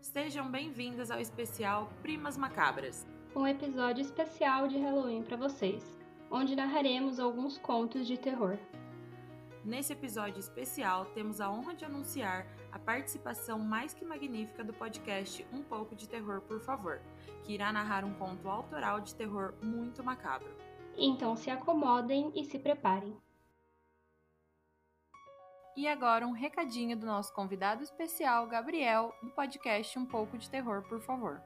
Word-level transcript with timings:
Sejam 0.00 0.48
bem-vindas 0.48 1.10
ao 1.10 1.20
especial 1.20 1.88
Primas 2.02 2.36
Macabras. 2.36 3.04
Um 3.34 3.46
episódio 3.46 4.00
especial 4.00 4.68
de 4.68 4.78
Halloween 4.78 5.22
para 5.22 5.36
vocês, 5.36 5.98
onde 6.30 6.54
narraremos 6.54 7.18
alguns 7.18 7.58
contos 7.58 8.06
de 8.06 8.16
terror. 8.16 8.58
Nesse 9.64 9.92
episódio 9.92 10.38
especial, 10.38 11.06
temos 11.06 11.40
a 11.40 11.50
honra 11.50 11.74
de 11.74 11.84
anunciar 11.84 12.46
a 12.70 12.78
participação 12.78 13.58
mais 13.58 13.92
que 13.92 14.04
magnífica 14.04 14.62
do 14.62 14.72
podcast 14.72 15.44
Um 15.52 15.62
pouco 15.62 15.94
de 15.94 16.08
terror, 16.08 16.40
por 16.42 16.60
favor, 16.60 17.02
que 17.42 17.52
irá 17.52 17.72
narrar 17.72 18.04
um 18.04 18.14
conto 18.14 18.48
autoral 18.48 19.00
de 19.00 19.14
terror 19.14 19.52
muito 19.60 20.02
macabro. 20.02 20.56
Então 20.96 21.36
se 21.36 21.50
acomodem 21.50 22.32
e 22.34 22.44
se 22.44 22.58
preparem. 22.58 23.16
E 25.78 25.86
agora 25.86 26.26
um 26.26 26.32
recadinho 26.32 26.96
do 26.96 27.06
nosso 27.06 27.32
convidado 27.32 27.84
especial, 27.84 28.48
Gabriel, 28.48 29.14
do 29.22 29.30
podcast 29.30 29.96
Um 29.96 30.04
pouco 30.04 30.36
de 30.36 30.50
terror, 30.50 30.82
por 30.82 31.00
favor. 31.00 31.40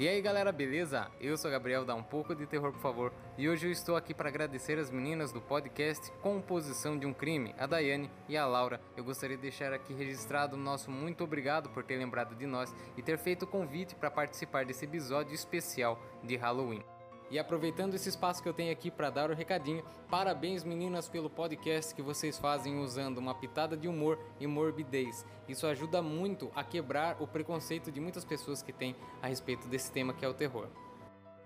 E 0.00 0.08
aí 0.08 0.20
galera, 0.20 0.50
beleza? 0.50 1.08
Eu 1.20 1.36
sou 1.36 1.48
Gabriel 1.48 1.84
da 1.84 1.94
Um 1.94 2.02
Pouco 2.02 2.34
de 2.34 2.44
Terror, 2.44 2.72
por 2.72 2.80
favor, 2.80 3.14
e 3.38 3.48
hoje 3.48 3.68
eu 3.68 3.70
estou 3.70 3.94
aqui 3.94 4.12
para 4.12 4.28
agradecer 4.28 4.80
as 4.80 4.90
meninas 4.90 5.30
do 5.30 5.40
podcast 5.40 6.10
Composição 6.20 6.98
de 6.98 7.06
um 7.06 7.14
Crime, 7.14 7.54
a 7.56 7.66
Daiane 7.66 8.10
e 8.28 8.36
a 8.36 8.44
Laura. 8.44 8.80
Eu 8.96 9.04
gostaria 9.04 9.36
de 9.36 9.42
deixar 9.42 9.72
aqui 9.72 9.94
registrado 9.94 10.56
o 10.56 10.58
nosso 10.58 10.90
muito 10.90 11.22
obrigado 11.22 11.70
por 11.70 11.84
ter 11.84 11.96
lembrado 11.98 12.34
de 12.34 12.46
nós 12.46 12.74
e 12.96 13.00
ter 13.00 13.16
feito 13.16 13.44
o 13.44 13.46
convite 13.46 13.94
para 13.94 14.10
participar 14.10 14.64
desse 14.64 14.86
episódio 14.86 15.32
especial 15.32 16.02
de 16.20 16.34
Halloween. 16.34 16.82
E 17.30 17.38
aproveitando 17.38 17.94
esse 17.94 18.08
espaço 18.08 18.42
que 18.42 18.48
eu 18.48 18.54
tenho 18.54 18.72
aqui 18.72 18.90
para 18.90 19.10
dar 19.10 19.30
o 19.30 19.34
recadinho, 19.34 19.84
parabéns 20.08 20.62
meninas 20.62 21.08
pelo 21.08 21.28
podcast 21.28 21.94
que 21.94 22.02
vocês 22.02 22.38
fazem 22.38 22.78
usando 22.78 23.18
uma 23.18 23.34
pitada 23.34 23.76
de 23.76 23.88
humor 23.88 24.18
e 24.38 24.46
morbidez. 24.46 25.26
Isso 25.48 25.66
ajuda 25.66 26.00
muito 26.00 26.50
a 26.54 26.62
quebrar 26.62 27.20
o 27.20 27.26
preconceito 27.26 27.90
de 27.90 28.00
muitas 28.00 28.24
pessoas 28.24 28.62
que 28.62 28.72
têm 28.72 28.94
a 29.20 29.26
respeito 29.26 29.66
desse 29.66 29.90
tema 29.90 30.14
que 30.14 30.24
é 30.24 30.28
o 30.28 30.34
terror. 30.34 30.68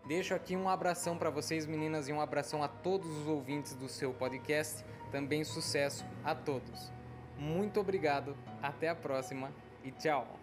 Deixo 0.07 0.35
aqui 0.35 0.57
um 0.57 0.69
abração 0.69 1.17
para 1.17 1.31
vocês 1.31 1.67
meninas 1.67 2.09
e 2.09 2.13
um 2.13 2.21
abração 2.21 2.63
a 2.63 2.69
todos 2.69 3.09
os 3.19 3.27
ouvintes 3.27 3.75
do 3.75 3.89
seu 3.89 4.13
podcast. 4.13 4.85
Também 5.11 5.45
sucesso 5.45 6.05
a 6.25 6.35
todos. 6.35 6.93
Muito 7.39 7.81
obrigado, 7.81 8.37
até 8.63 8.89
a 8.89 8.95
próxima 8.95 9.51
e 9.83 9.91
tchau! 9.93 10.40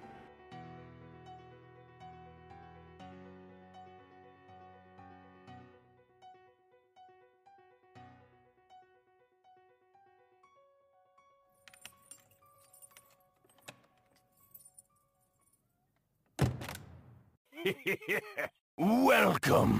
Welcome! 18.79 19.73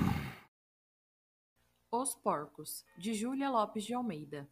Os 1.91 2.15
Porcos, 2.15 2.85
de 2.97 3.13
Júlia 3.13 3.49
Lopes 3.49 3.85
de 3.85 3.93
Almeida. 3.93 4.49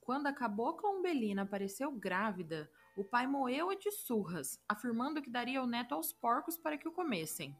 Quando 0.00 0.28
a 0.28 0.32
cabocla 0.32 0.90
Umbelina 0.90 1.42
apareceu 1.42 1.92
grávida, 1.92 2.70
o 2.96 3.04
pai 3.04 3.26
moeu-a 3.26 3.74
de 3.74 3.90
surras, 3.90 4.58
afirmando 4.68 5.20
que 5.20 5.30
daria 5.30 5.62
o 5.62 5.66
neto 5.66 5.94
aos 5.94 6.12
porcos 6.12 6.56
para 6.56 6.78
que 6.78 6.88
o 6.88 6.92
comessem. 6.92 7.54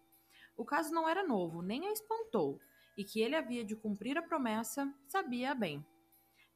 O 0.56 0.64
caso 0.64 0.92
não 0.94 1.08
era 1.08 1.26
novo, 1.26 1.60
nem 1.60 1.86
a 1.86 1.92
espantou, 1.92 2.58
e 2.96 3.04
que 3.04 3.20
ele 3.20 3.36
havia 3.36 3.64
de 3.64 3.76
cumprir 3.76 4.16
a 4.16 4.22
promessa, 4.22 4.92
sabia 5.06 5.54
bem. 5.54 5.84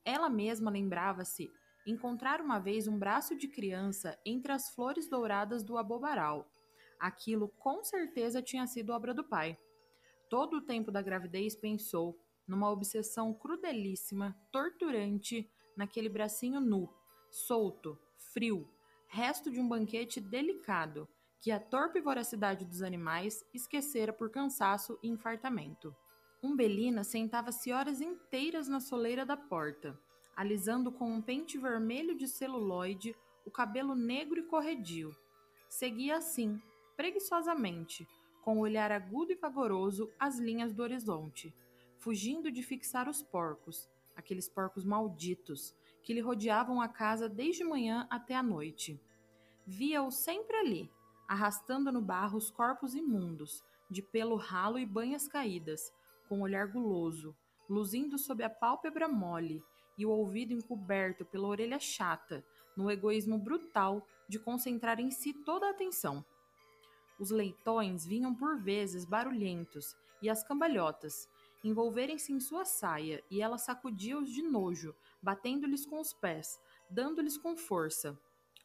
Ela 0.05 0.31
mesma 0.31 0.71
lembrava-se 0.71 1.51
encontrar 1.87 2.41
uma 2.41 2.59
vez 2.59 2.89
um 2.89 2.99
braço 2.99 3.37
de 3.37 3.47
criança 3.47 4.19
entre 4.25 4.53
as 4.53 4.71
flores 4.71 5.09
douradas 5.09 5.63
do 5.63 5.77
abobaral, 5.77 6.51
Aquilo 6.99 7.49
com 7.59 7.83
certeza 7.85 8.43
tinha 8.43 8.67
sido 8.67 8.93
obra 8.93 9.13
do 9.13 9.25
pai. 9.25 9.59
Todo 10.29 10.59
o 10.59 10.61
tempo 10.61 10.91
da 10.91 11.03
gravidez 11.03 11.55
pensou, 11.55 12.19
numa 12.47 12.71
obsessão 12.71 13.35
crudelíssima, 13.35 14.37
torturante, 14.51 15.49
naquele 15.77 16.09
bracinho 16.09 16.61
nu, 16.61 16.89
solto, 17.31 17.99
frio, 18.33 18.69
resto 19.09 19.51
de 19.51 19.61
um 19.61 19.69
banquete 19.69 20.21
delicado, 20.21 21.09
que 21.41 21.51
a 21.51 21.61
torpe 21.61 22.01
voracidade 22.01 22.65
dos 22.65 22.83
animais 22.83 23.45
esquecera 23.53 24.13
por 24.13 24.31
cansaço 24.31 24.99
e 25.03 25.09
infartamento. 25.09 25.95
Umbelina 26.43 27.05
sentava-se 27.05 27.73
horas 27.73 28.01
inteiras 28.01 28.69
na 28.69 28.81
soleira 28.81 29.25
da 29.25 29.37
porta, 29.37 29.99
alisando 30.35 30.91
com 30.93 31.11
um 31.11 31.23
pente 31.23 31.59
vermelho 31.59 32.17
de 32.17 32.29
celuloide 32.29 33.15
o 33.45 33.51
cabelo 33.51 33.95
negro 33.95 34.41
e 34.41 34.43
corredio. 34.43 35.17
Seguia 35.69 36.17
assim, 36.17 36.61
preguiçosamente, 36.97 38.09
com 38.43 38.59
o 38.59 38.61
olhar 38.61 38.91
agudo 38.91 39.33
e 39.33 39.37
vagaroso 39.37 40.11
as 40.19 40.39
linhas 40.39 40.73
do 40.73 40.83
horizonte, 40.83 41.55
fugindo 41.99 42.51
de 42.51 42.63
fixar 42.63 43.09
os 43.09 43.23
porcos, 43.23 43.89
aqueles 44.15 44.49
porcos 44.49 44.85
malditos, 44.85 45.75
que 46.03 46.15
lhe 46.15 46.21
rodeavam 46.21 46.81
a 46.81 46.89
casa 46.89 47.29
desde 47.29 47.65
manhã 47.65 48.07
até 48.09 48.35
a 48.35 48.43
noite. 48.43 49.01
Via-o 49.67 50.11
sempre 50.11 50.57
ali, 50.57 50.91
arrastando 51.29 51.91
no 51.91 52.01
barro 52.01 52.39
os 52.39 52.51
corpos 52.51 52.95
imundos, 52.95 53.65
de 53.91 54.03
pelo 54.03 54.37
ralo 54.37 54.79
e 54.79 54.87
banhas 54.87 55.29
caídas, 55.29 55.93
com 56.29 56.41
olhar 56.41 56.67
guloso, 56.69 57.35
luzindo 57.69 58.17
sob 58.19 58.43
a 58.45 58.51
pálpebra 58.51 59.09
mole 59.09 59.63
e 59.99 60.07
o 60.07 60.11
ouvido 60.11 60.53
encoberto 60.53 61.25
pela 61.25 61.49
orelha 61.49 61.79
chata, 61.79 62.45
no 62.77 62.91
egoísmo 62.91 63.39
brutal 63.39 64.07
de 64.29 64.39
concentrar 64.39 65.01
em 65.01 65.11
si 65.11 65.33
toda 65.33 65.67
a 65.67 65.71
atenção. 65.71 66.25
Os 67.19 67.31
leitões 67.31 68.05
vinham 68.05 68.35
por 68.35 68.59
vezes 68.59 69.05
barulhentos, 69.05 69.97
e 70.23 70.29
as 70.29 70.43
cambalhotas, 70.43 71.29
envolverem-se 71.63 72.33
em 72.33 72.41
sua 72.41 72.65
saia, 72.65 73.23
e 73.31 73.41
ela 73.41 73.59
sacudia-os 73.59 74.31
de 74.31 74.43
nojo, 74.43 74.95
batendo-lhes 75.23 75.87
com 75.87 76.01
os 76.01 76.13
pés, 76.13 76.61
dando-lhes 76.91 77.37
com 77.37 77.57
força. 77.57 78.19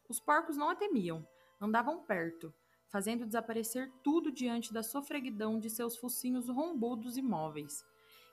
Os 0.09 0.19
porcos 0.19 0.57
não 0.57 0.69
a 0.69 0.75
temiam, 0.75 1.25
andavam 1.59 2.03
perto, 2.03 2.53
fazendo 2.89 3.25
desaparecer 3.25 3.91
tudo 4.03 4.31
diante 4.31 4.73
da 4.73 4.83
sofreguidão 4.83 5.59
de 5.59 5.69
seus 5.69 5.97
focinhos 5.97 6.49
rombudos 6.49 7.17
e 7.17 7.21
móveis, 7.21 7.85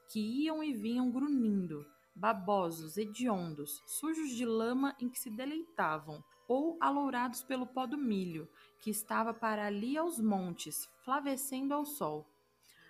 que 0.09 0.21
iam 0.21 0.62
e 0.62 0.73
vinham 0.73 1.11
grunhindo, 1.11 1.87
babosos, 2.15 2.97
hediondos, 2.97 3.81
sujos 3.87 4.31
de 4.31 4.45
lama 4.45 4.97
em 5.01 5.09
que 5.09 5.19
se 5.19 5.31
deleitavam, 5.31 6.23
ou 6.48 6.78
alourados 6.81 7.42
pelo 7.42 7.66
pó 7.66 7.86
do 7.86 7.98
milho, 7.98 8.48
que 8.81 8.91
estava 8.91 9.34
para 9.34 9.66
ali 9.66 9.97
aos 9.97 10.19
montes, 10.19 10.88
flavecendo 11.04 11.75
ao 11.75 11.84
sol. 11.84 12.26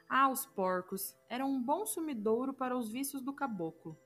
Ah, 0.09 0.31
os 0.31 0.47
porcos! 0.47 1.15
Eram 1.29 1.51
um 1.51 1.63
bom 1.63 1.85
sumidouro 1.85 2.55
para 2.55 2.77
os 2.77 2.91
vícios 2.91 3.21
do 3.21 3.35
caboclo. 3.35 3.99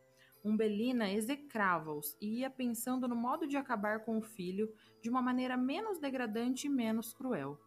Umbelina 0.45 1.13
execrava-os 1.13 2.17
e 2.21 2.41
ia 2.41 2.51
pensando 2.51 3.07
no 3.07 3.15
modo 3.15 3.47
de 3.47 3.57
acabar 3.57 4.01
com 4.01 4.19
o 4.19 4.23
filho 4.23 4.75
de 5.01 5.09
uma 5.09 5.23
maneira 5.23 5.57
menos 5.57 6.01
degradante 6.01 6.67
e 6.67 6.71
menos 6.71 7.13
cruel. 7.13 7.61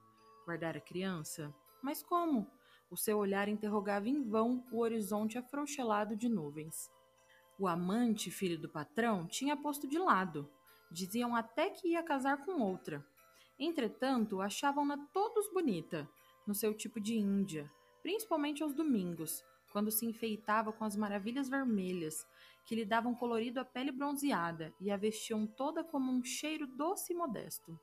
Guardar 0.46 0.76
a 0.76 0.82
criança? 0.82 1.56
Mas 1.82 2.04
como? 2.04 2.52
O 2.92 2.98
seu 2.98 3.18
olhar 3.18 3.48
interrogava 3.48 4.10
em 4.10 4.22
vão 4.22 4.66
o 4.72 4.80
horizonte 4.80 5.38
afrouxelado 5.38 6.16
de 6.16 6.28
nuvens. 6.28 6.92
O 7.58 7.68
amante, 7.68 8.30
filho 8.30 8.60
do 8.60 8.68
patrão, 8.68 9.26
tinha 9.26 9.56
posto 9.56 9.88
de 9.88 9.98
lado. 9.98 10.50
Diziam 10.92 11.36
até 11.36 11.70
que 11.70 11.90
ia 11.90 12.04
casar 12.04 12.46
com 12.46 12.62
outra. 12.62 13.06
Entretanto, 13.60 14.42
achavam-na 14.42 14.98
todos 15.14 15.52
bonita, 15.52 16.10
no 16.46 16.54
seu 16.54 16.74
tipo 16.74 17.00
de 17.00 17.16
índia, 17.16 17.72
principalmente 18.02 18.62
aos 18.62 18.74
domingos, 18.74 19.44
quando 19.72 19.92
se 19.92 20.06
enfeitava 20.06 20.72
com 20.72 20.86
as 20.86 20.96
maravilhas 20.96 21.50
vermelhas, 21.50 22.26
que 22.66 22.76
lhe 22.76 22.86
davam 22.86 23.14
colorido 23.16 23.60
à 23.60 23.66
pele 23.66 23.92
bronzeada 23.92 24.74
e 24.80 24.92
a 24.92 24.98
vestiam 24.98 25.46
toda 25.46 25.84
como 25.84 26.12
um 26.12 26.24
cheiro 26.24 26.68
doce 26.68 27.14
e 27.14 27.16
modesto. 27.16 27.80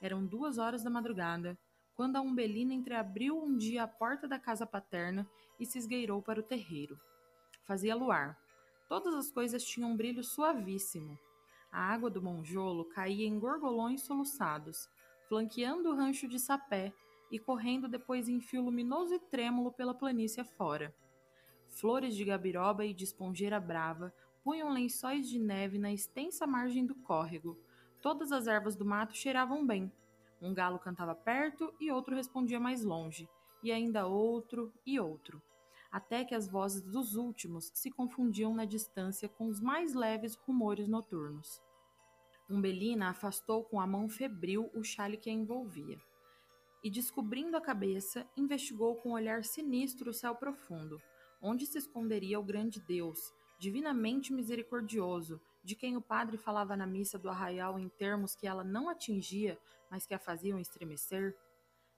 Eram 0.00 0.24
duas 0.24 0.58
horas 0.58 0.82
da 0.82 0.90
madrugada, 0.90 1.58
quando 1.94 2.16
a 2.16 2.20
umbelina 2.20 2.74
entreabriu 2.74 3.38
um 3.38 3.56
dia 3.56 3.84
a 3.84 3.88
porta 3.88 4.28
da 4.28 4.38
casa 4.38 4.66
paterna 4.66 5.28
e 5.58 5.64
se 5.64 5.78
esgueirou 5.78 6.20
para 6.20 6.40
o 6.40 6.42
terreiro. 6.42 6.98
Fazia 7.64 7.94
luar, 7.94 8.38
Todas 8.88 9.14
as 9.14 9.32
coisas 9.32 9.64
tinham 9.64 9.90
um 9.90 9.96
brilho 9.96 10.22
suavíssimo. 10.22 11.18
A 11.76 11.92
água 11.92 12.08
do 12.08 12.22
monjolo 12.22 12.86
caía 12.86 13.26
em 13.26 13.38
gorgolões 13.38 14.00
soluçados, 14.00 14.88
flanqueando 15.28 15.90
o 15.90 15.94
rancho 15.94 16.26
de 16.26 16.38
sapé 16.38 16.90
e 17.30 17.38
correndo 17.38 17.86
depois 17.86 18.30
em 18.30 18.40
fio 18.40 18.62
luminoso 18.62 19.12
e 19.12 19.18
trêmulo 19.18 19.70
pela 19.70 19.92
planície 19.92 20.40
afora. 20.40 20.96
Flores 21.68 22.16
de 22.16 22.24
gabiroba 22.24 22.86
e 22.86 22.94
de 22.94 23.04
esponjeira 23.04 23.60
brava 23.60 24.10
punham 24.42 24.72
lençóis 24.72 25.28
de 25.28 25.38
neve 25.38 25.78
na 25.78 25.92
extensa 25.92 26.46
margem 26.46 26.86
do 26.86 26.94
córrego. 26.94 27.60
Todas 28.00 28.32
as 28.32 28.46
ervas 28.46 28.74
do 28.74 28.86
mato 28.86 29.14
cheiravam 29.14 29.66
bem. 29.66 29.92
Um 30.40 30.54
galo 30.54 30.78
cantava 30.78 31.14
perto 31.14 31.74
e 31.78 31.92
outro 31.92 32.14
respondia 32.16 32.58
mais 32.58 32.82
longe, 32.82 33.28
e 33.62 33.70
ainda 33.70 34.06
outro 34.06 34.72
e 34.86 34.98
outro 34.98 35.42
até 35.90 36.24
que 36.24 36.34
as 36.34 36.46
vozes 36.46 36.82
dos 36.82 37.16
últimos 37.16 37.70
se 37.72 37.90
confundiam 37.90 38.54
na 38.54 38.66
distância 38.66 39.28
com 39.28 39.46
os 39.46 39.60
mais 39.60 39.94
leves 39.94 40.34
rumores 40.34 40.86
noturnos. 40.86 41.65
Umbelina 42.48 43.08
afastou 43.08 43.64
com 43.64 43.80
a 43.80 43.86
mão 43.86 44.08
febril 44.08 44.70
o 44.72 44.84
chale 44.84 45.16
que 45.16 45.28
a 45.28 45.32
envolvia. 45.32 46.00
e, 46.82 46.90
descobrindo 46.90 47.56
a 47.56 47.60
cabeça, 47.60 48.24
investigou 48.36 48.94
com 48.94 49.08
um 49.08 49.14
olhar 49.14 49.42
sinistro 49.42 50.10
o 50.10 50.14
céu 50.14 50.36
profundo, 50.36 51.02
onde 51.42 51.66
se 51.66 51.78
esconderia 51.78 52.38
o 52.38 52.44
grande 52.44 52.80
Deus, 52.80 53.18
divinamente 53.58 54.32
misericordioso, 54.32 55.40
de 55.64 55.74
quem 55.74 55.96
o 55.96 56.00
padre 56.00 56.36
falava 56.36 56.76
na 56.76 56.86
missa 56.86 57.18
do 57.18 57.28
arraial 57.28 57.76
em 57.76 57.88
termos 57.88 58.36
que 58.36 58.46
ela 58.46 58.62
não 58.62 58.88
atingia, 58.88 59.58
mas 59.90 60.06
que 60.06 60.14
a 60.14 60.18
faziam 60.18 60.60
estremecer? 60.60 61.36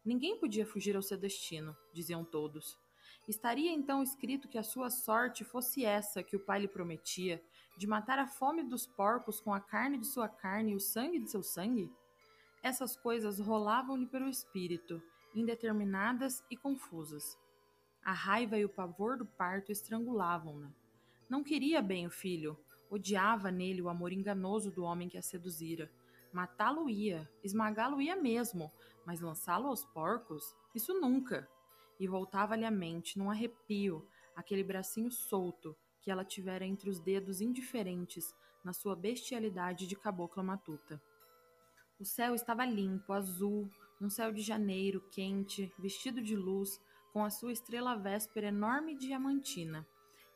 Ninguém 0.03 0.39
podia 0.39 0.65
fugir 0.65 0.97
ao 0.97 1.03
seu 1.03 1.19
destino, 1.19 1.77
diziam 1.93 2.25
todos. 2.25 2.79
Estaria 3.27 3.71
então 3.73 4.03
escrito 4.03 4.49
que 4.49 4.59
a 4.59 4.63
sua 4.63 4.91
sorte 4.91 5.45
fosse 5.45 5.85
essa 5.85 6.23
que 6.23 6.37
o 6.37 6.41
pai 6.41 6.61
lhe 6.61 6.69
prometia, 6.69 7.43
de 7.77 7.87
matar 7.87 8.19
a 8.19 8.27
fome 8.27 8.63
dos 8.63 8.87
porcos 8.87 9.41
com 9.41 9.53
a 9.53 9.61
carne 9.61 9.99
de 9.99 10.07
sua 10.07 10.29
carne 10.29 10.73
e 10.73 10.77
o 10.77 10.81
sangue 10.81 11.19
de 11.19 11.31
seu 11.31 11.43
sangue? 11.43 11.93
Essas 12.63 12.97
coisas 12.97 13.39
rolavam-lhe 13.39 14.07
pelo 14.07 14.29
espírito, 14.29 15.03
indeterminadas 15.35 16.43
e 16.51 16.57
confusas. 16.57 17.39
A 18.03 18.13
raiva 18.13 18.59
e 18.59 18.65
o 18.65 18.69
pavor 18.69 19.17
do 19.17 19.27
parto 19.27 19.71
estrangulavam-na. 19.71 20.73
Não 21.29 21.45
queria 21.45 21.83
bem 21.83 22.07
o 22.07 22.11
filho, 22.11 22.59
odiava 22.91 23.51
nele 23.51 23.83
o 23.83 23.89
amor 23.89 24.13
enganoso 24.13 24.71
do 24.71 24.83
homem 24.83 25.09
que 25.09 25.19
a 25.19 25.23
seduzira. 25.23 25.91
Matá-lo 26.33 26.89
ia, 26.89 27.31
esmagá-lo 27.45 28.01
ia 28.01 28.17
mesmo, 28.17 28.73
mas 29.05 29.21
lançá-lo 29.21 29.69
aos 29.69 29.85
porcos? 29.85 30.57
Isso 30.75 30.99
nunca! 30.99 31.49
E 31.99 32.07
voltava-lhe 32.07 32.65
à 32.65 32.71
mente, 32.71 33.19
num 33.19 33.31
arrepio, 33.31 34.07
aquele 34.37 34.63
bracinho 34.63 35.11
solto 35.11 35.77
que 36.01 36.11
ela 36.11 36.25
tivera 36.25 36.65
entre 36.65 36.89
os 36.89 37.01
dedos 37.01 37.41
indiferentes 37.41 38.35
na 38.65 38.73
sua 38.73 38.95
bestialidade 38.95 39.87
de 39.87 39.97
cabocla 39.97 40.43
matuta. 40.43 41.03
O 41.99 42.05
céu 42.05 42.35
estava 42.35 42.65
limpo, 42.65 43.13
azul, 43.13 43.69
um 44.01 44.09
céu 44.09 44.33
de 44.33 44.41
janeiro, 44.41 45.01
quente, 45.11 45.73
vestido 45.79 46.23
de 46.23 46.37
luz, 46.37 46.81
com 47.13 47.25
a 47.25 47.31
sua 47.31 47.53
estrela 47.53 47.97
véspera 47.97 48.49
enorme 48.49 48.93
e 48.93 48.97
diamantina, 48.97 49.87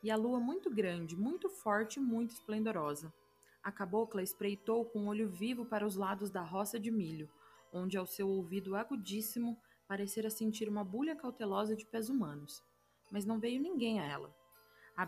e 0.02 0.10
a 0.10 0.16
lua 0.16 0.40
muito 0.40 0.68
grande, 0.68 1.16
muito 1.16 1.48
forte 1.48 2.00
e 2.00 2.02
muito 2.02 2.30
esplendorosa. 2.30 3.14
A 3.62 3.70
cabocla 3.70 4.22
espreitou 4.22 4.84
com 4.84 5.02
um 5.02 5.06
olho 5.06 5.28
vivo 5.28 5.64
para 5.64 5.86
os 5.86 5.94
lados 5.94 6.30
da 6.30 6.42
roça 6.42 6.80
de 6.80 6.90
milho, 6.90 7.30
onde 7.72 7.96
ao 7.96 8.06
seu 8.06 8.28
ouvido 8.28 8.74
agudíssimo 8.74 9.56
parecera 9.86 10.30
sentir 10.30 10.68
uma 10.68 10.84
bulha 10.84 11.14
cautelosa 11.14 11.76
de 11.76 11.86
pés 11.86 12.08
humanos. 12.08 12.62
Mas 13.10 13.24
não 13.24 13.38
veio 13.38 13.60
ninguém 13.60 14.00
a 14.00 14.04
ela. 14.04 14.34
A 14.96 15.02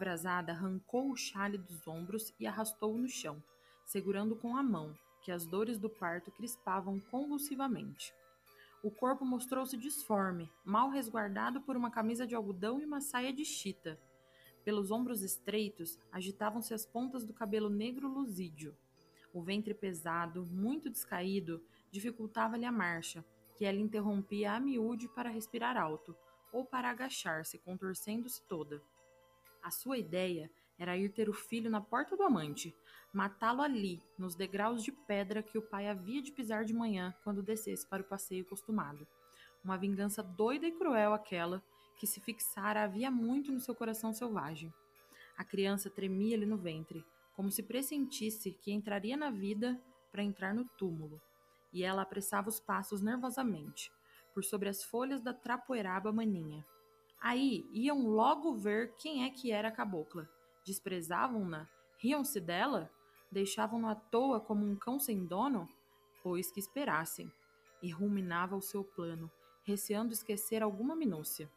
arrancou 0.51 1.11
o 1.11 1.17
chale 1.17 1.59
dos 1.59 1.87
ombros 1.87 2.33
e 2.41 2.47
arrastou-o 2.47 2.99
no 2.99 3.09
chão, 3.09 3.43
segurando 3.85 4.35
com 4.35 4.57
a 4.57 4.63
mão, 4.63 4.97
que 5.21 5.31
as 5.31 5.47
dores 5.47 5.79
do 5.79 5.89
parto 5.89 6.31
crispavam 6.31 6.99
convulsivamente. 6.99 8.15
O 8.83 8.91
corpo 8.91 9.25
mostrou-se 9.25 9.77
disforme, 9.77 10.51
mal 10.65 10.91
resguardado 10.91 11.61
por 11.63 11.77
uma 11.77 11.91
camisa 11.91 12.27
de 12.27 12.35
algodão 12.35 12.81
e 12.81 12.85
uma 12.85 13.01
saia 13.01 13.33
de 13.33 13.45
chita. 13.45 13.99
Pelos 14.63 14.91
ombros 14.91 15.23
estreitos 15.23 15.99
agitavam-se 16.13 16.75
as 16.75 16.85
pontas 16.85 17.25
do 17.25 17.33
cabelo 17.33 17.71
negro 17.71 18.09
luzídio. 18.09 18.77
O 19.33 19.43
ventre 19.43 19.75
pesado, 19.75 20.47
muito 20.47 20.91
descaído, 20.91 21.63
dificultava-lhe 21.91 22.65
a 22.65 22.73
marcha, 22.73 23.25
que 23.55 23.65
ela 23.65 23.79
interrompia 23.79 24.53
a 24.53 24.61
miúde 24.61 25.09
para 25.09 25.31
respirar 25.31 25.77
alto, 25.77 26.17
ou 26.53 26.65
para 26.65 26.91
agachar-se, 26.91 27.59
contorcendo-se 27.59 28.43
toda. 28.49 28.83
A 29.63 29.71
sua 29.71 29.99
ideia 29.99 30.51
era 30.79 30.97
ir 30.97 31.11
ter 31.11 31.29
o 31.29 31.33
filho 31.33 31.71
na 31.71 31.81
porta 31.81 32.17
do 32.17 32.23
amante, 32.23 32.75
matá-lo 33.13 33.63
ali, 33.63 34.03
nos 34.19 34.35
degraus 34.35 34.83
de 34.83 34.93
pedra 34.93 35.43
que 35.43 35.57
o 35.57 35.63
pai 35.63 35.89
havia 35.89 36.21
de 36.21 36.33
pisar 36.33 36.65
de 36.65 36.75
manhã 36.75 37.15
quando 37.23 37.43
descesse 37.43 37.87
para 37.87 38.03
o 38.03 38.07
passeio 38.07 38.45
costumado. 38.45 39.07
Uma 39.65 39.79
vingança 39.79 40.23
doida 40.23 40.67
e 40.67 40.73
cruel 40.73 41.15
aquela 41.15 41.63
que 41.97 42.07
se 42.07 42.21
fixara 42.21 42.83
havia 42.83 43.11
muito 43.11 43.53
no 43.53 43.61
seu 43.61 43.75
coração 43.75 44.13
selvagem. 44.13 44.73
A 45.37 45.45
criança 45.45 45.89
tremia-lhe 45.89 46.47
no 46.47 46.57
ventre, 46.57 47.05
como 47.35 47.51
se 47.51 47.63
pressentisse 47.63 48.53
que 48.53 48.73
entraria 48.73 49.17
na 49.17 49.31
vida 49.31 49.81
para 50.13 50.23
entrar 50.23 50.55
no 50.55 50.65
túmulo, 50.77 51.21
e 51.75 51.83
ela 51.83 52.03
apressava 52.03 52.49
os 52.49 52.61
passos 52.61 53.03
nervosamente, 53.03 53.91
por 54.33 54.45
sobre 54.45 54.69
as 54.69 54.85
folhas 54.85 55.21
da 55.21 55.35
trapoeraba 55.35 56.13
maninha. 56.13 56.65
Aí 57.21 57.69
iam 57.73 58.07
logo 58.07 58.55
ver 58.55 58.95
quem 58.97 59.25
é 59.25 59.31
que 59.31 59.51
era 59.51 59.69
a 59.69 59.73
cabocla. 59.73 60.29
Desprezavam-na? 60.65 61.69
Riam-se 61.99 62.41
dela? 62.41 62.91
Deixavam-no 63.31 63.89
à 63.89 63.95
toa 63.95 64.41
como 64.41 64.65
um 64.65 64.77
cão 64.77 65.01
sem 65.01 65.27
dono? 65.27 65.69
Pois 66.23 66.53
que 66.53 66.61
esperassem. 66.61 67.31
E 67.83 67.91
ruminava 67.91 68.55
o 68.55 68.63
seu 68.63 68.85
plano, 68.85 69.31
receando 69.65 70.13
esquecer 70.13 70.63
alguma 70.63 70.95
minúcia. 70.95 71.51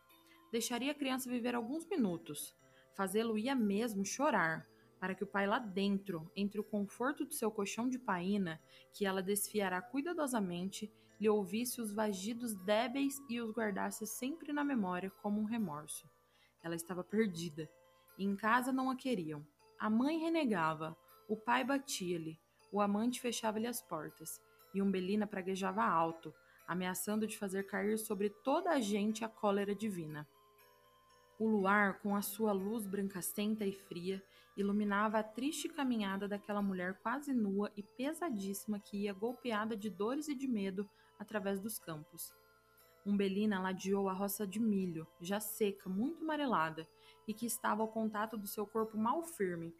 Deixaria 0.51 0.91
a 0.91 0.95
criança 0.95 1.29
viver 1.29 1.53
alguns 1.53 1.85
minutos. 1.85 2.55
Fazê-lo 2.95 3.37
ia 3.37 3.53
mesmo 3.53 4.03
chorar, 4.03 4.67
para 4.99 5.15
que 5.15 5.23
o 5.23 5.27
pai 5.27 5.47
lá 5.47 5.59
dentro, 5.59 6.29
entre 6.35 6.59
o 6.59 6.63
conforto 6.63 7.25
do 7.25 7.33
seu 7.33 7.51
colchão 7.51 7.87
de 7.87 7.99
paina, 7.99 8.61
que 8.93 9.05
ela 9.05 9.21
desfiará 9.21 9.81
cuidadosamente, 9.81 10.91
lhe 11.19 11.29
ouvisse 11.29 11.81
os 11.81 11.93
vagidos 11.93 12.53
débeis 12.53 13.21
e 13.29 13.41
os 13.41 13.51
guardasse 13.51 14.05
sempre 14.05 14.53
na 14.53 14.63
memória 14.63 15.09
como 15.21 15.41
um 15.41 15.45
remorso. 15.45 16.07
Ela 16.63 16.75
estava 16.75 17.03
perdida 17.03 17.69
em 18.17 18.35
casa 18.35 18.71
não 18.71 18.89
a 18.89 18.95
queriam. 18.95 19.45
A 19.79 19.89
mãe 19.89 20.17
renegava, 20.17 20.97
o 21.27 21.37
pai 21.37 21.63
batia-lhe, 21.63 22.39
o 22.71 22.81
amante 22.81 23.21
fechava-lhe 23.21 23.67
as 23.67 23.81
portas, 23.81 24.41
e 24.73 24.81
Umbelina 24.81 25.27
praguejava 25.27 25.83
alto, 25.83 26.33
ameaçando 26.67 27.27
de 27.27 27.37
fazer 27.37 27.67
cair 27.67 27.97
sobre 27.97 28.29
toda 28.29 28.71
a 28.71 28.79
gente 28.79 29.23
a 29.23 29.29
cólera 29.29 29.75
divina. 29.75 30.27
O 31.39 31.47
luar, 31.47 31.99
com 31.99 32.15
a 32.15 32.21
sua 32.23 32.51
luz 32.51 32.87
brancacenta 32.87 33.65
e 33.65 33.71
fria, 33.71 34.23
iluminava 34.57 35.19
a 35.19 35.23
triste 35.23 35.69
caminhada 35.69 36.27
daquela 36.27 36.61
mulher 36.61 36.95
quase 36.95 37.31
nua 37.31 37.71
e 37.77 37.83
pesadíssima 37.83 38.79
que 38.79 39.03
ia 39.03 39.13
golpeada 39.13 39.77
de 39.77 39.89
dores 39.89 40.27
e 40.27 40.35
de 40.35 40.47
medo 40.47 40.89
através 41.19 41.59
dos 41.61 41.77
campos. 41.79 42.33
Umbelina 43.05 43.61
ladeou 43.61 44.09
a 44.09 44.13
roça 44.13 44.45
de 44.45 44.59
milho, 44.59 45.07
já 45.21 45.39
seca, 45.39 45.87
muito 45.87 46.23
amarelada, 46.23 46.85
e 47.27 47.33
que 47.33 47.45
estava 47.45 47.81
ao 47.81 47.87
contato 47.87 48.37
do 48.37 48.47
seu 48.47 48.65
corpo 48.65 48.97
mal 48.97 49.23
firme. 49.23 49.73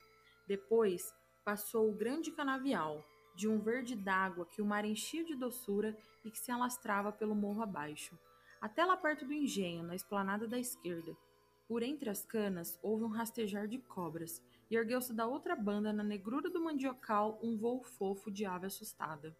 Depois 0.47 1.13
passou 1.43 1.89
o 1.89 1.95
grande 1.95 2.31
canavial, 2.31 3.03
de 3.35 3.47
um 3.47 3.59
verde 3.59 3.95
d'água 3.95 4.45
que 4.45 4.61
o 4.61 4.65
mar 4.65 4.85
enchia 4.85 5.23
de 5.23 5.35
doçura 5.35 5.97
e 6.23 6.31
que 6.31 6.39
se 6.39 6.51
alastrava 6.51 7.11
pelo 7.11 7.35
morro 7.35 7.61
abaixo, 7.61 8.17
até 8.59 8.83
lá 8.83 8.97
perto 8.97 9.25
do 9.25 9.33
engenho, 9.33 9.83
na 9.83 9.95
esplanada 9.95 10.47
da 10.47 10.57
esquerda. 10.57 11.15
Por 11.67 11.83
entre 11.83 12.09
as 12.09 12.25
canas 12.25 12.79
houve 12.81 13.03
um 13.03 13.09
rastejar 13.09 13.67
de 13.67 13.77
cobras, 13.77 14.41
e 14.69 14.75
ergueu-se 14.75 15.13
da 15.13 15.25
outra 15.25 15.55
banda, 15.55 15.93
na 15.93 16.03
negrura 16.03 16.49
do 16.49 16.63
mandiocal, 16.63 17.39
um 17.41 17.57
voo 17.57 17.83
fofo 17.83 18.29
de 18.29 18.45
ave 18.45 18.67
assustada. 18.67 19.35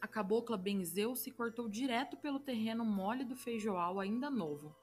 A 0.00 0.06
cabocla 0.06 0.56
benzeu-se 0.56 1.30
e 1.30 1.32
cortou 1.32 1.68
direto 1.68 2.16
pelo 2.16 2.38
terreno 2.38 2.84
mole 2.84 3.24
do 3.24 3.36
feijoal 3.36 4.00
ainda 4.00 4.30
novo, 4.30 4.74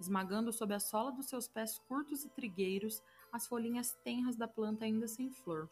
esmagando 0.00 0.52
sob 0.52 0.72
a 0.72 0.80
sola 0.80 1.10
dos 1.10 1.26
seus 1.26 1.48
pés 1.48 1.78
curtos 1.88 2.24
e 2.24 2.28
trigueiros 2.30 3.02
as 3.32 3.46
folhinhas 3.46 3.92
tenras 4.04 4.36
da 4.36 4.48
planta 4.48 4.84
ainda 4.84 5.08
sem 5.08 5.30
flor. 5.30 5.68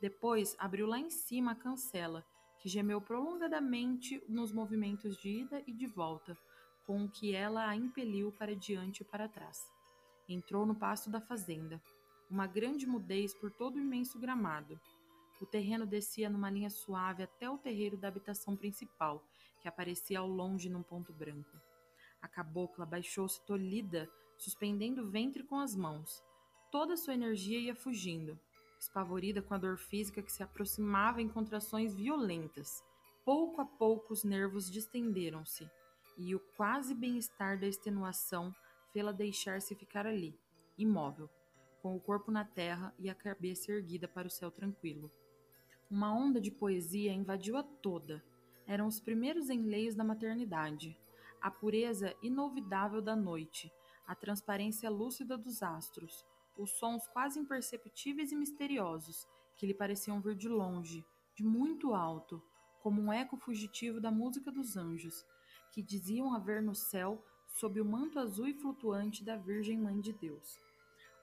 Depois 0.00 0.56
abriu 0.58 0.86
lá 0.86 0.98
em 0.98 1.10
cima 1.10 1.52
a 1.52 1.54
cancela, 1.54 2.24
que 2.58 2.68
gemeu 2.68 3.00
prolongadamente 3.00 4.22
nos 4.28 4.52
movimentos 4.52 5.16
de 5.16 5.28
ida 5.28 5.62
e 5.66 5.72
de 5.72 5.86
volta, 5.86 6.36
com 6.84 7.04
o 7.04 7.08
que 7.08 7.34
ela 7.34 7.68
a 7.68 7.76
impeliu 7.76 8.32
para 8.32 8.56
diante 8.56 9.02
e 9.02 9.04
para 9.04 9.28
trás. 9.28 9.70
Entrou 10.28 10.66
no 10.66 10.74
pasto 10.74 11.08
da 11.08 11.20
fazenda, 11.20 11.80
uma 12.32 12.46
grande 12.46 12.86
mudez 12.86 13.34
por 13.34 13.50
todo 13.50 13.76
o 13.76 13.80
imenso 13.80 14.18
gramado, 14.18 14.80
o 15.38 15.44
terreno 15.44 15.84
descia 15.84 16.30
numa 16.30 16.48
linha 16.48 16.70
suave 16.70 17.22
até 17.22 17.50
o 17.50 17.58
terreiro 17.58 17.96
da 17.96 18.08
habitação 18.08 18.56
principal, 18.56 19.22
que 19.60 19.68
aparecia 19.68 20.18
ao 20.18 20.26
longe 20.26 20.70
num 20.70 20.82
ponto 20.82 21.12
branco. 21.12 21.60
A 22.22 22.28
cabocla 22.28 22.86
baixou-se 22.86 23.44
tolhida, 23.44 24.08
suspendendo 24.38 25.02
o 25.02 25.10
ventre 25.10 25.42
com 25.42 25.58
as 25.58 25.76
mãos. 25.76 26.22
Toda 26.70 26.96
sua 26.96 27.14
energia 27.14 27.58
ia 27.58 27.74
fugindo, 27.74 28.38
espavorida 28.78 29.42
com 29.42 29.52
a 29.52 29.58
dor 29.58 29.76
física 29.76 30.22
que 30.22 30.32
se 30.32 30.42
aproximava 30.42 31.20
em 31.20 31.28
contrações 31.28 31.94
violentas. 31.94 32.82
Pouco 33.24 33.60
a 33.60 33.64
pouco 33.66 34.12
os 34.12 34.24
nervos 34.24 34.70
distenderam-se, 34.70 35.68
e 36.16 36.34
o 36.34 36.40
quase 36.56 36.94
bem-estar 36.94 37.58
da 37.60 37.66
extenuação 37.66 38.54
fê-la 38.92 39.12
deixar-se 39.12 39.74
ficar 39.74 40.06
ali, 40.06 40.38
imóvel, 40.78 41.28
com 41.82 41.96
o 41.96 42.00
corpo 42.00 42.30
na 42.30 42.44
terra 42.44 42.94
e 42.96 43.10
a 43.10 43.14
cabeça 43.14 43.72
erguida 43.72 44.06
para 44.06 44.28
o 44.28 44.30
céu 44.30 44.52
tranquilo. 44.52 45.10
Uma 45.90 46.14
onda 46.14 46.40
de 46.40 46.50
poesia 46.50 47.12
invadiu-a 47.12 47.62
toda. 47.62 48.24
Eram 48.66 48.86
os 48.86 49.00
primeiros 49.00 49.50
enleios 49.50 49.96
da 49.96 50.04
maternidade, 50.04 50.96
a 51.40 51.50
pureza 51.50 52.14
inovidável 52.22 53.02
da 53.02 53.16
noite, 53.16 53.70
a 54.06 54.14
transparência 54.14 54.88
lúcida 54.88 55.36
dos 55.36 55.60
astros, 55.60 56.24
os 56.56 56.70
sons 56.70 57.08
quase 57.08 57.40
imperceptíveis 57.40 58.30
e 58.30 58.36
misteriosos, 58.36 59.26
que 59.56 59.66
lhe 59.66 59.74
pareciam 59.74 60.20
vir 60.20 60.36
de 60.36 60.48
longe, 60.48 61.04
de 61.34 61.42
muito 61.42 61.94
alto, 61.94 62.40
como 62.80 63.02
um 63.02 63.12
eco 63.12 63.36
fugitivo 63.36 64.00
da 64.00 64.10
música 64.10 64.52
dos 64.52 64.76
anjos, 64.76 65.26
que 65.72 65.82
diziam 65.82 66.32
haver 66.32 66.62
no 66.62 66.74
céu 66.74 67.24
sob 67.48 67.80
o 67.80 67.84
manto 67.84 68.20
azul 68.20 68.46
e 68.46 68.54
flutuante 68.54 69.24
da 69.24 69.36
Virgem 69.36 69.78
Mãe 69.78 70.00
de 70.00 70.12
Deus. 70.12 70.60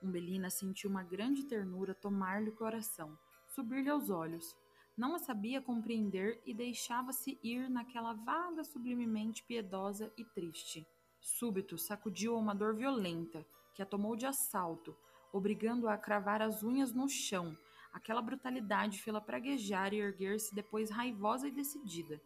Umbelina 0.02 0.48
sentiu 0.48 0.88
uma 0.88 1.02
grande 1.02 1.44
ternura 1.44 1.94
tomar-lhe 1.94 2.50
o 2.50 2.56
coração, 2.56 3.18
subir-lhe 3.46 3.90
aos 3.90 4.08
olhos. 4.08 4.56
Não 4.96 5.14
a 5.14 5.18
sabia 5.18 5.60
compreender 5.60 6.40
e 6.44 6.54
deixava-se 6.54 7.38
ir 7.42 7.68
naquela 7.68 8.12
vaga 8.14 8.64
sublimemente 8.64 9.44
piedosa 9.44 10.12
e 10.16 10.24
triste. 10.24 10.86
Súbito 11.20 11.76
sacudiu-a 11.76 12.38
uma 12.38 12.54
dor 12.54 12.74
violenta, 12.74 13.46
que 13.74 13.82
a 13.82 13.86
tomou 13.86 14.16
de 14.16 14.26
assalto, 14.26 14.96
obrigando-a 15.32 15.94
a 15.94 15.98
cravar 15.98 16.40
as 16.42 16.62
unhas 16.62 16.92
no 16.92 17.08
chão. 17.08 17.56
Aquela 17.92 18.22
brutalidade 18.22 19.02
fê-la 19.02 19.20
praguejar 19.20 19.92
e 19.92 19.98
erguer-se 19.98 20.54
depois 20.54 20.90
raivosa 20.90 21.48
e 21.48 21.50
decidida. 21.50 22.20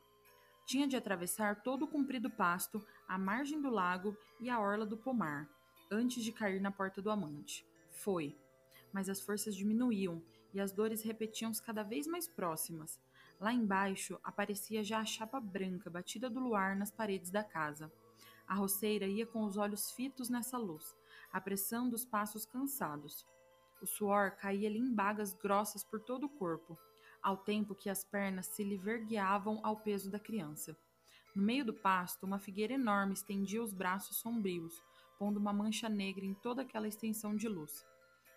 Tinha 0.67 0.87
de 0.87 0.97
atravessar 0.97 1.63
todo 1.63 1.85
o 1.85 1.89
comprido 1.89 2.31
pasto, 2.31 2.85
a 3.07 3.19
margem 3.19 3.61
do 3.61 3.71
lago 3.71 4.17
e 4.41 4.49
a 4.49 4.61
orla 4.61 4.87
do 4.87 4.97
pomar, 4.97 5.49
antes 5.91 6.23
de 6.23 6.33
cair 6.33 6.61
na 6.61 6.71
porta 6.71 7.01
do 7.01 7.11
amante. 7.11 7.67
Foi. 7.91 8.37
Mas 8.93 9.09
as 9.09 9.21
forças 9.21 9.57
diminuíam 9.57 10.23
e 10.53 10.61
as 10.61 10.73
dores 10.73 11.03
repetiam-se 11.03 11.63
cada 11.63 11.83
vez 11.83 12.07
mais 12.07 12.29
próximas. 12.29 13.01
Lá 13.41 13.53
embaixo 13.53 14.19
aparecia 14.23 14.85
já 14.85 15.01
a 15.01 15.05
chapa 15.05 15.41
branca 15.41 15.91
batida 15.91 16.31
do 16.31 16.41
luar 16.41 16.77
nas 16.77 16.91
paredes 16.91 17.31
da 17.31 17.43
casa. 17.43 17.93
A 18.47 18.55
roceira 18.55 19.07
ia 19.07 19.27
com 19.27 19.45
os 19.45 19.57
olhos 19.57 19.91
fitos 19.91 20.29
nessa 20.29 20.57
luz, 20.57 20.97
apressando 21.33 21.97
os 21.97 22.05
passos 22.05 22.47
cansados. 22.47 23.27
O 23.83 23.87
suor 23.87 24.33
caía-lhe 24.33 24.79
em 24.79 24.95
bagas 24.95 25.35
grossas 25.35 25.83
por 25.83 26.01
todo 26.01 26.25
o 26.25 26.29
corpo 26.29 26.79
ao 27.25 27.39
tempo 27.39 27.75
que 27.75 27.89
as 27.89 28.05
pernas 28.05 28.47
se 28.49 28.63
lhe 28.63 28.77
vergueavam 28.77 29.59
ao 29.63 29.79
peso 29.79 30.11
da 30.11 30.21
criança. 30.21 30.77
No 31.35 31.43
meio 31.43 31.65
do 31.65 31.73
pasto, 31.73 32.27
uma 32.27 32.39
figueira 32.39 32.75
enorme 32.75 33.15
estendia 33.15 33.63
os 33.63 33.73
braços 33.73 34.19
sombrios, 34.19 34.85
pondo 35.19 35.39
uma 35.39 35.53
mancha 35.53 35.89
negra 35.89 36.25
em 36.25 36.35
toda 36.35 36.63
aquela 36.63 36.89
extensão 36.89 37.35
de 37.35 37.49
luz. 37.49 37.85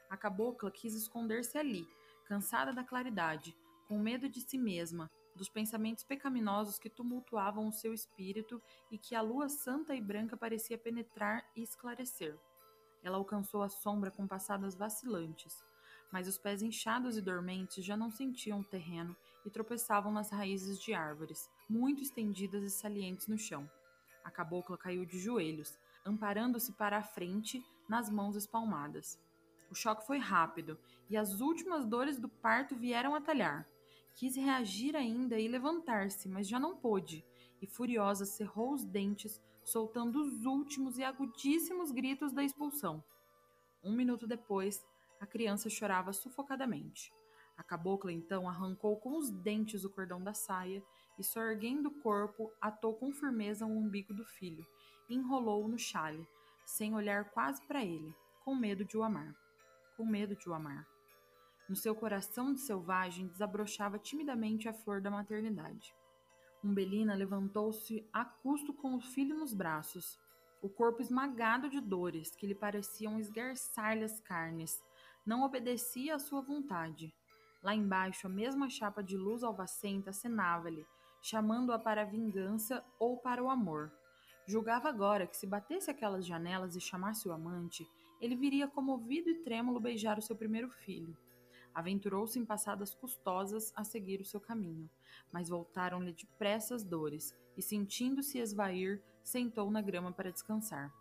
A 0.10 0.16
cabocla 0.16 0.72
quis 0.72 0.94
esconder-se 0.94 1.58
ali, 1.58 1.88
cansada 2.26 2.74
da 2.74 2.84
claridade, 2.84 3.56
com 3.88 4.00
medo 4.00 4.30
de 4.30 4.42
si 4.42 4.58
mesma, 4.58 5.10
dos 5.36 5.48
pensamentos 5.48 6.04
pecaminosos 6.04 6.80
que 6.80 6.90
tumultuavam 6.90 7.68
o 7.68 7.72
seu 7.72 7.94
espírito 7.94 8.62
e 8.92 8.98
que 8.98 9.16
a 9.16 9.22
lua 9.22 9.48
santa 9.48 9.96
e 9.96 10.02
branca 10.02 10.36
parecia 10.36 10.78
penetrar 10.78 11.46
e 11.56 11.62
esclarecer. 11.62 12.38
Ela 13.04 13.18
alcançou 13.18 13.62
a 13.62 13.70
sombra 13.70 14.12
com 14.12 14.28
passadas 14.28 14.76
vacilantes, 14.76 15.64
mas 16.12 16.28
os 16.28 16.38
pés 16.38 16.62
inchados 16.62 17.18
e 17.18 17.22
dormentes 17.22 17.86
já 17.86 17.96
não 17.96 18.10
sentiam 18.10 18.60
o 18.60 18.64
terreno 18.64 19.16
e 19.46 19.50
tropeçavam 19.50 20.12
nas 20.12 20.30
raízes 20.30 20.80
de 20.82 20.94
árvores, 20.94 21.50
muito 21.70 22.02
estendidas 22.02 22.64
e 22.64 22.70
salientes 22.70 23.28
no 23.28 23.38
chão. 23.38 23.70
A 24.24 24.32
cabocla 24.32 24.78
caiu 24.78 25.06
de 25.06 25.20
joelhos, 25.20 25.78
amparando-se 26.08 26.72
para 26.74 26.98
a 26.98 27.04
frente 27.04 27.64
nas 27.88 28.10
mãos 28.10 28.36
espalmadas. 28.36 29.20
O 29.70 29.76
choque 29.76 30.08
foi 30.08 30.18
rápido 30.18 30.80
e 31.10 31.18
as 31.18 31.42
últimas 31.42 31.86
dores 31.86 32.18
do 32.18 32.30
parto 32.30 32.76
vieram 32.76 33.14
a 33.14 33.22
talhar. 33.22 33.68
Quis 34.16 34.36
reagir 34.36 34.96
ainda 34.96 35.40
e 35.40 35.48
levantar-se, 35.48 36.28
mas 36.30 36.48
já 36.48 36.60
não 36.60 36.78
pôde, 36.78 37.24
e 37.62 37.68
furiosa 37.68 38.26
cerrou 38.26 38.74
os 38.74 38.84
dentes, 38.84 39.42
soltando 39.64 40.22
os 40.22 40.46
últimos 40.46 40.98
e 40.98 41.04
agudíssimos 41.04 41.92
gritos 41.92 42.32
da 42.32 42.44
expulsão. 42.44 43.04
Um 43.84 43.94
minuto 43.94 44.26
depois, 44.26 44.84
a 45.20 45.28
criança 45.28 45.70
chorava 45.70 46.14
sufocadamente. 46.14 47.14
A 47.58 47.64
cabocla 47.64 48.12
então 48.12 48.48
arrancou 48.48 48.98
com 48.98 49.18
os 49.18 49.30
dentes 49.30 49.84
o 49.84 49.90
cordão 49.90 50.24
da 50.24 50.34
saia 50.34 50.84
e, 51.18 51.24
sorguendo 51.24 51.90
o 51.90 52.02
corpo, 52.02 52.52
atou 52.62 52.94
com 52.96 53.12
firmeza 53.12 53.66
o 53.66 53.70
umbigo 53.70 54.14
do 54.14 54.24
filho 54.24 54.66
enrolou-o 55.10 55.68
no 55.68 55.78
chale, 55.78 56.28
sem 56.66 56.94
olhar 56.94 57.26
quase 57.32 57.62
para 57.62 57.84
ele, 57.84 58.14
com 58.44 58.56
medo 58.56 58.84
de 58.84 58.98
o 58.98 59.04
amar. 59.04 59.36
Com 59.96 60.06
medo 60.06 60.36
de 60.36 60.50
o 60.50 60.54
amar. 60.54 60.88
No 61.68 61.76
seu 61.76 61.94
coração 61.94 62.54
de 62.54 62.62
selvagem 62.62 63.28
desabrochava 63.28 64.00
timidamente 64.00 64.70
a 64.70 64.74
flor 64.74 65.02
da 65.02 65.12
maternidade. 65.12 65.94
Umbelina 66.64 67.14
levantou-se 67.14 68.08
a 68.12 68.26
custo 68.26 68.74
com 68.74 68.96
o 68.96 69.02
filho 69.02 69.38
nos 69.38 69.54
braços, 69.54 70.20
o 70.62 70.70
corpo 70.70 71.02
esmagado 71.02 71.70
de 71.70 71.80
dores 71.80 72.36
que 72.36 72.48
lhe 72.48 72.56
pareciam 72.56 73.20
esgarçar-lhe 73.20 74.04
as 74.04 74.20
carnes, 74.20 74.84
não 75.26 75.44
obedecia 75.44 76.16
à 76.16 76.20
sua 76.20 76.42
vontade. 76.42 77.14
Lá 77.62 77.76
embaixo, 77.76 78.28
a 78.28 78.30
mesma 78.30 78.70
chapa 78.70 79.04
de 79.04 79.18
luz 79.18 79.44
alvacenta 79.44 80.12
acenava-lhe, 80.12 80.86
chamando-a 81.22 81.78
para 81.78 82.02
a 82.04 82.06
vingança 82.06 82.84
ou 83.00 83.18
para 83.18 83.44
o 83.44 83.50
amor. 83.50 83.92
Julgava 84.50 84.88
agora 84.88 85.28
que 85.28 85.36
se 85.36 85.46
batesse 85.46 85.92
aquelas 85.92 86.26
janelas 86.26 86.74
e 86.74 86.80
chamasse 86.80 87.28
o 87.28 87.34
amante, 87.34 87.86
ele 88.22 88.34
viria 88.34 88.66
comovido 88.66 89.30
e 89.30 89.44
trêmulo 89.44 89.78
beijar 89.78 90.18
o 90.18 90.22
seu 90.22 90.38
primeiro 90.38 90.70
filho. 90.70 91.18
Aventurou-se 91.76 92.40
em 92.40 92.46
passadas 92.46 92.96
custosas 92.96 93.74
a 93.76 93.84
seguir 93.84 94.22
o 94.22 94.26
seu 94.26 94.40
caminho, 94.40 94.90
mas 95.34 95.50
voltaram-lhe 95.50 96.14
depressa 96.14 96.74
as 96.76 96.84
dores, 96.86 97.38
e 97.58 97.62
sentindo-se 97.62 98.40
esvair, 98.40 99.04
sentou 99.22 99.70
na 99.70 99.82
grama 99.82 100.14
para 100.14 100.32
descansar. 100.32 100.94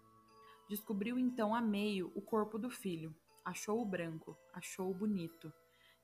Descobriu 0.68 1.16
então 1.16 1.54
a 1.54 1.60
meio 1.60 2.10
o 2.16 2.20
corpo 2.20 2.58
do 2.58 2.68
filho, 2.68 3.14
achou-o 3.44 3.86
branco, 3.86 4.36
achou-o 4.52 4.92
bonito, 4.92 5.52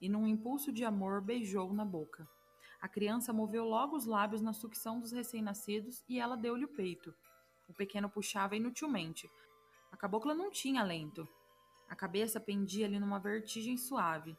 e 0.00 0.08
num 0.08 0.28
impulso 0.28 0.70
de 0.70 0.84
amor 0.84 1.20
beijou-o 1.20 1.74
na 1.74 1.84
boca. 1.84 2.24
A 2.80 2.88
criança 2.88 3.32
moveu 3.32 3.64
logo 3.64 3.96
os 3.96 4.06
lábios 4.06 4.40
na 4.40 4.52
sucção 4.52 5.00
dos 5.00 5.10
recém-nascidos 5.10 6.04
e 6.08 6.20
ela 6.20 6.36
deu-lhe 6.36 6.64
o 6.64 6.72
peito. 6.72 7.12
O 7.68 7.74
pequeno 7.74 8.08
puxava 8.08 8.56
inutilmente. 8.56 9.30
A 9.90 9.96
cabocla 9.96 10.34
não 10.34 10.50
tinha 10.50 10.80
alento. 10.80 11.28
A 11.88 11.94
cabeça 11.94 12.40
pendia-lhe 12.40 12.98
numa 12.98 13.18
vertigem 13.18 13.76
suave. 13.76 14.36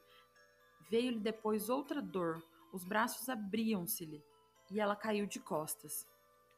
Veio-lhe 0.89 1.19
depois 1.19 1.69
outra 1.69 2.01
dor, 2.01 2.43
os 2.71 2.83
braços 2.83 3.29
abriam-se-lhe 3.29 4.23
e 4.71 4.79
ela 4.79 4.95
caiu 4.95 5.25
de 5.25 5.39
costas. 5.39 6.07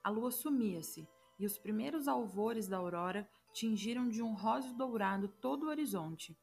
A 0.04 0.10
lua 0.10 0.32
sumia-se 0.32 1.08
e 1.38 1.46
os 1.46 1.58
primeiros 1.58 2.08
alvores 2.08 2.68
da 2.68 2.78
aurora 2.78 3.30
tingiram 3.52 4.08
de 4.08 4.22
um 4.22 4.34
rosa 4.34 4.74
dourado 4.74 5.28
todo 5.28 5.64
o 5.64 5.70
horizonte. 5.70 6.36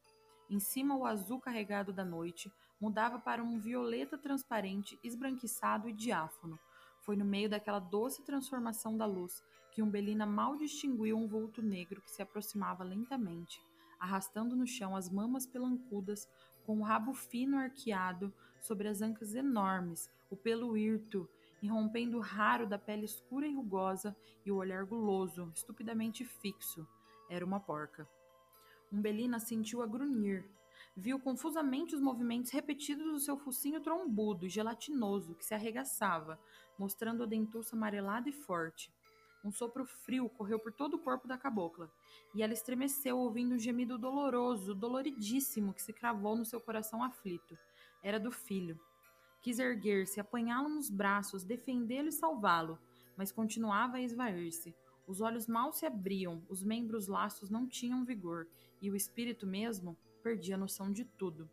Em 0.51 0.61
cima, 0.61 0.97
o 0.97 1.07
azul 1.07 1.41
carregado 1.41 1.93
da 1.93 2.05
noite 2.05 2.53
mudava 2.81 3.19
para 3.19 3.43
um 3.43 3.59
violeta 3.59 4.19
transparente, 4.19 4.99
esbranquiçado 5.03 5.89
e 5.89 5.93
diáfano. 5.93 6.59
Foi 7.03 7.17
no 7.17 7.25
meio 7.25 7.51
daquela 7.51 7.79
doce 7.79 8.23
transformação 8.25 8.97
da 8.97 9.07
luz 9.07 9.43
que 9.73 9.83
Umbelina 9.83 10.27
mal 10.27 10.57
distinguiu 10.57 11.17
um 11.17 11.27
vulto 11.27 11.63
negro 11.63 12.03
que 12.03 12.11
se 12.11 12.21
aproximava 12.21 12.85
lentamente, 12.85 13.61
arrastando 13.99 14.55
no 14.55 14.67
chão 14.67 14.95
as 14.95 15.11
mamas 15.11 15.47
pelancudas, 15.47 16.29
com 16.65 16.79
o 16.79 16.83
rabo 16.83 17.13
fino 17.13 17.59
arqueado 17.59 18.33
sobre 18.61 18.87
as 18.87 19.03
ancas 19.03 19.35
enormes, 19.35 20.11
o 20.31 20.37
pelo 20.37 20.77
hirto, 20.77 21.29
irrompendo 21.63 22.21
raro 22.21 22.67
da 22.67 22.79
pele 22.79 23.05
escura 23.05 23.47
e 23.47 23.55
rugosa 23.55 24.15
e 24.45 24.53
o 24.53 24.57
olhar 24.57 24.85
guloso, 24.85 25.51
estupidamente 25.55 26.25
fixo. 26.25 26.87
Era 27.29 27.45
uma 27.45 27.59
porca. 27.59 28.09
Umbelina 28.93 29.41
sentiu-a 29.41 29.87
grunhir. 29.87 30.45
Viu 30.95 31.19
confusamente 31.19 31.95
os 31.95 32.03
movimentos 32.03 32.51
repetidos 32.51 33.11
do 33.11 33.19
seu 33.19 33.39
focinho 33.39 33.81
trombudo 33.81 34.45
e 34.45 34.51
gelatinoso 34.51 35.35
que 35.35 35.45
se 35.45 35.55
arregaçava, 35.55 36.39
mostrando 36.79 37.23
a 37.23 37.27
dentuça 37.27 37.75
amarelada 37.75 38.29
e 38.29 38.33
forte. 38.33 38.93
Um 39.43 39.51
sopro 39.51 39.87
frio 39.87 40.29
correu 40.29 40.59
por 40.59 40.71
todo 40.71 40.95
o 40.95 40.99
corpo 40.99 41.27
da 41.27 41.39
cabocla, 41.39 41.91
e 42.35 42.43
ela 42.43 42.53
estremeceu 42.53 43.19
ouvindo 43.19 43.55
um 43.55 43.59
gemido 43.59 43.97
doloroso, 43.97 44.75
doloridíssimo, 44.75 45.73
que 45.73 45.83
se 45.83 45.95
cravou 45.95 46.37
no 46.37 46.45
seu 46.45 46.61
coração 46.61 47.03
aflito. 47.03 47.57
Era 48.03 48.21
do 48.21 48.31
filho. 48.31 48.79
Quis 49.41 49.59
erguer-se, 49.59 50.21
apanhá-lo 50.21 50.69
nos 50.69 50.91
braços, 50.91 51.43
defendê-lo 51.43 52.09
e 52.09 52.13
salvá-lo, 52.13 52.79
mas 53.17 53.33
continuava 53.33 53.97
a 53.97 54.03
esvair-se. 54.03 54.75
Os 55.07 55.23
olhos 55.23 55.49
mal 55.49 55.73
se 55.73 55.87
abriam, 55.87 56.45
os 56.49 56.63
membros 56.63 57.09
laços 57.09 57.49
não 57.49 57.67
tinham 57.67 58.05
vigor, 58.05 58.47
e 58.81 58.91
o 58.91 58.95
espírito 58.95 59.47
mesmo 59.47 59.97
perdia 60.23 60.55
a 60.55 60.59
noção 60.59 60.93
de 60.93 61.05
tudo. 61.05 61.51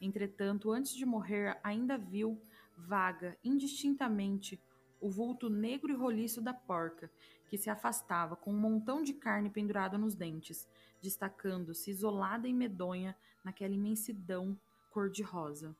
Entretanto, 0.00 0.70
antes 0.70 0.94
de 0.94 1.04
morrer, 1.04 1.58
ainda 1.62 1.96
viu, 1.98 2.40
vaga, 2.76 3.36
indistintamente, 3.42 4.60
o 5.00 5.10
vulto 5.10 5.50
negro 5.50 5.92
e 5.92 5.96
roliço 5.96 6.40
da 6.40 6.54
porca, 6.54 7.10
que 7.48 7.58
se 7.58 7.68
afastava 7.68 8.36
com 8.36 8.52
um 8.52 8.58
montão 8.58 9.02
de 9.02 9.12
carne 9.12 9.50
pendurada 9.50 9.98
nos 9.98 10.14
dentes, 10.14 10.68
destacando-se 11.02 11.90
isolada 11.90 12.48
e 12.48 12.52
medonha 12.52 13.16
naquela 13.42 13.74
imensidão 13.74 14.58
cor-de-rosa. 14.90 15.76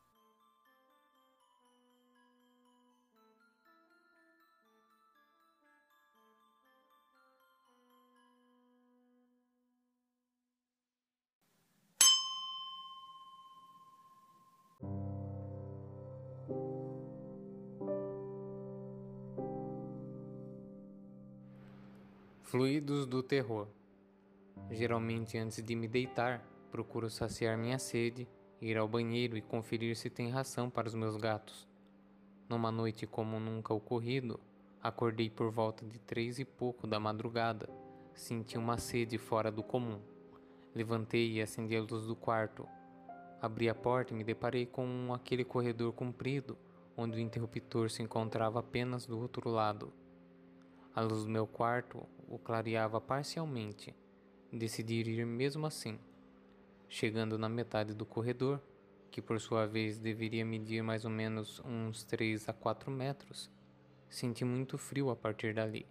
Fluidos 22.55 23.05
do 23.05 23.21
terror. 23.21 23.67
Geralmente, 24.71 25.37
antes 25.37 25.61
de 25.61 25.75
me 25.75 25.89
deitar, 25.89 26.41
procuro 26.71 27.11
saciar 27.11 27.59
minha 27.59 27.81
sede, 27.81 28.29
ir 28.61 28.79
ao 28.79 28.87
banheiro 28.87 29.37
e 29.37 29.43
conferir 29.43 29.97
se 29.97 30.09
tem 30.09 30.31
ração 30.31 30.71
para 30.71 30.87
os 30.87 30.95
meus 30.95 31.17
gatos. 31.17 31.67
Numa 32.49 32.71
noite 32.71 33.09
como 33.09 33.41
nunca 33.41 33.75
ocorrido, 33.75 34.39
acordei 34.81 35.29
por 35.29 35.51
volta 35.51 35.85
de 35.85 35.99
três 35.99 36.39
e 36.39 36.45
pouco 36.45 36.87
da 36.87 37.01
madrugada. 37.01 37.69
Senti 38.13 38.57
uma 38.57 38.79
sede 38.79 39.19
fora 39.19 39.51
do 39.51 39.65
comum. 39.65 40.01
Levantei 40.73 41.33
e 41.33 41.43
acendi 41.43 41.77
a 41.77 41.83
luz 41.83 42.07
do 42.07 42.15
quarto. 42.15 42.69
Abri 43.43 43.69
a 43.69 43.75
porta 43.75 44.15
e 44.15 44.17
me 44.17 44.23
deparei 44.23 44.65
com 44.65 45.13
aquele 45.13 45.45
corredor 45.45 45.93
comprido, 45.93 46.57
onde 46.97 47.17
o 47.17 47.21
interruptor 47.21 47.91
se 47.91 48.01
encontrava 48.01 48.61
apenas 48.61 49.07
do 49.07 49.19
outro 49.19 49.51
lado. 49.51 49.93
A 50.95 51.01
luz 51.01 51.25
do 51.25 51.31
meu 51.31 51.49
quarto 51.49 52.07
o 52.29 52.39
clareava 52.39 53.01
parcialmente. 53.01 53.95
Decidi 54.53 54.95
ir 54.95 55.25
mesmo 55.27 55.67
assim. 55.67 55.99
Chegando 56.89 57.39
na 57.39 57.49
metade 57.49 57.95
do 57.95 58.07
corredor, 58.07 58.61
que 59.11 59.23
por 59.23 59.41
sua 59.41 59.67
vez 59.67 59.99
deveria 59.99 60.45
medir 60.45 60.83
mais 60.83 61.05
ou 61.05 61.11
menos 61.11 61.61
uns 61.65 62.05
3 62.05 62.49
a 62.49 62.53
4 62.53 62.91
metros, 62.91 63.51
senti 64.09 64.45
muito 64.45 64.77
frio 64.77 65.11
a 65.11 65.17
partir 65.17 65.55
dali, 65.55 65.87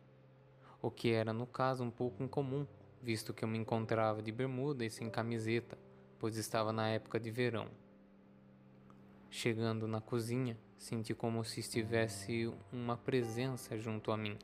o 0.82 0.92
que 0.92 1.12
era 1.12 1.32
no 1.32 1.48
caso 1.48 1.84
um 1.84 1.90
pouco 1.90 2.22
incomum, 2.22 2.68
visto 3.02 3.34
que 3.34 3.44
eu 3.46 3.48
me 3.48 3.58
encontrava 3.58 4.22
de 4.22 4.32
bermuda 4.32 4.84
e 4.84 4.90
sem 4.90 5.10
camiseta, 5.10 5.78
pois 6.20 6.36
estava 6.36 6.74
na 6.74 6.90
época 6.90 7.20
de 7.20 7.32
verão. 7.32 7.70
Chegando 9.30 9.88
na 9.88 10.02
cozinha, 10.02 10.58
senti 10.78 11.14
como 11.14 11.44
se 11.44 11.62
estivesse 11.62 12.54
uma 12.72 12.98
presença 12.98 13.78
junto 13.78 14.12
a 14.12 14.18
mim. 14.18 14.38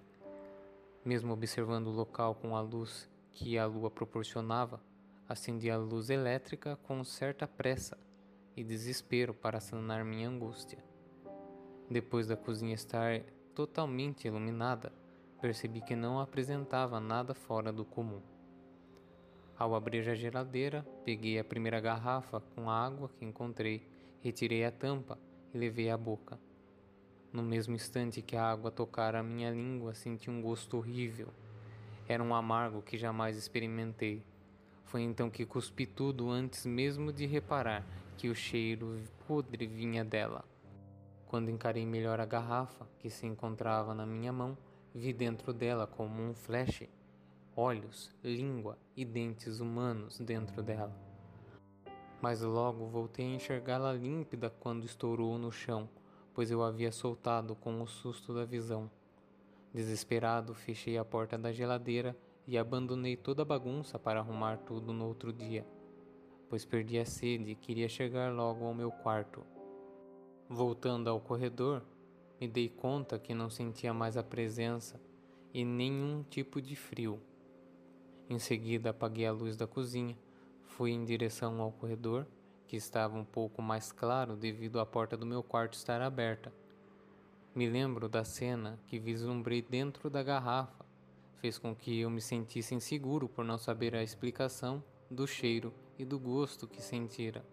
Mesmo 1.09 1.33
observando 1.33 1.87
o 1.87 1.91
local 1.91 2.35
com 2.35 2.55
a 2.55 2.61
luz 2.61 3.09
que 3.31 3.57
a 3.57 3.65
lua 3.65 3.89
proporcionava, 3.89 4.79
acendi 5.27 5.67
a 5.67 5.75
luz 5.75 6.11
elétrica 6.11 6.77
com 6.83 7.03
certa 7.03 7.47
pressa 7.47 7.97
e 8.55 8.63
desespero 8.63 9.33
para 9.33 9.59
sanar 9.59 10.05
minha 10.05 10.29
angústia. 10.29 10.77
Depois 11.89 12.27
da 12.27 12.37
cozinha 12.37 12.75
estar 12.75 13.23
totalmente 13.55 14.27
iluminada, 14.27 14.93
percebi 15.41 15.81
que 15.81 15.95
não 15.95 16.19
apresentava 16.19 16.99
nada 16.99 17.33
fora 17.33 17.73
do 17.73 17.83
comum. 17.83 18.21
Ao 19.57 19.73
abrir 19.73 20.07
a 20.07 20.13
geladeira, 20.13 20.85
peguei 21.03 21.39
a 21.39 21.43
primeira 21.43 21.79
garrafa 21.79 22.39
com 22.53 22.69
água 22.69 23.09
que 23.17 23.25
encontrei, 23.25 23.81
retirei 24.21 24.63
a 24.63 24.71
tampa 24.71 25.17
e 25.55 25.57
levei 25.57 25.89
à 25.89 25.97
boca. 25.97 26.39
No 27.31 27.43
mesmo 27.43 27.75
instante 27.75 28.21
que 28.21 28.35
a 28.35 28.43
água 28.43 28.71
tocara 28.71 29.19
a 29.19 29.23
minha 29.23 29.51
língua, 29.51 29.93
senti 29.93 30.29
um 30.31 30.41
gosto 30.41 30.77
horrível. 30.77 31.27
Era 32.07 32.23
um 32.23 32.33
amargo 32.33 32.81
que 32.81 32.97
jamais 32.97 33.37
experimentei. 33.37 34.23
Foi 34.85 35.01
então 35.01 35.29
que 35.29 35.45
cuspi 35.45 35.85
tudo 35.85 36.31
antes 36.31 36.65
mesmo 36.65 37.13
de 37.13 37.27
reparar 37.27 37.85
que 38.17 38.29
o 38.29 38.35
cheiro 38.35 38.99
podre 39.27 39.67
vinha 39.67 40.03
dela. 40.03 40.43
Quando 41.27 41.51
encarei 41.51 41.85
melhor 41.85 42.19
a 42.19 42.25
garrafa 42.25 42.87
que 42.97 43.11
se 43.11 43.27
encontrava 43.27 43.93
na 43.93 44.07
minha 44.07 44.33
mão, 44.33 44.57
vi 44.95 45.13
dentro 45.13 45.53
dela 45.53 45.85
como 45.85 46.23
um 46.23 46.33
flash 46.33 46.89
olhos, 47.55 48.09
língua 48.23 48.77
e 48.95 49.05
dentes 49.05 49.59
humanos 49.59 50.17
dentro 50.19 50.63
dela. 50.63 50.95
Mas 52.21 52.41
logo 52.41 52.87
voltei 52.87 53.25
a 53.25 53.35
enxergá-la 53.35 53.93
límpida 53.93 54.49
quando 54.49 54.85
estourou 54.85 55.37
no 55.37 55.51
chão, 55.51 55.87
pois 56.39 56.49
eu 56.49 56.63
havia 56.63 56.89
soltado 56.89 57.53
com 57.53 57.81
o 57.81 57.85
susto 57.85 58.33
da 58.33 58.45
visão. 58.45 58.89
Desesperado, 59.73 60.53
fechei 60.53 60.97
a 60.97 61.03
porta 61.03 61.37
da 61.37 61.51
geladeira 61.51 62.15
e 62.47 62.57
abandonei 62.57 63.17
toda 63.17 63.41
a 63.41 63.45
bagunça 63.45 63.99
para 63.99 64.21
arrumar 64.21 64.55
tudo 64.59 64.93
no 64.93 65.05
outro 65.05 65.33
dia 65.33 65.65
pois 66.49 66.65
perdi 66.65 66.97
a 66.97 67.05
sede 67.05 67.51
e 67.51 67.55
queria 67.55 67.87
chegar 67.87 68.33
logo 68.33 68.65
ao 68.65 68.73
meu 68.73 68.91
quarto. 68.91 69.43
Voltando 70.49 71.09
ao 71.09 71.19
corredor, 71.19 71.83
me 72.41 72.47
dei 72.47 72.67
conta 72.67 73.19
que 73.19 73.35
não 73.35 73.49
sentia 73.49 73.93
mais 73.93 74.17
a 74.17 74.23
presença 74.23 74.99
e 75.53 75.63
nenhum 75.63 76.23
tipo 76.23 76.59
de 76.59 76.75
frio. 76.75 77.21
Em 78.27 78.39
seguida, 78.39 78.89
apaguei 78.89 79.27
a 79.27 79.31
luz 79.31 79.55
da 79.55 79.67
cozinha, 79.67 80.17
fui 80.63 80.91
em 80.91 81.05
direção 81.05 81.61
ao 81.61 81.71
corredor, 81.71 82.25
que 82.69 82.77
estava 82.77 83.17
um 83.17 83.25
pouco 83.25 83.63
mais 83.63 83.91
claro 83.91 84.35
devido 84.35 84.79
à 84.79 84.85
porta 84.85 85.17
do 85.17 85.25
meu 85.25 85.41
quarto 85.41 85.73
estar 85.73 86.03
aberta. 86.03 86.53
Me 87.55 87.67
lembro 87.67 88.07
da 88.07 88.23
cena 88.23 88.79
que 88.85 88.99
vislumbrei 88.99 89.59
dentro 89.59 90.07
da 90.07 90.21
garrafa, 90.21 90.85
fez 91.37 91.57
com 91.57 91.75
que 91.75 91.99
eu 91.99 92.11
me 92.11 92.21
sentisse 92.21 92.75
inseguro 92.75 93.27
por 93.27 93.43
não 93.43 93.57
saber 93.57 93.95
a 93.95 94.03
explicação 94.03 94.83
do 95.09 95.25
cheiro 95.25 95.73
e 95.97 96.05
do 96.05 96.19
gosto 96.19 96.67
que 96.67 96.79
sentira. 96.79 97.43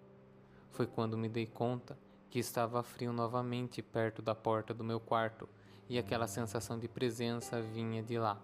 Foi 0.71 0.87
quando 0.87 1.17
me 1.17 1.31
dei 1.31 1.47
conta 1.47 1.99
que 2.29 2.39
estava 2.39 2.83
frio 2.83 3.11
novamente 3.11 3.81
perto 3.81 4.21
da 4.21 4.35
porta 4.35 4.75
do 4.75 4.85
meu 4.85 5.01
quarto 5.01 5.49
e 5.89 5.99
aquela 5.99 6.27
sensação 6.27 6.79
de 6.79 6.89
presença 6.89 7.63
vinha 7.63 8.03
de 8.03 8.19
lá. 8.19 8.39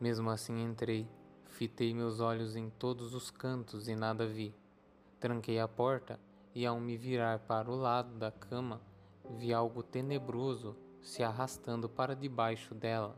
Mesmo 0.00 0.30
assim 0.30 0.64
entrei, 0.64 1.06
fitei 1.44 1.92
meus 1.92 2.20
olhos 2.20 2.56
em 2.56 2.70
todos 2.70 3.12
os 3.12 3.30
cantos 3.30 3.86
e 3.86 3.94
nada 3.94 4.26
vi. 4.26 4.54
Tranquei 5.18 5.58
a 5.58 5.66
porta 5.66 6.20
e 6.54 6.66
ao 6.66 6.78
me 6.78 6.96
virar 6.96 7.38
para 7.40 7.70
o 7.70 7.74
lado 7.76 8.18
da 8.18 8.30
cama, 8.30 8.80
vi 9.30 9.52
algo 9.52 9.82
tenebroso 9.82 10.76
se 11.00 11.22
arrastando 11.22 11.88
para 11.88 12.14
debaixo 12.14 12.74
dela. 12.74 13.16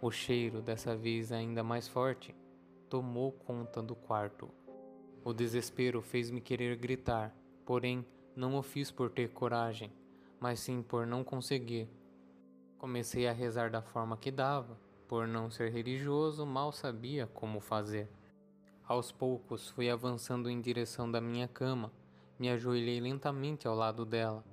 O 0.00 0.10
cheiro, 0.10 0.60
dessa 0.60 0.94
vez 0.94 1.32
ainda 1.32 1.64
mais 1.64 1.88
forte, 1.88 2.34
tomou 2.88 3.32
conta 3.32 3.82
do 3.82 3.94
quarto. 3.96 4.50
O 5.24 5.32
desespero 5.32 6.02
fez-me 6.02 6.40
querer 6.40 6.76
gritar, 6.76 7.34
porém 7.64 8.06
não 8.36 8.56
o 8.56 8.62
fiz 8.62 8.90
por 8.90 9.10
ter 9.10 9.30
coragem, 9.30 9.90
mas 10.38 10.60
sim 10.60 10.82
por 10.82 11.06
não 11.06 11.24
conseguir. 11.24 11.88
Comecei 12.78 13.26
a 13.26 13.32
rezar 13.32 13.70
da 13.70 13.80
forma 13.80 14.16
que 14.16 14.30
dava, 14.30 14.78
por 15.08 15.26
não 15.26 15.50
ser 15.50 15.72
religioso, 15.72 16.44
mal 16.44 16.70
sabia 16.70 17.26
como 17.26 17.60
fazer. 17.60 18.08
Aos 18.86 19.10
poucos 19.10 19.70
fui 19.70 19.88
avançando 19.88 20.50
em 20.50 20.60
direção 20.60 21.10
da 21.10 21.18
minha 21.18 21.48
cama, 21.48 21.90
me 22.38 22.50
ajoelhei 22.50 23.00
lentamente 23.00 23.66
ao 23.66 23.74
lado 23.74 24.04
dela, 24.04 24.44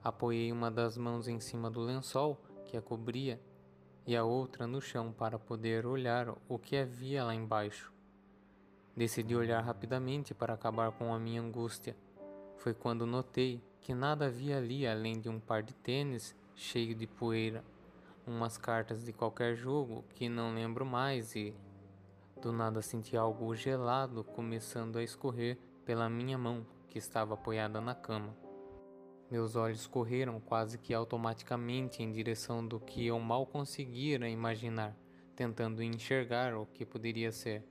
apoiei 0.00 0.52
uma 0.52 0.70
das 0.70 0.96
mãos 0.96 1.26
em 1.26 1.40
cima 1.40 1.68
do 1.68 1.80
lençol 1.80 2.40
que 2.66 2.76
a 2.76 2.80
cobria 2.80 3.40
e 4.06 4.16
a 4.16 4.22
outra 4.22 4.64
no 4.64 4.80
chão 4.80 5.12
para 5.12 5.40
poder 5.40 5.86
olhar 5.86 6.32
o 6.48 6.56
que 6.56 6.76
havia 6.76 7.24
lá 7.24 7.34
embaixo. 7.34 7.92
Decidi 8.96 9.34
olhar 9.34 9.60
rapidamente 9.60 10.34
para 10.34 10.54
acabar 10.54 10.92
com 10.92 11.12
a 11.12 11.18
minha 11.18 11.42
angústia. 11.42 11.96
Foi 12.58 12.72
quando 12.72 13.04
notei 13.04 13.60
que 13.80 13.92
nada 13.92 14.26
havia 14.26 14.58
ali 14.58 14.86
além 14.86 15.18
de 15.18 15.28
um 15.28 15.40
par 15.40 15.64
de 15.64 15.74
tênis 15.74 16.36
cheio 16.54 16.94
de 16.94 17.08
poeira, 17.08 17.64
umas 18.24 18.56
cartas 18.56 19.04
de 19.04 19.12
qualquer 19.12 19.56
jogo 19.56 20.04
que 20.14 20.28
não 20.28 20.54
lembro 20.54 20.86
mais 20.86 21.34
e 21.34 21.52
do 22.40 22.52
nada 22.52 22.80
senti 22.80 23.16
algo 23.16 23.54
gelado 23.54 24.24
começando 24.24 24.96
a 24.96 25.02
escorrer 25.02 25.58
pela 25.84 26.08
minha 26.08 26.38
mão 26.38 26.66
que 26.88 26.98
estava 26.98 27.34
apoiada 27.34 27.80
na 27.80 27.94
cama. 27.94 28.34
Meus 29.30 29.56
olhos 29.56 29.86
correram 29.86 30.40
quase 30.40 30.78
que 30.78 30.94
automaticamente 30.94 32.02
em 32.02 32.10
direção 32.10 32.66
do 32.66 32.80
que 32.80 33.06
eu 33.06 33.20
mal 33.20 33.46
conseguira 33.46 34.28
imaginar, 34.28 34.96
tentando 35.36 35.82
enxergar 35.82 36.56
o 36.56 36.64
que 36.64 36.86
poderia 36.86 37.30
ser. 37.30 37.62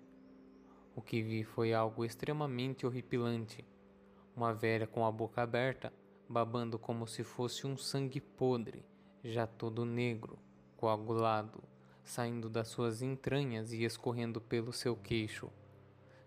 O 0.95 1.01
que 1.01 1.21
vi 1.21 1.43
foi 1.43 1.73
algo 1.73 2.05
extremamente 2.05 2.85
horripilante. 2.85 3.65
Uma 4.35 4.53
velha 4.53 4.85
com 4.85 5.05
a 5.05 5.11
boca 5.11 5.41
aberta, 5.41 5.91
babando 6.29 6.77
como 6.77 7.07
se 7.07 7.23
fosse 7.23 7.65
um 7.65 7.75
sangue 7.75 8.21
podre, 8.21 8.85
já 9.23 9.47
todo 9.47 9.83
negro, 9.83 10.37
coagulado, 10.77 11.61
saindo 12.09 12.49
das 12.49 12.67
suas 12.67 13.01
entranhas 13.01 13.71
e 13.71 13.83
escorrendo 13.83 14.41
pelo 14.41 14.73
seu 14.73 14.95
queixo. 14.95 15.49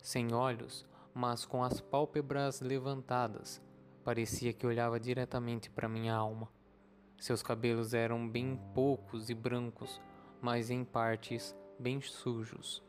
Sem 0.03 0.33
olhos, 0.33 0.87
mas 1.15 1.45
com 1.45 1.63
as 1.63 1.81
pálpebras 1.81 2.61
levantadas, 2.61 3.61
Parecia 4.05 4.53
que 4.53 4.67
olhava 4.67 4.99
diretamente 4.99 5.71
para 5.71 5.89
minha 5.89 6.15
alma. 6.15 6.49
Seus 7.19 7.41
cabelos 7.41 7.95
eram 7.95 8.29
bem 8.29 8.59
poucos 8.75 9.31
e 9.31 9.35
brancos, 9.35 10.01
mas 10.41 10.71
em 10.71 10.85
partes 10.85 11.55
bem 11.79 12.01
sujos. 12.01 12.83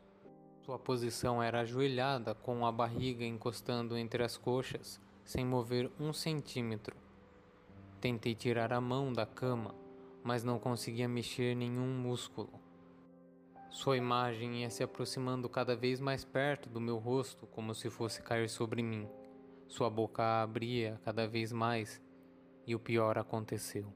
Sua 0.65 0.79
posição 0.79 1.43
era 1.43 1.59
ajoelhada, 1.59 2.33
com 2.33 2.65
a 2.65 2.71
barriga 2.71 3.23
encostando 3.23 3.95
entre 3.95 4.23
as 4.23 4.35
coxas, 4.35 4.99
sem 5.23 5.45
mover 5.45 5.91
um 5.99 6.11
centímetro. 6.11 6.95
Tentei 8.01 8.33
tirar 8.33 8.73
a 8.73 8.81
mão 8.81 9.13
da 9.13 9.25
cama, 9.25 9.75
mas 10.23 10.43
não 10.43 10.57
conseguia 10.57 11.07
mexer 11.07 11.55
nenhum 11.55 11.95
músculo. 11.95 12.49
Sua 13.73 13.97
imagem 13.97 14.61
ia 14.61 14.69
se 14.69 14.83
aproximando 14.83 15.49
cada 15.49 15.75
vez 15.75 15.99
mais 15.99 16.23
perto 16.23 16.69
do 16.69 16.79
meu 16.79 16.99
rosto, 16.99 17.47
como 17.47 17.73
se 17.73 17.89
fosse 17.89 18.21
cair 18.21 18.47
sobre 18.47 18.83
mim. 18.83 19.09
Sua 19.67 19.89
boca 19.89 20.43
abria 20.43 21.01
cada 21.03 21.27
vez 21.27 21.51
mais 21.51 21.99
e 22.67 22.75
o 22.75 22.79
pior 22.79 23.17
aconteceu. 23.17 23.91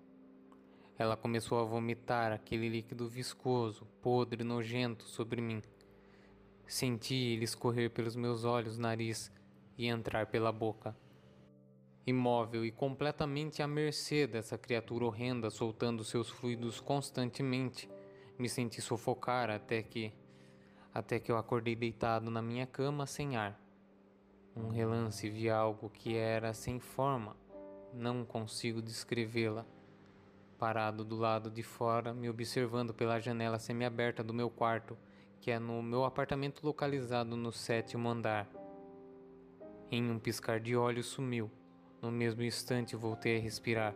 Ela 0.98 1.16
começou 1.16 1.60
a 1.60 1.64
vomitar 1.64 2.32
aquele 2.32 2.68
líquido 2.68 3.08
viscoso, 3.08 3.86
podre 4.02 4.44
nojento 4.44 5.04
sobre 5.04 5.42
mim. 5.42 5.62
Senti 6.66 7.14
ele 7.14 7.44
escorrer 7.44 7.92
pelos 7.92 8.16
meus 8.16 8.44
olhos, 8.44 8.80
nariz 8.80 9.32
e 9.78 9.86
entrar 9.86 10.26
pela 10.26 10.52
boca. 10.52 10.98
Imóvel 12.04 12.66
e 12.66 12.72
completamente 12.72 13.62
à 13.62 13.68
mercê 13.68 14.26
dessa 14.26 14.58
criatura 14.58 15.06
horrenda 15.06 15.52
soltando 15.52 16.04
seus 16.04 16.32
fluidos 16.32 16.80
constantemente, 16.80 17.88
me 18.38 18.48
senti 18.48 18.82
sufocar 18.82 19.50
até 19.50 19.82
que. 19.82 20.14
até 20.94 21.20
que 21.20 21.32
eu 21.32 21.38
acordei 21.38 21.76
deitado 21.76 22.30
na 22.30 22.42
minha 22.42 22.66
cama 22.66 23.06
sem 23.06 23.36
ar. 23.36 23.60
Um 24.56 24.70
relance 24.70 25.30
vi 25.30 25.50
algo 25.50 25.90
que 25.90 26.16
era 26.16 26.54
sem 26.54 26.80
forma, 26.80 27.36
não 27.94 28.26
consigo 28.26 28.82
descrevê-la. 28.82 29.66
Parado 30.58 31.06
do 31.06 31.16
lado 31.16 31.52
de 31.52 31.62
fora, 31.62 32.14
me 32.14 32.28
observando 32.28 32.94
pela 32.94 33.20
janela 33.20 33.60
semiaberta 33.60 34.24
do 34.24 34.34
meu 34.34 34.50
quarto, 34.50 34.98
que 35.40 35.52
é 35.52 35.60
no 35.60 35.84
meu 35.84 36.04
apartamento 36.04 36.66
localizado 36.66 37.36
no 37.36 37.52
sétimo 37.52 38.10
andar. 38.10 38.50
Em 39.92 40.10
um 40.10 40.18
piscar 40.18 40.60
de 40.60 40.76
olhos 40.76 41.06
sumiu. 41.06 41.52
No 42.02 42.12
mesmo 42.12 42.44
instante 42.44 42.96
voltei 42.96 43.38
a 43.38 43.40
respirar. 43.40 43.96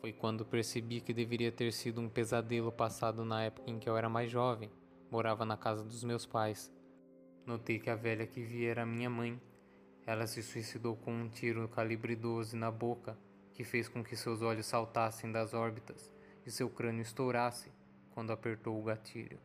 Foi 0.00 0.14
quando 0.14 0.46
percebi 0.46 1.02
que 1.02 1.12
deveria 1.12 1.52
ter 1.52 1.70
sido 1.74 2.00
um 2.00 2.08
pesadelo 2.08 2.72
passado 2.72 3.22
na 3.22 3.42
época 3.42 3.70
em 3.70 3.78
que 3.78 3.86
eu 3.86 3.98
era 3.98 4.08
mais 4.08 4.30
jovem, 4.30 4.70
morava 5.10 5.44
na 5.44 5.58
casa 5.58 5.84
dos 5.84 6.02
meus 6.02 6.24
pais. 6.24 6.72
Notei 7.44 7.78
que 7.78 7.90
a 7.90 7.96
velha 7.96 8.26
que 8.26 8.42
vi 8.42 8.64
era 8.64 8.86
minha 8.86 9.10
mãe. 9.10 9.38
Ela 10.06 10.26
se 10.26 10.42
suicidou 10.42 10.96
com 10.96 11.12
um 11.12 11.28
tiro 11.28 11.68
calibre 11.68 12.16
12 12.16 12.56
na 12.56 12.70
boca, 12.70 13.18
que 13.52 13.62
fez 13.62 13.88
com 13.88 14.02
que 14.02 14.16
seus 14.16 14.40
olhos 14.40 14.64
saltassem 14.64 15.30
das 15.30 15.52
órbitas 15.52 16.10
e 16.46 16.50
seu 16.50 16.70
crânio 16.70 17.02
estourasse 17.02 17.70
quando 18.12 18.32
apertou 18.32 18.80
o 18.80 18.82
gatilho. 18.82 19.38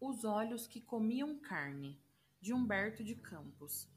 Os 0.00 0.24
olhos 0.24 0.66
que 0.66 0.80
comiam 0.80 1.38
carne, 1.38 2.00
de 2.40 2.54
Humberto 2.54 3.04
de 3.04 3.14
Campos. 3.14 3.94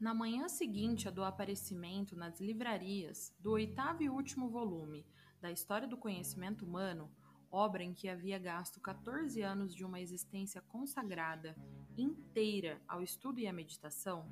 Na 0.00 0.14
manhã 0.14 0.48
seguinte 0.48 1.08
a 1.08 1.10
do 1.10 1.24
aparecimento 1.24 2.14
nas 2.14 2.40
livrarias 2.40 3.34
do 3.40 3.50
oitavo 3.50 4.00
e 4.00 4.08
último 4.08 4.48
volume 4.48 5.04
da 5.40 5.50
História 5.50 5.88
do 5.88 5.96
Conhecimento 5.96 6.64
Humano, 6.64 7.10
obra 7.50 7.82
em 7.82 7.92
que 7.92 8.08
havia 8.08 8.38
gasto 8.38 8.80
14 8.80 9.42
anos 9.42 9.74
de 9.74 9.84
uma 9.84 10.00
existência 10.00 10.62
consagrada 10.62 11.56
inteira 11.96 12.80
ao 12.86 13.02
estudo 13.02 13.40
e 13.40 13.48
à 13.48 13.52
meditação, 13.52 14.24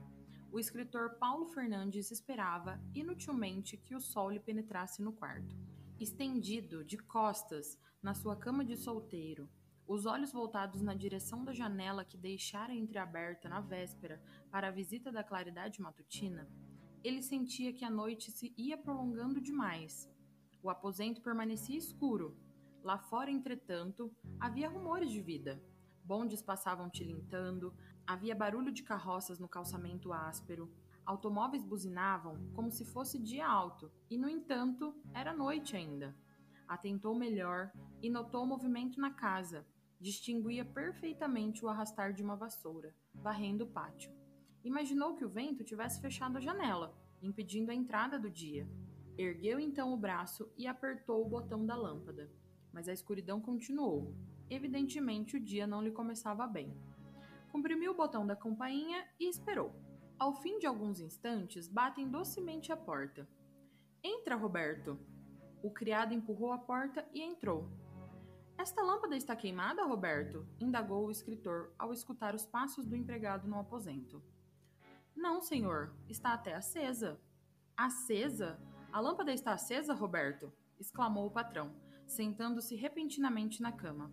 o 0.53 0.61
escritor 0.61 1.17
Paulo 1.19 1.47
Fernandes 1.47 2.13
esperava 2.13 2.81
inutilmente 2.95 3.77
que 3.77 3.97
o 3.97 4.01
sol 4.01 4.31
lhe 4.31 4.39
penetrasse 4.39 5.03
no 5.03 5.13
quarto. 5.13 5.57
Estendido, 5.99 6.85
de 6.85 6.97
costas, 6.97 7.77
na 8.01 8.15
sua 8.15 8.37
cama 8.37 8.65
de 8.65 8.77
solteiro, 8.77 9.49
os 9.87 10.05
olhos 10.05 10.33
voltados 10.33 10.83
na 10.83 10.95
direção 10.95 11.45
da 11.45 11.53
janela 11.53 12.05
que 12.05 12.17
deixara 12.17 12.75
entreaberta 12.75 13.49
na 13.49 13.61
véspera 13.61 14.21
para 14.51 14.69
a 14.69 14.71
visita 14.73 15.13
da 15.13 15.23
claridade 15.23 15.81
matutina, 15.81 16.49
ele 17.05 17.23
sentia 17.23 17.73
que 17.73 17.85
a 17.85 17.91
noite 17.91 18.33
se 18.33 18.53
ia 18.57 18.77
prolongando 18.77 19.41
demais. 19.41 20.11
O 20.61 20.69
aposento 20.69 21.23
permanecia 21.23 21.79
escuro. 21.79 22.37
Lá 22.83 22.99
fora, 22.99 23.31
entretanto, 23.31 24.13
havia 24.41 24.69
rumores 24.69 25.11
de 25.11 25.21
vida. 25.21 25.63
Bondes 26.03 26.43
passavam 26.43 26.91
tilintando, 26.91 27.73
havia 28.05 28.35
barulho 28.35 28.73
de 28.73 28.83
carroças 28.83 29.39
no 29.39 29.49
calçamento 29.49 30.13
áspero, 30.13 30.69
automóveis 31.05 31.65
buzinavam 31.65 32.51
como 32.55 32.71
se 32.71 32.85
fosse 32.85 33.19
dia 33.19 33.47
alto, 33.47 33.91
e 34.11 34.19
no 34.19 34.29
entanto 34.29 34.93
era 35.15 35.33
noite 35.33 35.77
ainda. 35.77 36.17
Atentou 36.67 37.15
melhor 37.15 37.71
e 38.03 38.11
notou 38.11 38.43
o 38.43 38.47
movimento 38.47 39.01
na 39.01 39.13
casa, 39.13 39.65
Distinguia 40.01 40.65
perfeitamente 40.65 41.65
o 41.65 41.69
arrastar 41.69 42.13
de 42.13 42.23
uma 42.23 42.37
vassoura, 42.37 42.95
varrendo 43.15 43.65
o 43.65 43.69
pátio. 43.69 44.13
Imaginou 44.63 45.15
que 45.15 45.25
o 45.25 45.29
vento 45.29 45.65
tivesse 45.65 46.01
fechado 46.01 46.37
a 46.37 46.41
janela, 46.41 46.95
impedindo 47.23 47.71
a 47.71 47.75
entrada 47.75 48.19
do 48.19 48.31
dia. 48.31 48.69
Ergueu 49.17 49.59
então 49.59 49.95
o 49.95 49.97
braço 49.97 50.53
e 50.57 50.67
apertou 50.67 51.25
o 51.25 51.29
botão 51.29 51.65
da 51.65 51.75
lâmpada. 51.75 52.31
Mas 52.73 52.89
a 52.89 52.93
escuridão 52.93 53.41
continuou. 53.41 54.15
Evidentemente 54.51 55.37
o 55.37 55.41
dia 55.41 55.67
não 55.67 55.83
lhe 55.83 55.91
começava 55.91 56.47
bem. 56.47 56.77
Comprimiu 57.51 57.93
o 57.93 57.97
botão 57.97 58.27
da 58.27 58.37
campainha 58.37 59.07
e 59.19 59.29
esperou. 59.29 59.75
Ao 60.19 60.35
fim 60.35 60.59
de 60.59 60.67
alguns 60.67 61.01
instantes, 61.01 61.69
batem 61.69 62.09
docemente 62.09 62.71
a 62.71 62.77
porta. 62.77 63.27
Entra, 64.05 64.37
Roberto! 64.37 64.99
O 65.63 65.71
criado 65.71 66.13
empurrou 66.13 66.53
a 66.53 66.59
porta 66.59 67.09
e 67.13 67.23
entrou, 67.23 67.69
esta 68.59 68.83
lâmpada 68.83 69.17
está 69.17 69.37
queimada, 69.37 69.85
Roberto? 69.85 70.47
indagou 70.59 71.07
o 71.07 71.11
escritor 71.11 71.73
ao 71.79 71.93
escutar 71.93 72.35
os 72.35 72.47
passos 72.47 72.87
do 72.87 72.97
empregado 72.97 73.47
no 73.47 73.59
aposento. 73.59 74.23
Não, 75.15 75.41
senhor, 75.41 75.95
está 76.09 76.33
até 76.33 76.55
acesa. 76.55 77.21
Acesa? 77.77 78.59
A 78.93 79.01
lâmpada 79.01 79.33
está 79.33 79.53
acesa, 79.53 79.95
Roberto? 79.95 80.53
exclamou 80.79 81.27
o 81.27 81.31
patrão, 81.31 81.75
sentando-se 82.07 82.75
repentinamente 82.75 83.61
na 83.63 83.73
cama. 83.73 84.11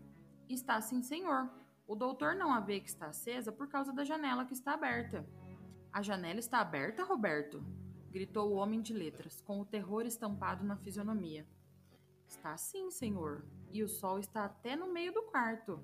Está 0.49 0.79
sim, 0.81 1.01
senhor. 1.01 1.49
O 1.87 1.95
doutor 1.95 2.35
não 2.35 2.51
a 2.53 2.59
vê 2.59 2.79
que 2.79 2.89
está 2.89 3.07
acesa 3.07 3.51
por 3.51 3.67
causa 3.67 3.91
da 3.91 4.03
janela 4.03 4.45
que 4.45 4.53
está 4.53 4.73
aberta. 4.73 5.27
A 5.91 6.01
janela 6.01 6.39
está 6.39 6.59
aberta, 6.59 7.03
Roberto? 7.03 7.63
gritou 8.09 8.51
o 8.51 8.55
homem 8.55 8.81
de 8.81 8.93
letras, 8.93 9.41
com 9.41 9.59
o 9.59 9.65
terror 9.65 10.05
estampado 10.05 10.63
na 10.63 10.77
fisionomia. 10.77 11.47
Está 12.27 12.57
sim, 12.57 12.89
senhor, 12.91 13.45
e 13.71 13.83
o 13.83 13.87
sol 13.87 14.19
está 14.19 14.45
até 14.45 14.75
no 14.75 14.91
meio 14.91 15.13
do 15.13 15.23
quarto. 15.23 15.79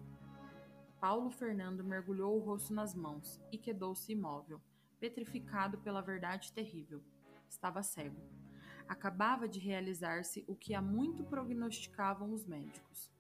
Paulo 1.00 1.30
Fernando 1.30 1.84
mergulhou 1.84 2.36
o 2.36 2.40
rosto 2.40 2.74
nas 2.74 2.94
mãos 2.94 3.40
e 3.52 3.58
quedou-se 3.58 4.12
imóvel, 4.12 4.62
petrificado 5.00 5.78
pela 5.78 6.02
verdade 6.02 6.52
terrível. 6.52 7.02
Estava 7.48 7.82
cego. 7.82 8.22
Acabava 8.88 9.48
de 9.48 9.60
realizar-se 9.60 10.44
o 10.48 10.56
que 10.56 10.74
há 10.74 10.82
muito 10.82 11.24
prognosticavam 11.24 12.34
os 12.34 12.46
médicos. 12.46 13.12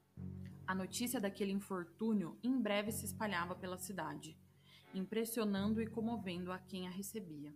A 0.67 0.75
notícia 0.75 1.19
daquele 1.19 1.51
infortúnio 1.51 2.37
em 2.43 2.59
breve 2.59 2.91
se 2.91 3.05
espalhava 3.05 3.55
pela 3.55 3.77
cidade, 3.77 4.37
impressionando 4.93 5.81
e 5.81 5.87
comovendo 5.87 6.51
a 6.51 6.59
quem 6.59 6.87
a 6.87 6.91
recebia. 6.91 7.55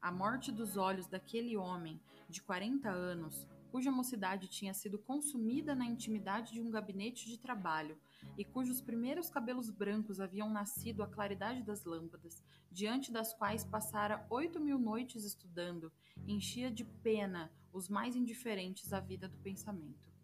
A 0.00 0.12
morte 0.12 0.52
dos 0.52 0.76
olhos 0.76 1.06
daquele 1.06 1.56
homem 1.56 2.00
de 2.28 2.42
40 2.42 2.90
anos 2.90 3.48
cuja 3.74 3.90
mocidade 3.90 4.46
tinha 4.46 4.72
sido 4.72 5.00
consumida 5.00 5.74
na 5.74 5.84
intimidade 5.84 6.52
de 6.52 6.60
um 6.60 6.70
gabinete 6.70 7.26
de 7.26 7.36
trabalho 7.36 7.98
e 8.38 8.44
cujos 8.44 8.80
primeiros 8.80 9.28
cabelos 9.28 9.68
brancos 9.68 10.20
haviam 10.20 10.48
nascido 10.48 11.02
à 11.02 11.08
claridade 11.08 11.60
das 11.64 11.84
lâmpadas, 11.84 12.40
diante 12.70 13.10
das 13.10 13.34
quais 13.34 13.64
passara 13.64 14.24
oito 14.30 14.60
mil 14.60 14.78
noites 14.78 15.24
estudando, 15.24 15.90
enchia 16.24 16.70
de 16.70 16.84
pena 16.84 17.50
os 17.72 17.88
mais 17.88 18.14
indiferentes 18.14 18.92
à 18.92 19.00
vida 19.00 19.26
do 19.26 19.38
pensamento. 19.38 20.14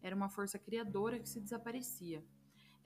Era 0.00 0.16
uma 0.16 0.30
força 0.30 0.58
criadora 0.58 1.20
que 1.20 1.28
se 1.28 1.42
desaparecia. 1.42 2.24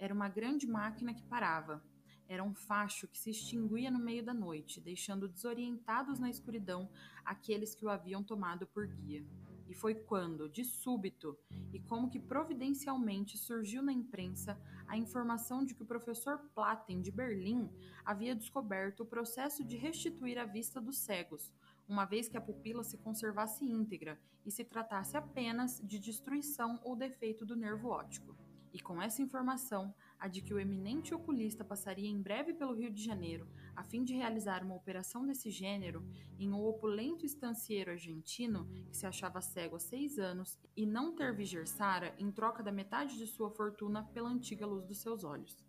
Era 0.00 0.12
uma 0.12 0.28
grande 0.28 0.66
máquina 0.66 1.14
que 1.14 1.22
parava. 1.22 1.80
Era 2.26 2.42
um 2.42 2.56
facho 2.56 3.06
que 3.06 3.16
se 3.16 3.30
extinguia 3.30 3.88
no 3.88 4.00
meio 4.00 4.24
da 4.24 4.34
noite, 4.34 4.80
deixando 4.80 5.28
desorientados 5.28 6.18
na 6.18 6.28
escuridão 6.28 6.90
aqueles 7.24 7.72
que 7.72 7.86
o 7.86 7.88
haviam 7.88 8.24
tomado 8.24 8.66
por 8.66 8.84
guia. 8.84 9.24
E 9.68 9.74
foi 9.74 9.94
quando, 9.94 10.48
de 10.48 10.64
súbito, 10.64 11.36
e 11.72 11.78
como 11.78 12.08
que 12.08 12.18
providencialmente 12.18 13.36
surgiu 13.36 13.82
na 13.82 13.92
imprensa 13.92 14.58
a 14.86 14.96
informação 14.96 15.64
de 15.64 15.74
que 15.74 15.82
o 15.82 15.86
professor 15.86 16.38
Platen 16.54 17.02
de 17.02 17.10
Berlim 17.10 17.70
havia 18.04 18.34
descoberto 18.34 19.00
o 19.00 19.06
processo 19.06 19.62
de 19.62 19.76
restituir 19.76 20.38
a 20.38 20.46
vista 20.46 20.80
dos 20.80 20.96
cegos, 20.96 21.52
uma 21.86 22.06
vez 22.06 22.28
que 22.28 22.36
a 22.36 22.40
pupila 22.40 22.82
se 22.82 22.96
conservasse 22.96 23.64
íntegra 23.64 24.18
e 24.44 24.50
se 24.50 24.64
tratasse 24.64 25.16
apenas 25.16 25.80
de 25.84 25.98
destruição 25.98 26.80
ou 26.82 26.96
defeito 26.96 27.44
do 27.44 27.54
nervo 27.54 27.88
óptico. 27.90 28.34
E 28.72 28.80
com 28.80 29.00
essa 29.00 29.22
informação, 29.22 29.94
a 30.18 30.28
de 30.28 30.42
que 30.42 30.52
o 30.52 30.58
eminente 30.58 31.14
oculista 31.14 31.64
passaria 31.64 32.08
em 32.08 32.20
breve 32.20 32.52
pelo 32.52 32.74
Rio 32.74 32.90
de 32.90 33.02
Janeiro 33.02 33.48
a 33.74 33.84
fim 33.84 34.02
de 34.02 34.14
realizar 34.14 34.64
uma 34.64 34.74
operação 34.74 35.24
desse 35.24 35.50
gênero 35.50 36.04
em 36.38 36.52
um 36.52 36.64
opulento 36.64 37.24
estancieiro 37.24 37.92
argentino 37.92 38.68
que 38.90 38.96
se 38.96 39.06
achava 39.06 39.40
cego 39.40 39.76
há 39.76 39.78
seis 39.78 40.18
anos 40.18 40.58
e 40.76 40.84
não 40.84 41.14
ter 41.14 41.32
vigersara 41.32 42.12
em 42.18 42.30
troca 42.32 42.60
da 42.60 42.72
metade 42.72 43.16
de 43.16 43.26
sua 43.26 43.50
fortuna 43.50 44.02
pela 44.12 44.28
antiga 44.28 44.66
luz 44.66 44.84
dos 44.84 44.98
seus 44.98 45.22
olhos. 45.22 45.64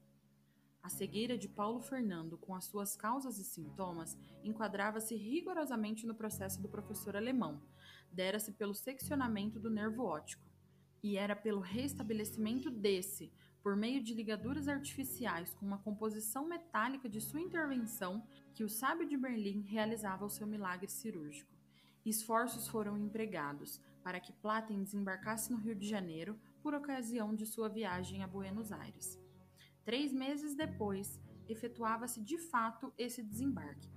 A 0.82 0.90
cegueira 0.90 1.38
de 1.38 1.48
Paulo 1.48 1.82
Fernando, 1.82 2.38
com 2.38 2.56
as 2.56 2.66
suas 2.66 2.96
causas 2.96 3.38
e 3.38 3.44
sintomas, 3.44 4.18
enquadrava-se 4.44 5.16
rigorosamente 5.16 6.08
no 6.08 6.16
processo 6.16 6.60
do 6.62 6.70
professor 6.70 7.16
alemão. 7.16 7.62
Dera-se 8.12 8.54
pelo 8.54 8.74
seccionamento 8.74 9.60
do 9.60 9.70
nervo 9.70 10.04
óptico. 10.04 10.49
E 11.02 11.16
era 11.18 11.36
pelo 11.36 11.62
restabelecimento 11.62 12.70
desse, 12.70 13.32
por 13.62 13.76
meio 13.76 14.02
de 14.04 14.14
ligaduras 14.14 14.68
artificiais 14.68 15.54
com 15.54 15.66
uma 15.66 15.78
composição 15.78 16.48
metálica 16.48 17.08
de 17.08 17.22
sua 17.22 17.40
intervenção, 17.40 18.24
que 18.54 18.64
o 18.64 18.70
sábio 18.70 19.08
de 19.08 19.18
Berlim 19.18 19.62
realizava 19.62 20.26
o 20.26 20.30
seu 20.30 20.46
milagre 20.46 20.90
cirúrgico. 20.90 21.58
Esforços 22.06 22.68
foram 22.68 22.98
empregados 22.98 23.82
para 24.04 24.20
que 24.20 24.34
Platen 24.34 24.84
desembarcasse 24.84 25.52
no 25.52 25.58
Rio 25.58 25.76
de 25.76 25.88
Janeiro 25.88 26.40
por 26.62 26.74
ocasião 26.74 27.36
de 27.36 27.46
sua 27.46 27.70
viagem 27.70 28.24
a 28.24 28.28
Buenos 28.28 28.72
Aires. 28.72 29.20
Três 29.84 30.12
meses 30.14 30.56
depois, 30.56 31.20
efetuava-se 31.48 32.22
de 32.22 32.38
fato 32.38 32.94
esse 32.98 33.24
desembarque. 33.24 33.90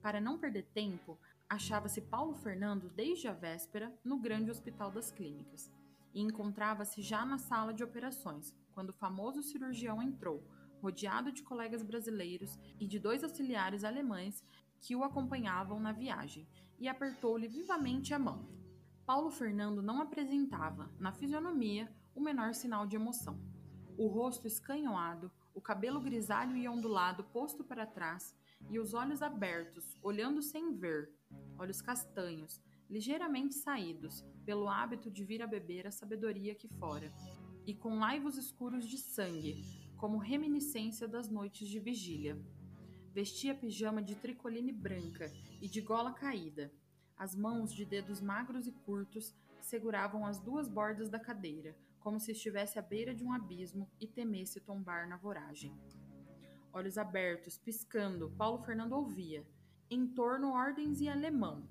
Para 0.00 0.20
não 0.20 0.38
perder 0.38 0.66
tempo, 0.72 1.18
achava-se 1.48 2.00
Paulo 2.00 2.34
Fernando 2.34 2.88
desde 2.90 3.26
a 3.28 3.32
véspera 3.32 3.92
no 4.04 4.18
grande 4.18 4.50
Hospital 4.50 4.90
das 4.90 5.10
Clínicas 5.10 5.70
e 6.14 6.20
encontrava-se 6.20 7.02
já 7.02 7.24
na 7.24 7.38
sala 7.38 7.72
de 7.72 7.84
operações 7.84 8.54
quando 8.72 8.90
o 8.90 8.94
famoso 8.94 9.42
cirurgião 9.42 10.00
entrou, 10.02 10.46
rodeado 10.80 11.32
de 11.32 11.42
colegas 11.42 11.82
brasileiros 11.82 12.58
e 12.78 12.86
de 12.86 12.98
dois 12.98 13.24
auxiliares 13.24 13.84
alemães 13.84 14.44
que 14.80 14.94
o 14.94 15.02
acompanhavam 15.02 15.80
na 15.80 15.92
viagem, 15.92 16.46
e 16.78 16.88
apertou-lhe 16.88 17.48
vivamente 17.48 18.14
a 18.14 18.18
mão. 18.18 18.48
Paulo 19.04 19.30
Fernando 19.30 19.82
não 19.82 20.00
apresentava, 20.00 20.90
na 20.98 21.12
fisionomia, 21.12 21.92
o 22.14 22.20
menor 22.20 22.54
sinal 22.54 22.86
de 22.86 22.94
emoção. 22.94 23.40
O 23.96 24.06
rosto 24.06 24.46
escanhoado, 24.46 25.30
o 25.54 25.60
cabelo 25.60 26.00
grisalho 26.00 26.56
e 26.56 26.68
ondulado 26.68 27.24
posto 27.24 27.64
para 27.64 27.86
trás, 27.86 28.36
e 28.70 28.78
os 28.78 28.94
olhos 28.94 29.22
abertos, 29.22 29.96
olhando 30.02 30.40
sem 30.42 30.72
ver, 30.72 31.12
olhos 31.58 31.80
castanhos, 31.80 32.60
ligeiramente 32.88 33.54
saídos, 33.54 34.24
pelo 34.44 34.68
hábito 34.68 35.10
de 35.10 35.24
vir 35.24 35.42
a 35.42 35.46
beber 35.46 35.86
a 35.86 35.90
sabedoria 35.90 36.54
que 36.54 36.68
fora, 36.68 37.12
e 37.66 37.74
com 37.74 37.98
laivos 37.98 38.36
escuros 38.38 38.86
de 38.86 38.96
sangue, 38.96 39.62
como 39.96 40.16
reminiscência 40.16 41.06
das 41.06 41.28
noites 41.28 41.68
de 41.68 41.78
vigília. 41.78 42.40
Vestia 43.12 43.54
pijama 43.54 44.00
de 44.00 44.14
tricoline 44.14 44.72
branca 44.72 45.30
e 45.60 45.68
de 45.68 45.80
gola 45.80 46.12
caída. 46.12 46.72
As 47.16 47.34
mãos 47.34 47.74
de 47.74 47.84
dedos 47.84 48.20
magros 48.20 48.66
e 48.66 48.72
curtos 48.72 49.34
seguravam 49.60 50.24
as 50.24 50.38
duas 50.38 50.68
bordas 50.68 51.10
da 51.10 51.18
cadeira, 51.18 51.76
como 51.98 52.20
se 52.20 52.32
estivesse 52.32 52.78
à 52.78 52.82
beira 52.82 53.14
de 53.14 53.24
um 53.24 53.32
abismo 53.32 53.90
e 54.00 54.06
temesse 54.06 54.60
tombar 54.60 55.08
na 55.08 55.16
voragem. 55.16 55.76
Olhos 56.72 56.96
abertos, 56.96 57.58
piscando, 57.58 58.30
Paulo 58.30 58.62
Fernando 58.62 58.92
ouvia. 58.92 59.44
Em 59.90 60.06
torno, 60.06 60.52
ordens 60.52 61.00
em 61.00 61.08
alemão. 61.08 61.68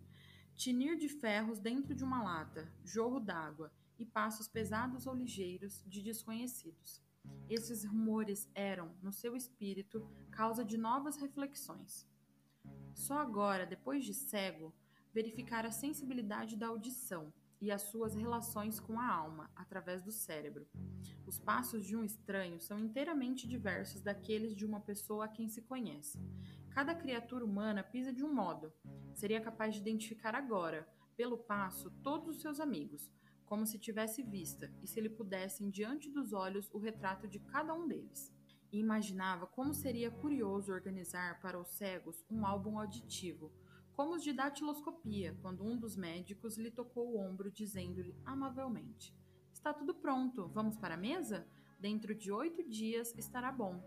Tinir 0.57 0.97
de 0.97 1.07
ferros 1.07 1.59
dentro 1.59 1.93
de 1.93 2.03
uma 2.03 2.23
lata, 2.23 2.67
jorro 2.83 3.19
d'água 3.19 3.71
e 3.99 4.03
passos 4.03 4.47
pesados 4.47 5.05
ou 5.05 5.13
ligeiros 5.13 5.83
de 5.85 6.01
desconhecidos. 6.01 6.99
Esses 7.47 7.85
rumores 7.85 8.49
eram, 8.55 8.91
no 9.03 9.13
seu 9.13 9.35
espírito, 9.35 10.09
causa 10.31 10.65
de 10.65 10.75
novas 10.75 11.15
reflexões. 11.15 12.07
Só 12.95 13.19
agora, 13.19 13.67
depois 13.67 14.03
de 14.03 14.15
cego, 14.15 14.73
verificara 15.13 15.67
a 15.67 15.71
sensibilidade 15.71 16.55
da 16.55 16.69
audição 16.69 17.31
e 17.61 17.69
as 17.71 17.83
suas 17.83 18.15
relações 18.15 18.79
com 18.79 18.99
a 18.99 19.07
alma, 19.07 19.51
através 19.55 20.01
do 20.01 20.11
cérebro. 20.11 20.67
Os 21.27 21.37
passos 21.37 21.85
de 21.85 21.95
um 21.95 22.03
estranho 22.03 22.59
são 22.59 22.79
inteiramente 22.79 23.47
diversos 23.47 24.01
daqueles 24.01 24.55
de 24.55 24.65
uma 24.65 24.79
pessoa 24.79 25.25
a 25.25 25.27
quem 25.27 25.47
se 25.47 25.61
conhece. 25.61 26.17
Cada 26.77 26.93
criatura 26.93 27.43
humana 27.43 27.81
pisa 27.81 28.13
de 28.13 28.23
um 28.23 28.31
modo. 28.31 28.71
Seria 29.15 29.41
capaz 29.41 29.73
de 29.73 29.81
identificar 29.81 30.35
agora, 30.35 30.87
pelo 31.15 31.35
passo, 31.35 31.89
todos 32.03 32.35
os 32.35 32.39
seus 32.39 32.59
amigos, 32.59 33.11
como 33.47 33.65
se 33.65 33.79
tivesse 33.79 34.21
vista 34.21 34.71
e 34.83 34.87
se 34.87 35.01
lhe 35.01 35.09
pudessem 35.09 35.71
diante 35.71 36.07
dos 36.07 36.33
olhos 36.33 36.69
o 36.71 36.77
retrato 36.77 37.27
de 37.27 37.39
cada 37.39 37.73
um 37.73 37.87
deles. 37.87 38.31
E 38.71 38.77
imaginava 38.77 39.47
como 39.47 39.73
seria 39.73 40.11
curioso 40.11 40.71
organizar 40.71 41.41
para 41.41 41.59
os 41.59 41.67
cegos 41.69 42.23
um 42.29 42.45
álbum 42.45 42.77
auditivo, 42.77 43.51
como 43.93 44.13
os 44.13 44.21
de 44.21 44.31
datiloscopia, 44.31 45.35
quando 45.41 45.65
um 45.65 45.79
dos 45.79 45.95
médicos 45.95 46.59
lhe 46.59 46.69
tocou 46.69 47.11
o 47.11 47.17
ombro 47.17 47.49
dizendo-lhe 47.49 48.15
amavelmente: 48.23 49.17
Está 49.51 49.73
tudo 49.73 49.95
pronto, 49.95 50.47
vamos 50.49 50.77
para 50.77 50.93
a 50.93 50.97
mesa? 51.09 51.47
Dentro 51.79 52.13
de 52.13 52.31
oito 52.31 52.61
dias 52.69 53.15
estará 53.17 53.51
bom. 53.51 53.83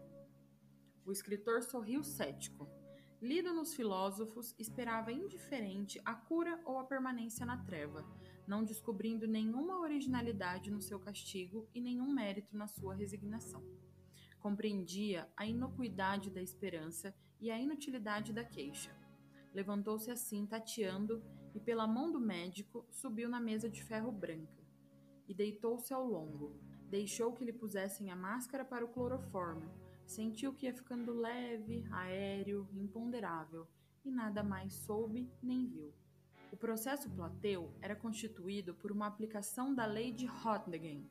O 1.07 1.13
escritor 1.13 1.63
sorriu 1.63 2.03
cético. 2.03 2.80
Lido 3.23 3.53
nos 3.53 3.75
filósofos, 3.75 4.55
esperava 4.59 5.13
indiferente 5.13 6.01
a 6.07 6.15
cura 6.15 6.59
ou 6.65 6.79
a 6.79 6.85
permanência 6.85 7.45
na 7.45 7.59
treva, 7.59 8.03
não 8.47 8.65
descobrindo 8.65 9.29
nenhuma 9.29 9.79
originalidade 9.79 10.71
no 10.71 10.81
seu 10.81 10.99
castigo 10.99 11.69
e 11.75 11.83
nenhum 11.83 12.11
mérito 12.11 12.57
na 12.57 12.67
sua 12.67 12.95
resignação. 12.95 13.63
Compreendia 14.39 15.31
a 15.37 15.45
inocuidade 15.45 16.31
da 16.31 16.41
esperança 16.41 17.15
e 17.39 17.51
a 17.51 17.59
inutilidade 17.59 18.33
da 18.33 18.43
queixa. 18.43 18.91
Levantou-se 19.53 20.11
assim, 20.11 20.47
tateando, 20.47 21.23
e 21.55 21.61
pela 21.61 21.87
mão 21.87 22.11
do 22.11 22.21
médico 22.21 22.87
subiu 22.91 23.29
na 23.29 23.39
mesa 23.39 23.69
de 23.69 23.83
ferro 23.83 24.11
branca. 24.11 24.65
E 25.29 25.35
deitou-se 25.35 25.93
ao 25.93 26.07
longo. 26.07 26.59
Deixou 26.89 27.35
que 27.35 27.45
lhe 27.45 27.53
pusessem 27.53 28.11
a 28.11 28.17
máscara 28.17 28.65
para 28.65 28.85
o 28.85 28.89
cloroformo. 28.89 29.90
Sentiu 30.11 30.53
que 30.53 30.67
ia 30.67 30.75
ficando 30.75 31.15
leve, 31.15 31.87
aéreo, 31.89 32.69
imponderável, 32.73 33.65
e 34.05 34.11
nada 34.11 34.43
mais 34.43 34.75
soube 34.75 35.31
nem 35.41 35.69
viu. 35.69 35.95
O 36.51 36.57
processo 36.57 37.09
Plateu 37.09 37.73
era 37.81 37.95
constituído 37.95 38.75
por 38.75 38.91
uma 38.91 39.07
aplicação 39.07 39.73
da 39.73 39.87
lei 39.87 40.11
de 40.11 40.27
Röntgen, 40.27 41.09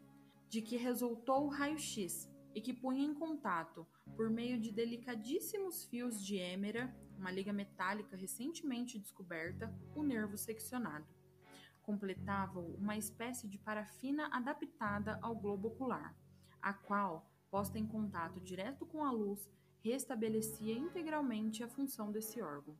de 0.49 0.61
que 0.61 0.75
resultou 0.75 1.45
o 1.45 1.47
raio-x 1.47 2.29
e 2.53 2.59
que 2.59 2.73
punha 2.73 3.01
em 3.01 3.13
contato, 3.13 3.87
por 4.17 4.29
meio 4.29 4.59
de 4.59 4.69
delicadíssimos 4.69 5.85
fios 5.85 6.21
de 6.21 6.35
êmera, 6.35 6.93
uma 7.17 7.31
liga 7.31 7.53
metálica 7.53 8.17
recentemente 8.17 8.99
descoberta, 8.99 9.73
o 9.95 10.03
nervo 10.03 10.35
seccionado. 10.35 11.07
Completavam 11.83 12.65
uma 12.75 12.97
espécie 12.97 13.47
de 13.47 13.57
parafina 13.57 14.27
adaptada 14.33 15.17
ao 15.21 15.37
globo 15.37 15.69
ocular, 15.69 16.13
a 16.61 16.73
qual, 16.73 17.31
posta 17.49 17.77
em 17.79 17.85
contato 17.85 18.39
direto 18.39 18.85
com 18.85 19.03
a 19.03 19.11
luz, 19.11 19.49
restabelecia 19.81 20.73
integralmente 20.73 21.63
a 21.63 21.67
função 21.67 22.11
desse 22.11 22.41
órgão 22.41 22.77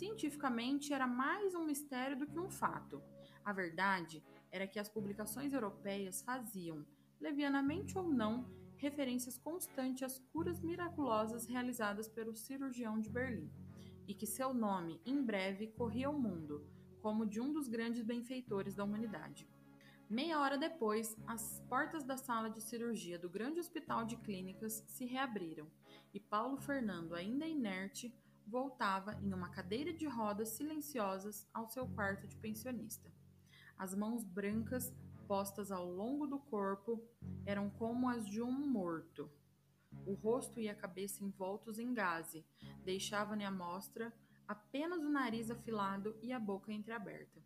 cientificamente 0.00 0.94
era 0.94 1.06
mais 1.06 1.54
um 1.54 1.66
mistério 1.66 2.16
do 2.16 2.26
que 2.26 2.38
um 2.38 2.48
fato. 2.48 3.02
A 3.44 3.52
verdade 3.52 4.24
era 4.50 4.66
que 4.66 4.78
as 4.78 4.88
publicações 4.88 5.52
europeias 5.52 6.22
faziam, 6.22 6.86
levianamente 7.20 7.98
ou 7.98 8.08
não, 8.08 8.46
referências 8.76 9.36
constantes 9.36 10.02
às 10.02 10.18
curas 10.32 10.58
miraculosas 10.60 11.44
realizadas 11.44 12.08
pelo 12.08 12.34
cirurgião 12.34 12.98
de 12.98 13.10
Berlim, 13.10 13.50
e 14.08 14.14
que 14.14 14.26
seu 14.26 14.54
nome, 14.54 14.98
em 15.04 15.22
breve, 15.22 15.66
corria 15.66 16.06
ao 16.06 16.18
mundo, 16.18 16.66
como 17.02 17.26
de 17.26 17.40
um 17.40 17.52
dos 17.52 17.68
grandes 17.68 18.02
benfeitores 18.02 18.74
da 18.74 18.84
humanidade. 18.84 19.46
Meia 20.10 20.40
hora 20.40 20.58
depois, 20.58 21.16
as 21.24 21.62
portas 21.68 22.02
da 22.02 22.16
sala 22.16 22.50
de 22.50 22.60
cirurgia 22.60 23.16
do 23.16 23.30
grande 23.30 23.60
hospital 23.60 24.04
de 24.04 24.16
clínicas 24.16 24.82
se 24.88 25.04
reabriram, 25.04 25.70
e 26.12 26.18
Paulo 26.18 26.56
Fernando, 26.56 27.14
ainda 27.14 27.46
inerte, 27.46 28.12
voltava 28.44 29.16
em 29.22 29.32
uma 29.32 29.50
cadeira 29.50 29.92
de 29.92 30.08
rodas 30.08 30.48
silenciosas 30.48 31.48
ao 31.54 31.68
seu 31.68 31.86
quarto 31.86 32.26
de 32.26 32.36
pensionista. 32.36 33.08
As 33.78 33.94
mãos 33.94 34.24
brancas 34.24 34.92
postas 35.28 35.70
ao 35.70 35.88
longo 35.88 36.26
do 36.26 36.40
corpo 36.40 37.00
eram 37.46 37.70
como 37.70 38.08
as 38.08 38.26
de 38.26 38.42
um 38.42 38.50
morto. 38.50 39.30
O 40.04 40.14
rosto 40.14 40.58
e 40.58 40.68
a 40.68 40.74
cabeça 40.74 41.22
envoltos 41.22 41.78
em 41.78 41.94
gaze 41.94 42.44
deixavam-lhe 42.82 43.44
à 43.44 43.50
mostra 43.52 44.12
apenas 44.48 45.04
o 45.04 45.08
nariz 45.08 45.52
afilado 45.52 46.18
e 46.20 46.32
a 46.32 46.40
boca 46.40 46.72
entreaberta. 46.72 47.40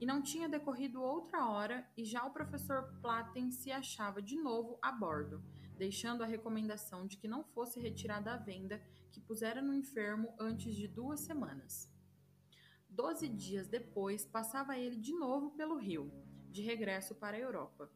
E 0.00 0.06
não 0.06 0.22
tinha 0.22 0.48
decorrido 0.48 1.02
outra 1.02 1.48
hora 1.48 1.88
e 1.96 2.04
já 2.04 2.24
o 2.24 2.30
professor 2.30 2.94
Platen 3.00 3.50
se 3.50 3.72
achava 3.72 4.22
de 4.22 4.36
novo 4.36 4.78
a 4.80 4.92
bordo, 4.92 5.42
deixando 5.76 6.22
a 6.22 6.26
recomendação 6.26 7.06
de 7.06 7.16
que 7.16 7.26
não 7.26 7.42
fosse 7.42 7.80
retirada 7.80 8.32
a 8.32 8.36
venda 8.36 8.80
que 9.10 9.20
pusera 9.20 9.60
no 9.60 9.74
enfermo 9.74 10.34
antes 10.38 10.74
de 10.76 10.86
duas 10.86 11.20
semanas. 11.20 11.90
Doze 12.88 13.28
dias 13.28 13.68
depois, 13.68 14.24
passava 14.24 14.78
ele 14.78 14.96
de 14.96 15.12
novo 15.12 15.50
pelo 15.50 15.76
rio, 15.76 16.12
de 16.50 16.62
regresso 16.62 17.14
para 17.14 17.36
a 17.36 17.40
Europa. 17.40 17.90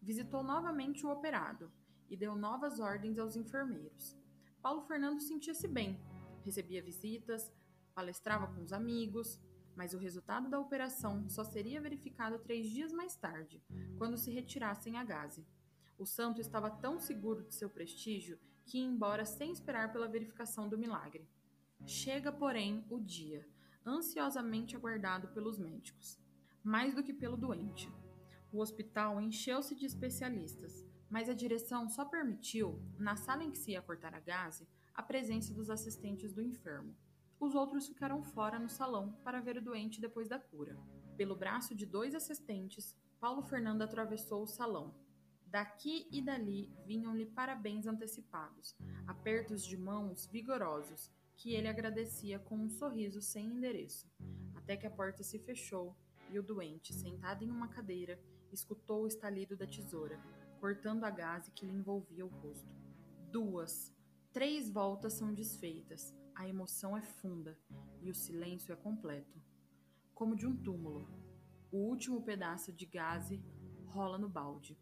Visitou 0.00 0.42
novamente 0.42 1.04
o 1.04 1.10
operado 1.10 1.70
e 2.08 2.16
deu 2.16 2.34
novas 2.36 2.80
ordens 2.80 3.18
aos 3.18 3.36
enfermeiros. 3.36 4.16
Paulo 4.62 4.82
Fernando 4.82 5.20
sentia-se 5.20 5.68
bem, 5.68 6.00
recebia 6.44 6.82
visitas, 6.82 7.52
palestrava 7.94 8.46
com 8.48 8.62
os 8.62 8.72
amigos, 8.72 9.38
mas 9.78 9.94
o 9.94 9.98
resultado 9.98 10.50
da 10.50 10.58
operação 10.58 11.30
só 11.30 11.44
seria 11.44 11.80
verificado 11.80 12.36
três 12.40 12.68
dias 12.68 12.92
mais 12.92 13.14
tarde, 13.14 13.62
quando 13.96 14.18
se 14.18 14.28
retirassem 14.28 14.96
a 14.96 15.04
gaze. 15.04 15.46
O 15.96 16.04
santo 16.04 16.40
estava 16.40 16.68
tão 16.68 16.98
seguro 16.98 17.44
de 17.44 17.54
seu 17.54 17.70
prestígio 17.70 18.40
que 18.66 18.78
ia 18.78 18.84
embora 18.84 19.24
sem 19.24 19.52
esperar 19.52 19.92
pela 19.92 20.08
verificação 20.08 20.68
do 20.68 20.76
milagre. 20.76 21.28
Chega, 21.86 22.32
porém, 22.32 22.84
o 22.90 22.98
dia, 22.98 23.48
ansiosamente 23.86 24.74
aguardado 24.74 25.28
pelos 25.28 25.60
médicos, 25.60 26.18
mais 26.64 26.92
do 26.92 27.02
que 27.04 27.14
pelo 27.14 27.36
doente. 27.36 27.88
O 28.52 28.58
hospital 28.58 29.20
encheu-se 29.20 29.76
de 29.76 29.86
especialistas, 29.86 30.84
mas 31.08 31.28
a 31.28 31.34
direção 31.34 31.88
só 31.88 32.04
permitiu, 32.04 32.82
na 32.98 33.14
sala 33.14 33.44
em 33.44 33.52
que 33.52 33.58
se 33.58 33.70
ia 33.70 33.80
cortar 33.80 34.12
a 34.12 34.18
gaze, 34.18 34.66
a 34.92 35.04
presença 35.04 35.54
dos 35.54 35.70
assistentes 35.70 36.32
do 36.32 36.42
enfermo. 36.42 36.96
Os 37.40 37.54
outros 37.54 37.86
ficaram 37.86 38.22
fora 38.22 38.58
no 38.58 38.68
salão 38.68 39.12
para 39.22 39.40
ver 39.40 39.56
o 39.58 39.62
doente 39.62 40.00
depois 40.00 40.28
da 40.28 40.38
cura. 40.38 40.76
Pelo 41.16 41.36
braço 41.36 41.74
de 41.74 41.86
dois 41.86 42.14
assistentes, 42.14 42.96
Paulo 43.20 43.42
Fernando 43.42 43.82
atravessou 43.82 44.42
o 44.42 44.46
salão. 44.46 44.94
Daqui 45.46 46.06
e 46.10 46.20
dali 46.20 46.70
vinham-lhe 46.84 47.26
parabéns 47.26 47.86
antecipados, 47.86 48.76
apertos 49.06 49.64
de 49.64 49.76
mãos 49.76 50.26
vigorosos, 50.26 51.10
que 51.36 51.54
ele 51.54 51.68
agradecia 51.68 52.38
com 52.38 52.56
um 52.56 52.68
sorriso 52.68 53.22
sem 53.22 53.46
endereço, 53.46 54.10
até 54.54 54.76
que 54.76 54.86
a 54.86 54.90
porta 54.90 55.22
se 55.22 55.38
fechou 55.38 55.96
e 56.30 56.38
o 56.38 56.42
doente, 56.42 56.92
sentado 56.92 57.44
em 57.44 57.50
uma 57.50 57.68
cadeira, 57.68 58.20
escutou 58.52 59.04
o 59.04 59.06
estalido 59.06 59.56
da 59.56 59.66
tesoura, 59.66 60.20
cortando 60.60 61.04
a 61.04 61.10
gaze 61.10 61.52
que 61.52 61.64
lhe 61.64 61.72
envolvia 61.72 62.26
o 62.26 62.28
rosto. 62.28 62.68
Duas, 63.30 63.94
três 64.32 64.68
voltas 64.68 65.14
são 65.14 65.32
desfeitas, 65.32 66.14
a 66.38 66.46
emoção 66.46 66.96
é 66.96 67.02
funda 67.02 67.58
e 68.00 68.08
o 68.08 68.14
silêncio 68.14 68.72
é 68.72 68.76
completo. 68.76 69.42
Como 70.14 70.36
de 70.36 70.46
um 70.46 70.56
túmulo, 70.56 71.10
o 71.72 71.78
último 71.78 72.22
pedaço 72.22 72.72
de 72.72 72.86
gaze 72.86 73.42
rola 73.86 74.16
no 74.16 74.28
balde. 74.28 74.78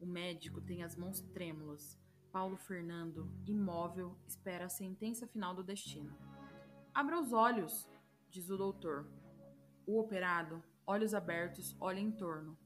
O 0.00 0.06
médico 0.06 0.62
tem 0.62 0.82
as 0.82 0.96
mãos 0.96 1.20
trêmulas. 1.20 2.00
Paulo 2.32 2.56
Fernando, 2.56 3.30
imóvel, 3.46 4.16
espera 4.26 4.64
a 4.64 4.70
sentença 4.70 5.26
final 5.26 5.54
do 5.54 5.62
destino. 5.62 6.16
Abra 6.94 7.20
os 7.20 7.34
olhos, 7.34 7.86
diz 8.30 8.48
o 8.48 8.56
doutor. 8.56 9.06
O 9.86 10.00
operado, 10.00 10.64
olhos 10.86 11.12
abertos, 11.12 11.76
olha 11.78 12.00
em 12.00 12.10
torno. 12.10 12.56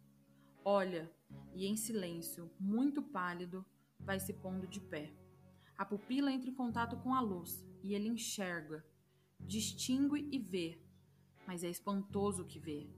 Olha, 0.64 1.12
e 1.56 1.66
em 1.66 1.74
silêncio, 1.74 2.48
muito 2.60 3.02
pálido, 3.02 3.66
vai 3.98 4.20
se 4.20 4.32
pondo 4.32 4.68
de 4.68 4.80
pé. 4.80 5.12
A 5.76 5.84
pupila 5.84 6.30
entra 6.30 6.48
em 6.48 6.54
contato 6.54 6.96
com 6.98 7.12
a 7.12 7.20
luz 7.20 7.67
e 7.82 7.94
ele 7.94 8.08
enxerga, 8.08 8.84
distingue 9.40 10.28
e 10.30 10.38
vê, 10.38 10.80
mas 11.46 11.64
é 11.64 11.70
espantoso 11.70 12.42
o 12.42 12.46
que 12.46 12.58
vê. 12.58 12.88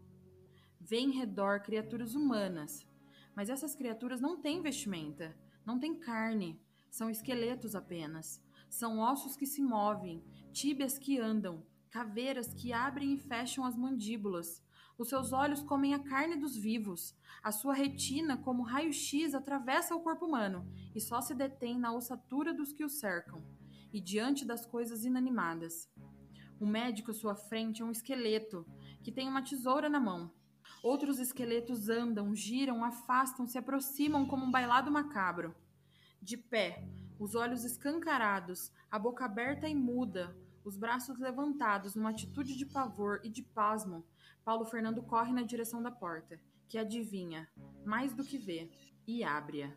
Vê 0.81 0.99
em 0.99 1.11
redor 1.11 1.61
criaturas 1.61 2.15
humanas, 2.15 2.87
mas 3.35 3.49
essas 3.51 3.75
criaturas 3.75 4.21
não 4.21 4.41
têm 4.41 4.63
vestimenta, 4.63 5.37
não 5.65 5.79
têm 5.79 5.99
carne, 5.99 6.61
são 6.91 7.11
esqueletos 7.11 7.75
apenas. 7.75 8.43
São 8.69 8.99
ossos 8.99 9.37
que 9.37 9.47
se 9.47 9.61
movem, 9.61 10.25
tíbias 10.53 10.99
que 10.99 11.19
andam, 11.19 11.65
caveiras 11.91 12.55
que 12.55 12.73
abrem 12.73 13.15
e 13.15 13.19
fecham 13.19 13.65
as 13.65 13.77
mandíbulas, 13.77 14.63
os 15.01 15.09
seus 15.09 15.33
olhos 15.33 15.63
comem 15.63 15.95
a 15.95 15.99
carne 15.99 16.37
dos 16.37 16.55
vivos. 16.55 17.17
A 17.43 17.51
sua 17.51 17.73
retina, 17.73 18.37
como 18.37 18.63
raio-x, 18.63 19.35
atravessa 19.35 19.95
o 19.95 20.03
corpo 20.03 20.27
humano 20.27 20.71
e 20.95 21.01
só 21.01 21.23
se 21.23 21.35
detém 21.35 21.79
na 21.79 21.91
ossatura 21.91 22.53
dos 22.53 22.71
que 22.71 22.85
o 22.85 22.89
cercam 22.89 23.43
e 23.93 24.01
diante 24.01 24.45
das 24.45 24.65
coisas 24.67 25.05
inanimadas. 25.05 25.91
O 26.59 26.67
médico 26.67 27.11
à 27.11 27.15
sua 27.15 27.35
frente 27.35 27.83
é 27.83 27.85
um 27.85 27.91
esqueleto 27.91 28.67
que 29.03 29.11
tem 29.11 29.29
uma 29.29 29.43
tesoura 29.43 29.89
na 29.89 29.99
mão. 29.99 30.31
Outros 30.83 31.19
esqueletos 31.19 31.89
andam, 31.89 32.35
giram, 32.35 32.85
afastam, 32.85 33.47
se 33.47 33.59
aproximam 33.59 34.27
como 34.27 34.45
um 34.45 34.51
bailado 34.51 34.91
macabro. 34.91 35.55
De 36.23 36.37
pé, 36.37 36.87
os 37.19 37.35
olhos 37.35 37.65
escancarados, 37.65 38.73
a 38.91 38.99
boca 38.99 39.25
aberta 39.25 39.69
e 39.69 39.75
muda, 39.75 40.37
os 40.65 40.77
braços 40.77 41.19
levantados 41.19 41.95
numa 41.95 42.11
atitude 42.11 42.57
de 42.57 42.67
pavor 42.67 43.21
e 43.25 43.29
de 43.29 43.43
pasmo, 43.43 44.05
Paulo 44.45 44.65
Fernando 44.65 45.03
corre 45.03 45.33
na 45.33 45.43
direção 45.43 45.83
da 45.83 45.91
porta, 45.91 46.41
que 46.69 46.79
adivinha, 46.79 47.49
mais 47.85 48.13
do 48.15 48.25
que 48.25 48.39
vê, 48.39 48.71
e 49.07 49.25
abre-a. 49.25 49.73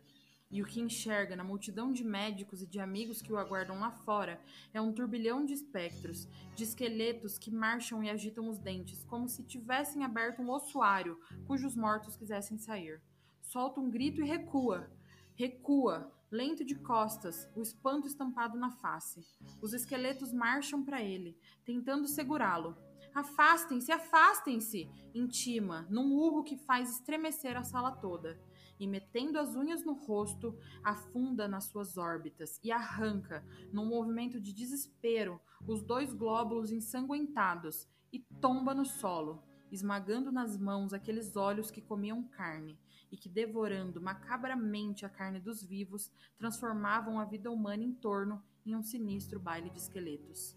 E 0.54 0.62
o 0.62 0.64
que 0.64 0.80
enxerga 0.80 1.34
na 1.34 1.42
multidão 1.42 1.92
de 1.92 2.04
médicos 2.04 2.62
e 2.62 2.66
de 2.68 2.78
amigos 2.78 3.20
que 3.20 3.32
o 3.32 3.36
aguardam 3.36 3.80
lá 3.80 3.90
fora 3.90 4.40
é 4.72 4.80
um 4.80 4.92
turbilhão 4.92 5.44
de 5.44 5.52
espectros, 5.52 6.28
de 6.54 6.62
esqueletos 6.62 7.36
que 7.36 7.50
marcham 7.50 8.04
e 8.04 8.08
agitam 8.08 8.48
os 8.48 8.56
dentes, 8.56 9.02
como 9.02 9.28
se 9.28 9.42
tivessem 9.42 10.04
aberto 10.04 10.40
um 10.40 10.50
ossuário 10.50 11.18
cujos 11.48 11.74
mortos 11.74 12.16
quisessem 12.16 12.56
sair. 12.56 13.02
Solta 13.42 13.80
um 13.80 13.90
grito 13.90 14.22
e 14.22 14.24
recua. 14.24 14.88
Recua, 15.34 16.12
lento 16.30 16.64
de 16.64 16.76
costas, 16.76 17.48
o 17.56 17.60
espanto 17.60 18.06
estampado 18.06 18.56
na 18.56 18.70
face. 18.70 19.26
Os 19.60 19.72
esqueletos 19.72 20.32
marcham 20.32 20.84
para 20.84 21.02
ele, 21.02 21.36
tentando 21.64 22.06
segurá-lo, 22.06 22.76
Afastem-se, 23.14 23.92
afastem-se! 23.92 24.90
intima, 25.14 25.86
num 25.88 26.12
urro 26.14 26.42
que 26.42 26.56
faz 26.56 26.90
estremecer 26.90 27.56
a 27.56 27.62
sala 27.62 27.92
toda. 27.92 28.36
E 28.78 28.86
metendo 28.86 29.38
as 29.38 29.54
unhas 29.54 29.84
no 29.84 29.92
rosto, 29.92 30.58
afunda 30.82 31.46
nas 31.46 31.64
suas 31.64 31.96
órbitas 31.96 32.60
e 32.62 32.72
arranca, 32.72 33.44
num 33.72 33.86
movimento 33.86 34.40
de 34.40 34.52
desespero, 34.52 35.40
os 35.66 35.82
dois 35.82 36.12
glóbulos 36.12 36.72
ensanguentados 36.72 37.88
e 38.12 38.18
tomba 38.40 38.74
no 38.74 38.84
solo, 38.84 39.42
esmagando 39.70 40.30
nas 40.30 40.58
mãos 40.58 40.92
aqueles 40.92 41.36
olhos 41.36 41.70
que 41.70 41.80
comiam 41.80 42.22
carne 42.22 42.78
e 43.10 43.16
que, 43.16 43.28
devorando 43.28 44.00
macabramente 44.00 45.06
a 45.06 45.08
carne 45.08 45.40
dos 45.40 45.62
vivos, 45.62 46.10
transformavam 46.36 47.18
a 47.18 47.24
vida 47.24 47.50
humana 47.50 47.82
em 47.82 47.92
torno 47.92 48.42
em 48.66 48.74
um 48.74 48.82
sinistro 48.82 49.38
baile 49.38 49.70
de 49.70 49.78
esqueletos. 49.78 50.56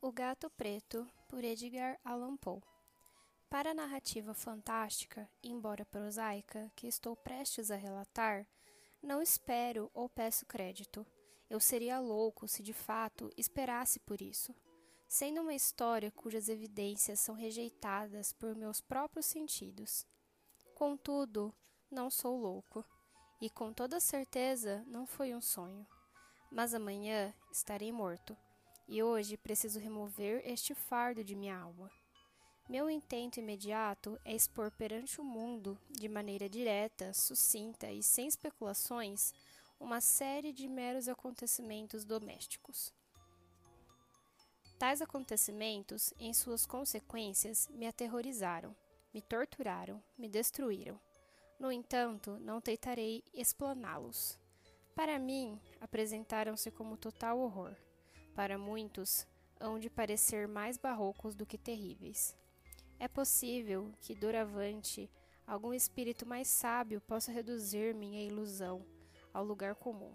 O 0.00 0.12
Gato 0.12 0.50
Preto, 0.50 1.08
por 1.28 1.42
Edgar 1.42 1.98
Allan 2.04 2.36
Poe. 2.36 2.73
Para 3.54 3.70
a 3.70 3.74
narrativa 3.74 4.34
fantástica, 4.34 5.30
embora 5.40 5.84
prosaica, 5.84 6.72
que 6.74 6.88
estou 6.88 7.14
prestes 7.14 7.70
a 7.70 7.76
relatar, 7.76 8.48
não 9.00 9.22
espero 9.22 9.88
ou 9.94 10.08
peço 10.08 10.44
crédito. 10.44 11.06
Eu 11.48 11.60
seria 11.60 12.00
louco 12.00 12.48
se 12.48 12.64
de 12.64 12.72
fato 12.72 13.30
esperasse 13.36 14.00
por 14.00 14.20
isso. 14.20 14.52
Sendo 15.06 15.40
uma 15.40 15.54
história 15.54 16.10
cujas 16.10 16.48
evidências 16.48 17.20
são 17.20 17.36
rejeitadas 17.36 18.32
por 18.32 18.56
meus 18.56 18.80
próprios 18.80 19.26
sentidos. 19.26 20.04
Contudo, 20.74 21.54
não 21.88 22.10
sou 22.10 22.36
louco, 22.36 22.84
e 23.40 23.48
com 23.48 23.72
toda 23.72 24.00
certeza 24.00 24.82
não 24.88 25.06
foi 25.06 25.32
um 25.32 25.40
sonho. 25.40 25.86
Mas 26.50 26.74
amanhã 26.74 27.32
estarei 27.52 27.92
morto 27.92 28.36
e 28.88 29.00
hoje 29.00 29.36
preciso 29.36 29.78
remover 29.78 30.42
este 30.44 30.74
fardo 30.74 31.22
de 31.22 31.36
minha 31.36 31.56
alma. 31.56 31.88
Meu 32.68 32.88
intento 32.88 33.38
imediato 33.38 34.18
é 34.24 34.34
expor 34.34 34.70
perante 34.70 35.20
o 35.20 35.24
mundo, 35.24 35.78
de 35.90 36.08
maneira 36.08 36.48
direta, 36.48 37.12
sucinta 37.12 37.90
e 37.90 38.02
sem 38.02 38.26
especulações, 38.26 39.32
uma 39.78 40.00
série 40.00 40.52
de 40.52 40.66
meros 40.68 41.08
acontecimentos 41.08 42.04
domésticos. 42.04 42.92
Tais 44.78 45.02
acontecimentos, 45.02 46.12
em 46.18 46.32
suas 46.32 46.66
consequências, 46.66 47.68
me 47.68 47.86
aterrorizaram, 47.86 48.74
me 49.12 49.20
torturaram, 49.20 50.02
me 50.16 50.28
destruíram. 50.28 50.98
No 51.60 51.70
entanto, 51.70 52.38
não 52.40 52.60
tentarei 52.60 53.22
explaná-los. 53.32 54.38
Para 54.94 55.18
mim, 55.18 55.60
apresentaram-se 55.80 56.70
como 56.70 56.96
total 56.96 57.38
horror 57.38 57.76
para 58.34 58.58
muitos, 58.58 59.26
hão 59.60 59.78
de 59.78 59.88
parecer 59.88 60.48
mais 60.48 60.76
barrocos 60.76 61.36
do 61.36 61.46
que 61.46 61.56
terríveis. 61.56 62.36
É 63.04 63.08
possível 63.08 63.92
que, 64.00 64.14
doravante, 64.14 65.10
algum 65.46 65.74
espírito 65.74 66.24
mais 66.24 66.48
sábio 66.48 67.02
possa 67.02 67.30
reduzir 67.30 67.94
minha 67.94 68.24
ilusão 68.24 68.82
ao 69.30 69.44
lugar 69.44 69.74
comum. 69.74 70.10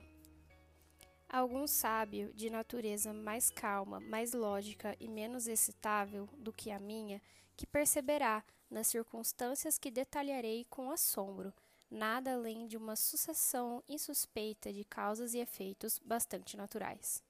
Algum 1.30 1.68
sábio 1.68 2.34
de 2.34 2.50
natureza 2.50 3.14
mais 3.14 3.52
calma, 3.52 4.00
mais 4.00 4.34
lógica 4.34 4.98
e 5.00 5.08
menos 5.08 5.48
excitável 5.48 6.28
do 6.40 6.52
que 6.52 6.72
a 6.72 6.80
minha, 6.80 7.22
que 7.56 7.68
perceberá, 7.68 8.44
nas 8.68 8.88
circunstâncias 8.88 9.78
que 9.78 9.92
detalharei 9.92 10.66
com 10.68 10.90
assombro, 10.90 11.54
nada 11.92 12.34
além 12.34 12.66
de 12.66 12.76
uma 12.76 12.96
sucessão 12.96 13.84
insuspeita 13.88 14.74
de 14.74 14.84
causas 14.84 15.36
e 15.36 15.38
efeitos 15.38 16.00
bastante 16.04 16.58
naturais. 16.58 17.24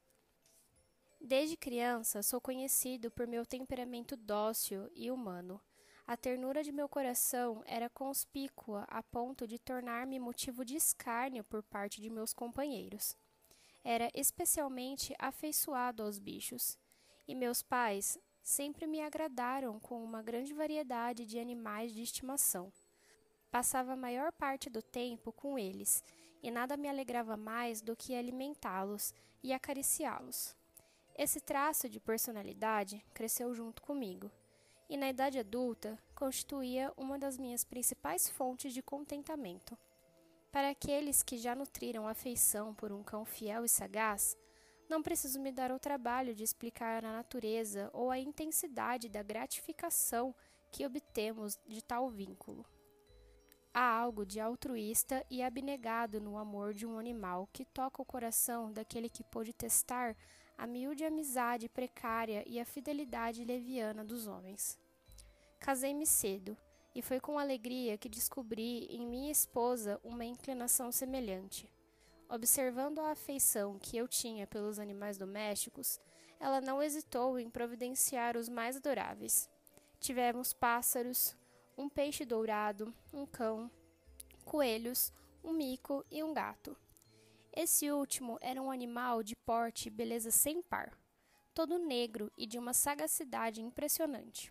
Desde 1.21 1.57
criança 1.57 2.23
sou 2.23 2.39
conhecido 2.39 3.11
por 3.11 3.27
meu 3.27 3.45
temperamento 3.45 4.15
dócil 4.15 4.89
e 4.95 5.11
humano. 5.11 5.61
A 6.07 6.15
ternura 6.15 6.63
de 6.63 6.71
meu 6.71 6.87
coração 6.87 7.61
era 7.67 7.89
conspícua 7.89 8.85
a 8.87 9.03
ponto 9.03 9.45
de 9.45 9.59
tornar-me 9.59 10.17
motivo 10.17 10.63
de 10.63 10.77
escárnio 10.77 11.43
por 11.43 11.61
parte 11.61 12.01
de 12.01 12.09
meus 12.09 12.33
companheiros. 12.33 13.17
Era 13.83 14.09
especialmente 14.15 15.13
afeiçoado 15.19 16.03
aos 16.03 16.17
bichos, 16.19 16.77
e 17.27 17.35
meus 17.35 17.61
pais 17.61 18.17
sempre 18.41 18.87
me 18.87 19.01
agradaram 19.01 19.77
com 19.77 20.01
uma 20.01 20.23
grande 20.23 20.53
variedade 20.53 21.25
de 21.25 21.37
animais 21.37 21.93
de 21.93 22.01
estimação. 22.01 22.71
Passava 23.51 23.91
a 23.91 23.97
maior 23.97 24.31
parte 24.31 24.69
do 24.69 24.81
tempo 24.81 25.33
com 25.33 25.59
eles, 25.59 26.03
e 26.41 26.49
nada 26.49 26.77
me 26.77 26.87
alegrava 26.87 27.35
mais 27.35 27.81
do 27.81 27.95
que 27.95 28.15
alimentá-los 28.15 29.13
e 29.43 29.51
acariciá-los. 29.51 30.58
Esse 31.21 31.41
traço 31.41 31.89
de 31.89 31.99
personalidade 31.99 33.05
cresceu 33.13 33.53
junto 33.53 33.81
comigo, 33.81 34.31
e 34.89 34.95
na 34.95 35.09
idade 35.09 35.37
adulta 35.37 35.99
constituía 36.15 36.93
uma 36.95 37.19
das 37.19 37.37
minhas 37.37 37.65
principais 37.65 38.29
fontes 38.29 38.73
de 38.73 38.81
contentamento. 38.81 39.77
Para 40.49 40.69
aqueles 40.69 41.21
que 41.21 41.37
já 41.37 41.53
nutriram 41.53 42.07
afeição 42.07 42.73
por 42.73 42.93
um 42.93 43.03
cão 43.03 43.25
fiel 43.25 43.65
e 43.65 43.69
sagaz, 43.69 44.37
Não 44.87 45.03
preciso 45.03 45.39
me 45.41 45.51
dar 45.51 45.71
o 45.71 45.77
trabalho 45.77 46.33
de 46.33 46.43
explicar 46.43 47.03
a 47.03 47.11
natureza 47.11 47.91
ou 47.93 48.09
a 48.09 48.17
intensidade 48.17 49.07
da 49.07 49.21
gratificação 49.21 50.33
que 50.71 50.85
obtemos 50.85 51.59
de 51.67 51.83
tal 51.83 52.09
vínculo. 52.09 52.65
Há 53.71 53.83
algo 53.83 54.25
de 54.25 54.39
altruísta 54.39 55.23
e 55.29 55.43
abnegado 55.43 56.19
no 56.19 56.39
amor 56.39 56.73
de 56.73 56.87
um 56.87 56.97
animal 56.97 57.47
que 57.53 57.65
toca 57.65 58.01
o 58.01 58.05
coração 58.05 58.71
daquele 58.73 59.09
que 59.09 59.23
pôde 59.23 59.53
testar 59.53 60.15
a 60.59 60.67
miúde 60.67 61.05
amizade 61.05 61.69
precária 61.69 62.43
e 62.45 62.59
a 62.59 62.65
fidelidade 62.65 63.45
leviana 63.45 64.03
dos 64.03 64.27
homens. 64.27 64.77
Casei-me 65.57 66.05
cedo, 66.05 66.57
e 66.93 67.01
foi 67.01 67.17
com 67.21 67.39
alegria 67.39 67.97
que 67.97 68.09
descobri 68.09 68.85
em 68.87 69.07
minha 69.07 69.31
esposa 69.31 70.01
uma 70.03 70.25
inclinação 70.25 70.91
semelhante. 70.91 71.71
Observando 72.27 72.99
a 72.99 73.11
afeição 73.11 73.79
que 73.79 73.95
eu 73.95 74.05
tinha 74.05 74.45
pelos 74.45 74.79
animais 74.79 75.17
domésticos, 75.17 75.97
ela 76.41 76.59
não 76.59 76.83
hesitou 76.83 77.39
em 77.39 77.49
providenciar 77.49 78.35
os 78.35 78.49
mais 78.49 78.75
adoráveis. 78.75 79.49
Tivemos 79.97 80.51
pássaros, 80.51 81.37
um 81.77 81.87
peixe 81.87 82.25
dourado, 82.25 82.93
um 83.13 83.25
cão, 83.25 83.71
coelhos, 84.43 85.13
um 85.41 85.53
mico 85.53 86.05
e 86.11 86.21
um 86.21 86.33
gato. 86.33 86.75
Esse 87.61 87.91
último 87.91 88.37
era 88.39 88.61
um 88.61 88.71
animal 88.71 89.21
de 89.21 89.35
porte 89.35 89.87
e 89.87 89.91
beleza 89.91 90.31
sem 90.31 90.61
par, 90.61 90.97
todo 91.53 91.77
negro 91.77 92.31
e 92.37 92.45
de 92.45 92.57
uma 92.57 92.73
sagacidade 92.73 93.61
impressionante. 93.61 94.49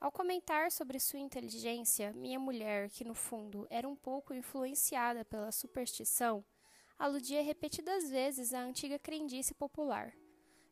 Ao 0.00 0.10
comentar 0.10 0.72
sobre 0.72 0.98
sua 0.98 1.18
inteligência, 1.18 2.14
minha 2.14 2.40
mulher, 2.40 2.88
que 2.88 3.04
no 3.04 3.14
fundo 3.14 3.66
era 3.68 3.86
um 3.86 3.94
pouco 3.94 4.32
influenciada 4.32 5.22
pela 5.22 5.52
superstição, 5.52 6.42
aludia 6.98 7.42
repetidas 7.42 8.08
vezes 8.08 8.54
à 8.54 8.60
antiga 8.62 8.98
crendice 8.98 9.52
popular, 9.52 10.10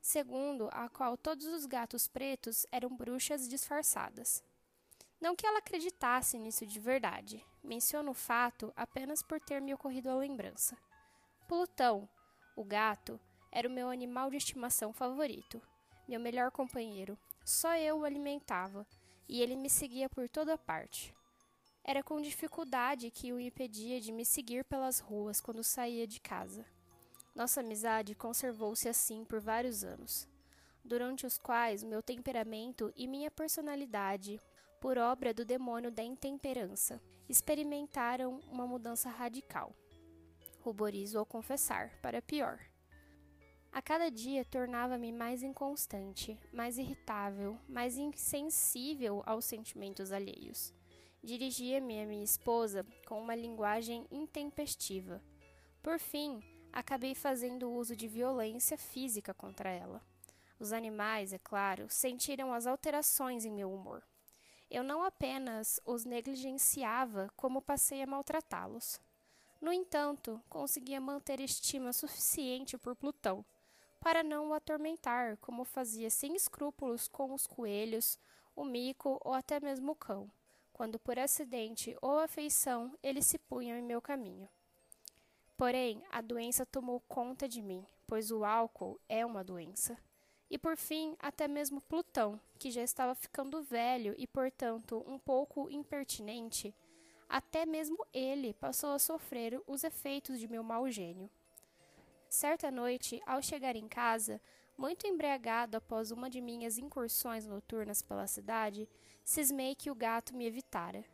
segundo 0.00 0.70
a 0.72 0.88
qual 0.88 1.18
todos 1.18 1.44
os 1.44 1.66
gatos 1.66 2.08
pretos 2.08 2.64
eram 2.72 2.96
bruxas 2.96 3.46
disfarçadas. 3.46 4.42
Não 5.20 5.36
que 5.36 5.46
ela 5.46 5.58
acreditasse 5.58 6.38
nisso 6.38 6.64
de 6.64 6.80
verdade, 6.80 7.44
menciono 7.62 8.12
o 8.12 8.14
fato 8.14 8.72
apenas 8.74 9.22
por 9.22 9.38
ter 9.38 9.60
me 9.60 9.74
ocorrido 9.74 10.08
a 10.08 10.14
lembrança. 10.14 10.74
Plutão, 11.48 12.06
o 12.54 12.62
gato, 12.62 13.18
era 13.50 13.66
o 13.66 13.70
meu 13.70 13.88
animal 13.88 14.28
de 14.28 14.36
estimação 14.36 14.92
favorito, 14.92 15.62
meu 16.06 16.20
melhor 16.20 16.50
companheiro. 16.50 17.18
Só 17.42 17.74
eu 17.74 18.00
o 18.00 18.04
alimentava, 18.04 18.86
e 19.26 19.40
ele 19.40 19.56
me 19.56 19.70
seguia 19.70 20.10
por 20.10 20.28
toda 20.28 20.58
parte. 20.58 21.14
Era 21.82 22.02
com 22.02 22.20
dificuldade 22.20 23.10
que 23.10 23.32
o 23.32 23.40
impedia 23.40 23.98
de 23.98 24.12
me 24.12 24.26
seguir 24.26 24.62
pelas 24.62 25.00
ruas 25.00 25.40
quando 25.40 25.64
saía 25.64 26.06
de 26.06 26.20
casa. 26.20 26.66
Nossa 27.34 27.60
amizade 27.60 28.14
conservou-se 28.14 28.86
assim 28.86 29.24
por 29.24 29.40
vários 29.40 29.82
anos, 29.82 30.28
durante 30.84 31.24
os 31.24 31.38
quais 31.38 31.82
meu 31.82 32.02
temperamento 32.02 32.92
e 32.94 33.08
minha 33.08 33.30
personalidade, 33.30 34.38
por 34.82 34.98
obra 34.98 35.32
do 35.32 35.46
demônio 35.46 35.90
da 35.90 36.02
intemperança, 36.02 37.00
experimentaram 37.26 38.38
uma 38.52 38.66
mudança 38.66 39.08
radical. 39.08 39.74
Ruborizo 40.68 41.18
ao 41.18 41.24
confessar, 41.24 41.98
para 42.02 42.20
pior. 42.20 42.60
A 43.72 43.80
cada 43.80 44.10
dia 44.10 44.44
tornava-me 44.44 45.10
mais 45.10 45.42
inconstante, 45.42 46.38
mais 46.52 46.76
irritável, 46.76 47.58
mais 47.66 47.96
insensível 47.96 49.22
aos 49.24 49.46
sentimentos 49.46 50.12
alheios. 50.12 50.74
Dirigia-me 51.24 52.02
a 52.02 52.04
minha 52.04 52.22
esposa 52.22 52.84
com 53.06 53.18
uma 53.18 53.34
linguagem 53.34 54.06
intempestiva. 54.10 55.22
Por 55.82 55.98
fim, 55.98 56.42
acabei 56.70 57.14
fazendo 57.14 57.72
uso 57.72 57.96
de 57.96 58.06
violência 58.06 58.76
física 58.76 59.32
contra 59.32 59.70
ela. 59.70 60.02
Os 60.60 60.70
animais, 60.70 61.32
é 61.32 61.38
claro, 61.38 61.88
sentiram 61.88 62.52
as 62.52 62.66
alterações 62.66 63.46
em 63.46 63.50
meu 63.50 63.72
humor. 63.72 64.02
Eu 64.70 64.84
não 64.84 65.02
apenas 65.02 65.80
os 65.86 66.04
negligenciava, 66.04 67.32
como 67.36 67.62
passei 67.62 68.02
a 68.02 68.06
maltratá-los. 68.06 69.00
No 69.60 69.72
entanto, 69.72 70.42
conseguia 70.48 71.00
manter 71.00 71.40
estima 71.40 71.92
suficiente 71.92 72.78
por 72.78 72.94
Plutão 72.94 73.44
para 74.00 74.22
não 74.22 74.48
o 74.48 74.54
atormentar, 74.54 75.36
como 75.38 75.64
fazia 75.64 76.08
sem 76.10 76.36
escrúpulos 76.36 77.08
com 77.08 77.34
os 77.34 77.46
coelhos, 77.46 78.18
o 78.54 78.64
mico 78.64 79.20
ou 79.24 79.34
até 79.34 79.58
mesmo 79.58 79.92
o 79.92 79.96
cão 79.96 80.30
quando 80.78 80.96
por 80.96 81.18
acidente 81.18 81.96
ou 82.00 82.20
afeição 82.20 82.96
eles 83.02 83.26
se 83.26 83.36
punham 83.36 83.76
em 83.76 83.82
meu 83.82 84.00
caminho. 84.00 84.48
Porém, 85.56 86.00
a 86.08 86.20
doença 86.20 86.64
tomou 86.64 87.00
conta 87.00 87.48
de 87.48 87.60
mim, 87.60 87.84
pois 88.06 88.30
o 88.30 88.44
álcool 88.44 88.96
é 89.08 89.26
uma 89.26 89.42
doença. 89.42 89.98
E 90.48 90.56
por 90.56 90.76
fim, 90.76 91.16
até 91.18 91.48
mesmo 91.48 91.80
Plutão, 91.80 92.40
que 92.60 92.70
já 92.70 92.80
estava 92.80 93.12
ficando 93.16 93.60
velho 93.60 94.14
e, 94.16 94.24
portanto, 94.24 95.04
um 95.04 95.18
pouco 95.18 95.68
impertinente, 95.68 96.72
até 97.28 97.66
mesmo 97.66 98.06
ele 98.12 98.54
passou 98.54 98.90
a 98.90 98.98
sofrer 98.98 99.60
os 99.66 99.84
efeitos 99.84 100.38
de 100.38 100.48
meu 100.48 100.62
mau 100.62 100.88
gênio. 100.88 101.28
Certa 102.28 102.70
noite, 102.70 103.20
ao 103.26 103.42
chegar 103.42 103.76
em 103.76 103.88
casa, 103.88 104.40
muito 104.76 105.06
embriagado 105.06 105.76
após 105.76 106.10
uma 106.10 106.30
de 106.30 106.40
minhas 106.40 106.78
incursões 106.78 107.46
noturnas 107.46 108.00
pela 108.00 108.26
cidade, 108.26 108.88
cismei 109.24 109.74
que 109.74 109.90
o 109.90 109.94
gato 109.94 110.36
me 110.36 110.46
evitara. 110.46 111.04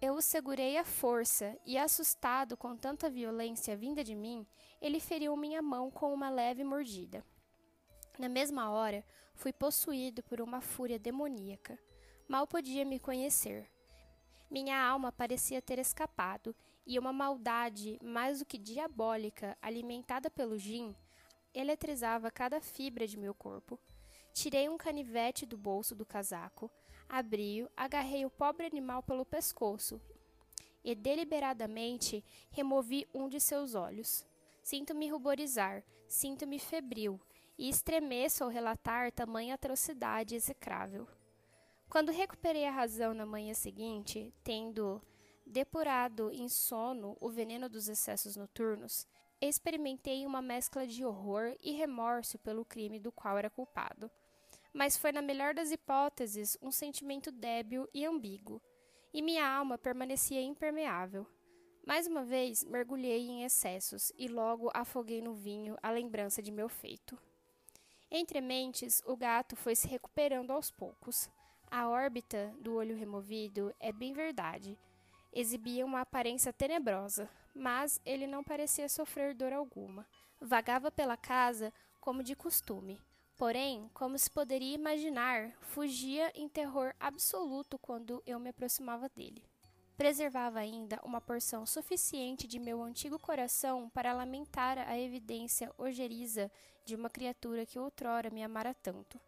Eu 0.00 0.14
o 0.14 0.22
segurei 0.22 0.76
à 0.78 0.84
força 0.84 1.58
e, 1.66 1.76
assustado 1.76 2.56
com 2.56 2.76
tanta 2.76 3.10
violência 3.10 3.76
vinda 3.76 4.04
de 4.04 4.14
mim, 4.14 4.46
ele 4.80 5.00
feriu 5.00 5.36
minha 5.36 5.60
mão 5.60 5.90
com 5.90 6.14
uma 6.14 6.30
leve 6.30 6.62
mordida. 6.62 7.24
Na 8.16 8.28
mesma 8.28 8.70
hora, 8.70 9.04
fui 9.34 9.52
possuído 9.52 10.22
por 10.22 10.40
uma 10.40 10.60
fúria 10.60 10.98
demoníaca. 10.98 11.78
Mal 12.28 12.46
podia 12.46 12.84
me 12.84 12.98
conhecer. 13.00 13.68
Minha 14.50 14.80
alma 14.82 15.12
parecia 15.12 15.60
ter 15.60 15.78
escapado, 15.78 16.54
e 16.86 16.98
uma 16.98 17.12
maldade 17.12 17.98
mais 18.02 18.38
do 18.38 18.46
que 18.46 18.56
diabólica, 18.56 19.58
alimentada 19.60 20.30
pelo 20.30 20.56
gin, 20.56 20.96
eletrizava 21.52 22.30
cada 22.30 22.62
fibra 22.62 23.06
de 23.06 23.18
meu 23.18 23.34
corpo. 23.34 23.78
Tirei 24.32 24.70
um 24.70 24.78
canivete 24.78 25.44
do 25.44 25.58
bolso 25.58 25.94
do 25.94 26.06
casaco, 26.06 26.70
abri-o, 27.06 27.68
agarrei 27.76 28.24
o 28.24 28.30
pobre 28.30 28.66
animal 28.66 29.02
pelo 29.02 29.26
pescoço 29.26 30.00
e 30.82 30.94
deliberadamente 30.94 32.24
removi 32.50 33.06
um 33.12 33.28
de 33.28 33.40
seus 33.40 33.74
olhos. 33.74 34.24
Sinto-me 34.62 35.10
ruborizar, 35.10 35.84
sinto-me 36.08 36.58
febril 36.58 37.20
e 37.58 37.68
estremeço 37.68 38.44
ao 38.44 38.50
relatar 38.50 39.12
tamanha 39.12 39.54
atrocidade 39.54 40.34
execrável. 40.34 41.06
Quando 41.90 42.12
recuperei 42.12 42.66
a 42.66 42.70
razão 42.70 43.14
na 43.14 43.24
manhã 43.24 43.54
seguinte, 43.54 44.32
tendo 44.44 45.00
depurado 45.46 46.30
em 46.30 46.46
sono 46.48 47.16
o 47.18 47.30
veneno 47.30 47.66
dos 47.68 47.88
excessos 47.88 48.36
noturnos, 48.36 49.06
experimentei 49.40 50.26
uma 50.26 50.42
mescla 50.42 50.86
de 50.86 51.04
horror 51.04 51.56
e 51.62 51.72
remorso 51.72 52.38
pelo 52.38 52.64
crime 52.64 52.98
do 52.98 53.10
qual 53.10 53.38
era 53.38 53.48
culpado. 53.48 54.10
Mas 54.72 54.98
foi, 54.98 55.12
na 55.12 55.22
melhor 55.22 55.54
das 55.54 55.70
hipóteses, 55.70 56.58
um 56.60 56.70
sentimento 56.70 57.32
débil 57.32 57.88
e 57.94 58.04
ambíguo, 58.04 58.60
e 59.12 59.22
minha 59.22 59.48
alma 59.48 59.78
permanecia 59.78 60.42
impermeável. 60.42 61.26
Mais 61.86 62.06
uma 62.06 62.22
vez, 62.22 62.64
mergulhei 62.64 63.26
em 63.26 63.44
excessos 63.44 64.12
e 64.18 64.28
logo 64.28 64.70
afoguei 64.74 65.22
no 65.22 65.32
vinho 65.32 65.74
a 65.82 65.90
lembrança 65.90 66.42
de 66.42 66.52
meu 66.52 66.68
feito. 66.68 67.18
Entre 68.10 68.42
mentes, 68.42 69.02
o 69.06 69.16
gato 69.16 69.56
foi 69.56 69.74
se 69.74 69.88
recuperando 69.88 70.50
aos 70.50 70.70
poucos. 70.70 71.30
A 71.70 71.86
órbita 71.88 72.54
do 72.60 72.74
olho 72.74 72.96
removido 72.96 73.74
é 73.78 73.92
bem 73.92 74.14
verdade. 74.14 74.78
Exibia 75.32 75.84
uma 75.84 76.00
aparência 76.00 76.52
tenebrosa, 76.52 77.28
mas 77.54 78.00
ele 78.06 78.26
não 78.26 78.42
parecia 78.42 78.88
sofrer 78.88 79.34
dor 79.34 79.52
alguma. 79.52 80.06
Vagava 80.40 80.90
pela 80.90 81.16
casa 81.16 81.72
como 82.00 82.22
de 82.22 82.34
costume. 82.34 82.98
Porém, 83.36 83.88
como 83.92 84.18
se 84.18 84.30
poderia 84.30 84.74
imaginar, 84.74 85.52
fugia 85.60 86.32
em 86.34 86.48
terror 86.48 86.94
absoluto 86.98 87.78
quando 87.78 88.22
eu 88.26 88.40
me 88.40 88.48
aproximava 88.48 89.08
dele. 89.10 89.44
Preservava 89.96 90.60
ainda 90.60 90.98
uma 91.04 91.20
porção 91.20 91.66
suficiente 91.66 92.46
de 92.46 92.58
meu 92.58 92.82
antigo 92.82 93.18
coração 93.18 93.90
para 93.90 94.14
lamentar 94.14 94.78
a 94.78 94.98
evidência 94.98 95.70
ojeriza 95.76 96.50
de 96.86 96.94
uma 96.94 97.10
criatura 97.10 97.66
que 97.66 97.78
outrora 97.78 98.30
me 98.30 98.42
amara 98.42 98.72
tanto. 98.72 99.20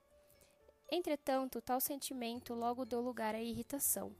Entretanto, 0.93 1.61
tal 1.61 1.81
sentimento 1.81 2.53
logo 2.53 2.85
deu 2.85 3.01
lugar 3.01 3.35
à 3.35 3.41
irritação. 3.41 4.15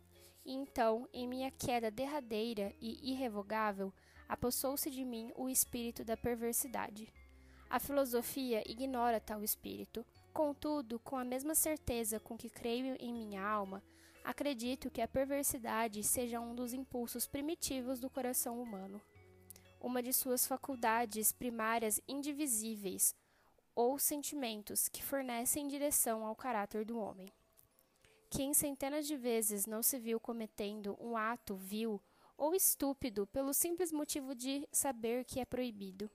E 0.45 0.55
então, 0.55 1.09
em 1.13 1.27
minha 1.27 1.51
queda 1.51 1.91
derradeira 1.91 2.73
e 2.81 3.11
irrevogável, 3.11 3.93
apossou-se 4.29 4.89
de 4.91 5.05
mim 5.05 5.33
o 5.37 5.49
espírito 5.49 6.05
da 6.05 6.17
perversidade. 6.17 7.13
A 7.69 7.79
filosofia 7.79 8.63
ignora 8.71 9.21
tal 9.21 9.43
espírito. 9.43 10.05
Contudo, 10.33 10.99
com 11.01 11.17
a 11.17 11.25
mesma 11.25 11.55
certeza 11.55 12.21
com 12.21 12.37
que 12.37 12.49
creio 12.49 12.97
em 13.01 13.13
minha 13.13 13.43
alma, 13.43 13.83
acredito 14.25 14.91
que 14.91 15.01
a 15.01 15.09
perversidade 15.09 16.03
seja 16.05 16.41
um 16.41 16.55
dos 16.55 16.73
impulsos 16.73 17.27
primitivos 17.27 17.99
do 17.99 18.09
coração 18.09 18.63
humano. 18.63 19.01
Uma 19.81 20.03
de 20.03 20.13
suas 20.13 20.47
faculdades 20.47 21.33
primárias 21.33 22.01
indivisíveis, 22.07 23.15
ou 23.81 23.99
sentimentos 23.99 24.89
que 24.89 25.03
fornecem 25.03 25.67
direção 25.67 26.27
ao 26.27 26.37
caráter 26.37 26.85
do 26.85 26.99
homem. 26.99 27.33
Quem 28.29 28.53
centenas 28.53 29.07
de 29.07 29.17
vezes 29.17 29.65
não 29.65 29.83
se 29.83 29.99
viu 29.99 30.21
cometendo 30.21 30.99
um 31.01 31.17
ato 31.17 31.57
vil 31.57 31.99
ou 32.37 32.55
estúpido 32.55 33.27
pelo 33.29 33.55
simples 33.55 33.91
motivo 33.91 34.35
de 34.35 34.69
saber 34.71 35.25
que 35.25 35.41
é 35.41 35.47
proibido? 35.47 36.11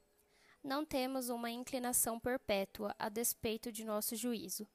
Não 0.64 0.86
temos 0.86 1.30
uma 1.30 1.50
inclinação 1.50 2.20
perpétua 2.20 2.96
a 3.00 3.10
despeito 3.10 3.72
de 3.72 3.84
nosso 3.84 4.16
juízo, 4.16 4.68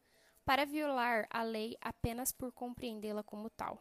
para 0.45 0.66
violar 0.66 1.28
a 1.30 1.45
lei 1.45 1.76
apenas 1.80 2.32
por 2.32 2.51
compreendê-la 2.51 3.22
como 3.22 3.49
tal. 3.51 3.80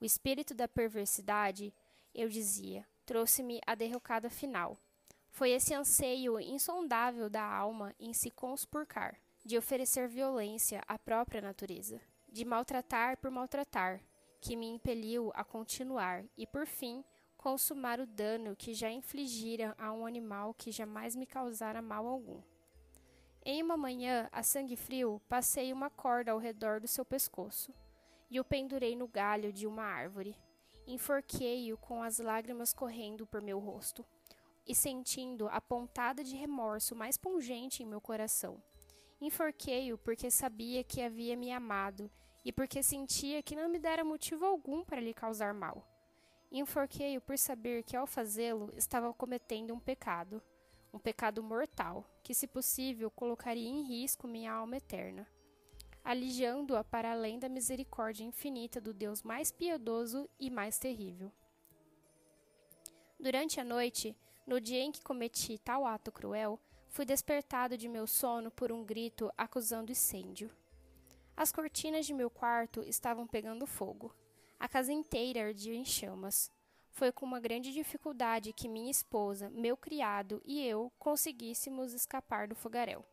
O 0.00 0.04
espírito 0.04 0.54
da 0.54 0.66
perversidade, 0.66 1.72
eu 2.12 2.28
dizia, 2.28 2.84
trouxe-me 3.06 3.60
a 3.64 3.76
derrocada 3.76 4.28
final. 4.28 4.76
Foi 5.30 5.50
esse 5.50 5.72
anseio 5.72 6.38
insondável 6.40 7.30
da 7.30 7.42
alma 7.42 7.94
em 7.98 8.12
se 8.12 8.30
conspurcar, 8.30 9.16
de 9.44 9.56
oferecer 9.56 10.08
violência 10.08 10.82
à 10.86 10.98
própria 10.98 11.40
natureza, 11.40 12.00
de 12.28 12.44
maltratar 12.44 13.16
por 13.16 13.30
maltratar, 13.30 14.02
que 14.40 14.56
me 14.56 14.66
impeliu 14.66 15.30
a 15.34 15.44
continuar 15.44 16.24
e, 16.36 16.46
por 16.46 16.66
fim, 16.66 17.04
consumar 17.36 18.00
o 18.00 18.06
dano 18.06 18.54
que 18.54 18.74
já 18.74 18.90
infligira 18.90 19.74
a 19.78 19.92
um 19.92 20.04
animal 20.04 20.52
que 20.52 20.70
jamais 20.70 21.16
me 21.16 21.26
causara 21.26 21.80
mal 21.80 22.06
algum. 22.06 22.42
Em 23.42 23.62
uma 23.62 23.76
manhã, 23.76 24.28
a 24.30 24.42
sangue 24.42 24.76
frio, 24.76 25.22
passei 25.26 25.72
uma 25.72 25.88
corda 25.88 26.32
ao 26.32 26.38
redor 26.38 26.80
do 26.80 26.88
seu 26.88 27.04
pescoço 27.04 27.72
e 28.30 28.38
o 28.38 28.44
pendurei 28.44 28.94
no 28.94 29.08
galho 29.08 29.52
de 29.52 29.66
uma 29.66 29.84
árvore. 29.84 30.36
Enforquei-o 30.86 31.78
com 31.78 32.02
as 32.02 32.18
lágrimas 32.18 32.74
correndo 32.74 33.26
por 33.26 33.40
meu 33.40 33.58
rosto 33.58 34.04
e 34.70 34.74
sentindo 34.74 35.48
a 35.48 35.60
pontada 35.60 36.22
de 36.22 36.36
remorso 36.36 36.94
mais 36.94 37.16
pungente 37.18 37.82
em 37.82 37.86
meu 37.86 38.00
coração. 38.00 38.62
Enforquei-o 39.20 39.98
porque 39.98 40.30
sabia 40.30 40.84
que 40.84 41.02
havia 41.02 41.36
me 41.36 41.50
amado 41.50 42.08
e 42.44 42.52
porque 42.52 42.80
sentia 42.80 43.42
que 43.42 43.56
não 43.56 43.68
me 43.68 43.80
dera 43.80 44.04
motivo 44.04 44.46
algum 44.46 44.84
para 44.84 45.00
lhe 45.00 45.12
causar 45.12 45.52
mal. 45.52 45.84
Enforquei-o 46.52 47.20
por 47.20 47.36
saber 47.36 47.82
que 47.82 47.96
ao 47.96 48.06
fazê-lo 48.06 48.72
estava 48.76 49.12
cometendo 49.12 49.74
um 49.74 49.80
pecado, 49.80 50.40
um 50.94 51.00
pecado 51.00 51.42
mortal, 51.42 52.04
que, 52.22 52.32
se 52.32 52.46
possível, 52.46 53.10
colocaria 53.10 53.68
em 53.68 53.82
risco 53.82 54.28
minha 54.28 54.52
alma 54.52 54.76
eterna, 54.76 55.26
alijando-a 56.04 56.84
para 56.84 57.10
além 57.10 57.40
da 57.40 57.48
misericórdia 57.48 58.22
infinita 58.22 58.80
do 58.80 58.94
Deus 58.94 59.20
mais 59.24 59.50
piedoso 59.50 60.30
e 60.38 60.48
mais 60.48 60.78
terrível. 60.78 61.32
Durante 63.18 63.60
a 63.60 63.64
noite, 63.64 64.16
no 64.46 64.60
dia 64.60 64.80
em 64.80 64.90
que 64.92 65.02
cometi 65.02 65.58
tal 65.58 65.86
ato 65.86 66.10
cruel, 66.10 66.58
fui 66.88 67.04
despertado 67.04 67.76
de 67.76 67.88
meu 67.88 68.06
sono 68.06 68.50
por 68.50 68.72
um 68.72 68.84
grito 68.84 69.30
acusando 69.36 69.92
incêndio. 69.92 70.50
As 71.36 71.52
cortinas 71.52 72.04
de 72.04 72.12
meu 72.12 72.28
quarto 72.28 72.82
estavam 72.82 73.26
pegando 73.26 73.66
fogo. 73.66 74.14
A 74.58 74.68
casa 74.68 74.92
inteira 74.92 75.46
ardia 75.46 75.74
em 75.74 75.84
chamas. 75.84 76.50
Foi 76.90 77.12
com 77.12 77.24
uma 77.24 77.40
grande 77.40 77.72
dificuldade 77.72 78.52
que 78.52 78.68
minha 78.68 78.90
esposa, 78.90 79.48
meu 79.50 79.76
criado 79.76 80.42
e 80.44 80.60
eu 80.66 80.92
conseguíssemos 80.98 81.94
escapar 81.94 82.48
do 82.48 82.54
fogaréu. 82.54 83.04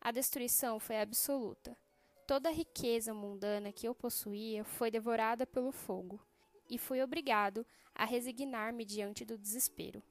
A 0.00 0.12
destruição 0.12 0.78
foi 0.78 1.00
absoluta. 1.00 1.76
Toda 2.26 2.50
a 2.50 2.52
riqueza 2.52 3.14
mundana 3.14 3.72
que 3.72 3.88
eu 3.88 3.94
possuía 3.94 4.62
foi 4.62 4.90
devorada 4.90 5.46
pelo 5.46 5.72
fogo, 5.72 6.20
e 6.68 6.76
fui 6.78 7.02
obrigado 7.02 7.66
a 7.94 8.04
resignar-me 8.04 8.84
diante 8.84 9.24
do 9.24 9.38
desespero. 9.38 10.02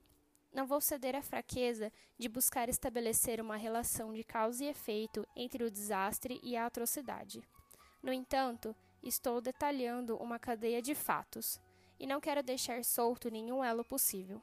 Não 0.58 0.66
vou 0.66 0.82
ceder 0.82 1.16
à 1.16 1.22
fraqueza 1.22 1.93
de 2.18 2.28
buscar 2.28 2.68
estabelecer 2.68 3.39
uma 3.39 3.55
relação 3.55 4.12
de 4.12 4.24
causa 4.24 4.64
e 4.64 4.68
efeito 4.68 5.24
entre 5.36 5.64
o 5.64 5.70
desastre 5.70 6.39
e 6.41 6.58
a 6.58 6.66
atrocidade. 6.66 7.47
No 8.01 8.12
entanto, 8.12 8.76
estou 9.03 9.39
detalhando 9.39 10.18
uma 10.18 10.39
cadeia 10.39 10.82
de 10.82 10.95
fatos, 10.95 11.62
e 11.99 12.08
não 12.08 12.20
quero 12.20 12.41
deixar 12.41 12.84
solto 12.84 13.30
nenhum 13.30 13.64
elo 13.64 13.86
possível. 13.86 14.41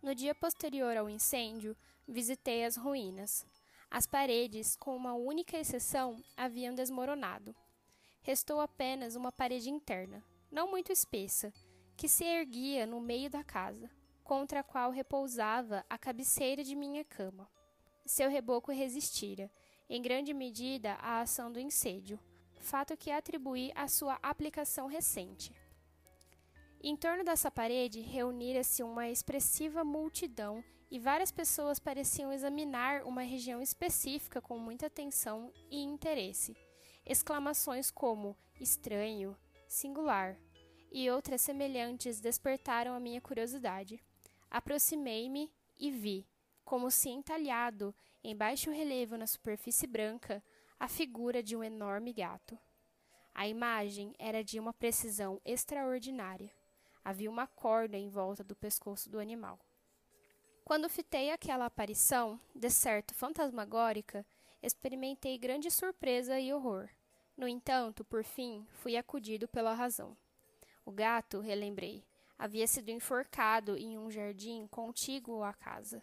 No 0.00 0.14
dia 0.14 0.32
posterior 0.32 0.96
ao 0.96 1.10
incêndio, 1.10 1.76
visitei 2.06 2.64
as 2.64 2.76
ruínas. 2.76 3.44
As 3.90 4.06
paredes, 4.06 4.76
com 4.76 4.94
uma 4.94 5.14
única 5.14 5.58
exceção, 5.58 6.22
haviam 6.36 6.72
desmoronado. 6.72 7.52
Restou 8.22 8.60
apenas 8.60 9.16
uma 9.16 9.32
parede 9.32 9.70
interna, 9.70 10.22
não 10.52 10.70
muito 10.70 10.92
espessa, 10.92 11.52
que 11.96 12.08
se 12.08 12.22
erguia 12.22 12.86
no 12.86 13.00
meio 13.00 13.28
da 13.28 13.42
casa, 13.42 13.90
contra 14.28 14.60
a 14.60 14.62
qual 14.62 14.90
repousava 14.90 15.86
a 15.88 15.96
cabeceira 15.96 16.62
de 16.62 16.76
minha 16.76 17.02
cama. 17.02 17.48
Seu 18.04 18.28
reboco 18.28 18.70
resistira, 18.70 19.50
em 19.88 20.02
grande 20.02 20.34
medida, 20.34 20.98
à 21.00 21.22
ação 21.22 21.50
do 21.50 21.58
incêndio, 21.58 22.20
fato 22.60 22.94
que 22.94 23.10
atribuí 23.10 23.72
à 23.74 23.88
sua 23.88 24.18
aplicação 24.22 24.86
recente. 24.86 25.50
Em 26.82 26.94
torno 26.94 27.24
dessa 27.24 27.50
parede 27.50 28.02
reunira-se 28.02 28.82
uma 28.82 29.08
expressiva 29.08 29.82
multidão 29.82 30.62
e 30.90 30.98
várias 30.98 31.32
pessoas 31.32 31.78
pareciam 31.78 32.30
examinar 32.30 33.04
uma 33.04 33.22
região 33.22 33.62
específica 33.62 34.42
com 34.42 34.58
muita 34.58 34.88
atenção 34.88 35.50
e 35.70 35.80
interesse. 35.80 36.54
Exclamações 37.06 37.90
como 37.90 38.36
estranho, 38.60 39.34
singular 39.66 40.36
e 40.92 41.10
outras 41.10 41.40
semelhantes 41.40 42.20
despertaram 42.20 42.92
a 42.92 43.00
minha 43.00 43.22
curiosidade. 43.22 43.98
Aproximei-me 44.50 45.52
e 45.78 45.90
vi, 45.90 46.26
como 46.64 46.90
se 46.90 47.08
entalhado 47.08 47.94
em 48.22 48.36
baixo 48.36 48.70
relevo 48.70 49.16
na 49.16 49.26
superfície 49.26 49.86
branca, 49.86 50.42
a 50.78 50.88
figura 50.88 51.42
de 51.42 51.56
um 51.56 51.62
enorme 51.62 52.12
gato. 52.12 52.58
A 53.34 53.46
imagem 53.46 54.14
era 54.18 54.42
de 54.42 54.58
uma 54.58 54.72
precisão 54.72 55.40
extraordinária. 55.44 56.50
Havia 57.04 57.30
uma 57.30 57.46
corda 57.46 57.96
em 57.96 58.08
volta 58.08 58.42
do 58.42 58.56
pescoço 58.56 59.08
do 59.08 59.18
animal. 59.18 59.58
Quando 60.64 60.88
fitei 60.88 61.30
aquela 61.30 61.66
aparição, 61.66 62.40
de 62.54 62.68
certo 62.68 63.14
fantasmagórica, 63.14 64.26
experimentei 64.62 65.38
grande 65.38 65.70
surpresa 65.70 66.38
e 66.38 66.52
horror. 66.52 66.88
No 67.36 67.46
entanto, 67.46 68.04
por 68.04 68.24
fim, 68.24 68.66
fui 68.72 68.96
acudido 68.96 69.46
pela 69.46 69.72
razão. 69.72 70.16
O 70.84 70.90
gato, 70.90 71.40
relembrei, 71.40 72.04
havia 72.38 72.66
sido 72.66 72.90
enforcado 72.90 73.76
em 73.76 73.98
um 73.98 74.10
jardim 74.10 74.66
contíguo 74.68 75.42
à 75.42 75.52
casa. 75.52 76.02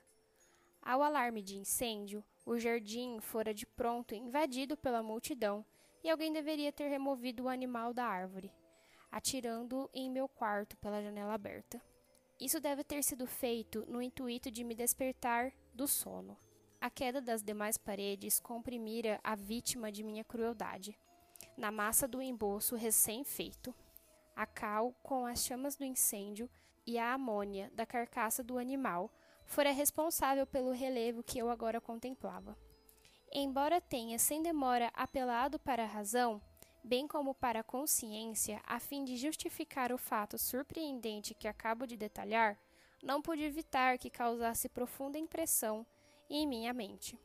Ao 0.82 1.02
alarme 1.02 1.42
de 1.42 1.56
incêndio, 1.58 2.24
o 2.46 2.60
jardim 2.60 3.20
fora 3.20 3.54
de 3.54 3.66
pronto 3.66 4.14
invadido 4.14 4.76
pela 4.76 5.02
multidão 5.02 5.66
e 6.04 6.10
alguém 6.10 6.32
deveria 6.32 6.72
ter 6.72 6.90
removido 6.90 7.44
o 7.44 7.50
animal 7.50 7.94
da 7.94 8.06
árvore, 8.06 8.52
atirando 9.12 9.90
em 9.94 10.12
meu 10.12 10.28
quarto 10.28 10.78
pela 10.78 11.02
janela 11.02 11.34
aberta. 11.34 11.82
Isso 12.40 12.60
deve 12.60 12.84
ter 12.84 13.02
sido 13.02 13.26
feito 13.26 13.86
no 13.88 14.02
intuito 14.02 14.52
de 14.52 14.64
me 14.64 14.76
despertar 14.76 15.54
do 15.74 15.88
sono. 15.88 16.38
A 16.82 16.90
queda 16.90 17.22
das 17.22 17.42
demais 17.42 17.78
paredes 17.78 18.40
comprimira 18.40 19.20
a 19.24 19.36
vítima 19.36 19.92
de 19.92 20.04
minha 20.04 20.24
crueldade. 20.24 21.00
Na 21.58 21.72
massa 21.72 22.08
do 22.08 22.22
embolso 22.22 22.76
recém-feito, 22.76 23.74
a 24.36 24.46
cal 24.46 24.94
com 25.02 25.26
as 25.26 25.44
chamas 25.44 25.76
do 25.76 25.86
incêndio 25.86 26.50
e 26.86 26.98
a 26.98 27.14
amônia 27.14 27.72
da 27.74 27.86
carcaça 27.86 28.44
do 28.44 28.58
animal 28.58 29.12
fora 29.46 29.72
responsável 29.72 30.46
pelo 30.46 30.72
relevo 30.72 31.24
que 31.24 31.40
eu 31.40 31.50
agora 31.50 31.80
contemplava. 31.80 32.58
Embora 33.32 33.82
tenha 33.82 34.18
sem 34.20 34.42
demora 34.42 34.92
apelado 34.94 35.60
para 35.60 35.84
a 35.84 35.88
razão, 35.88 36.42
bem 36.84 37.08
como 37.08 37.34
para 37.34 37.60
a 37.60 37.64
consciência, 37.64 38.62
a 38.66 38.80
fim 38.80 39.04
de 39.04 39.18
justificar 39.18 39.92
o 39.92 39.98
fato 39.98 40.38
surpreendente 40.38 41.34
que 41.34 41.48
acabo 41.48 41.86
de 41.86 41.98
detalhar, 41.98 42.58
não 43.04 43.22
pude 43.22 43.44
evitar 43.44 43.98
que 43.98 44.10
causasse 44.10 44.70
profunda 44.70 45.18
impressão 45.18 45.86
em 46.30 46.48
minha 46.48 46.74
mente. 46.74 47.20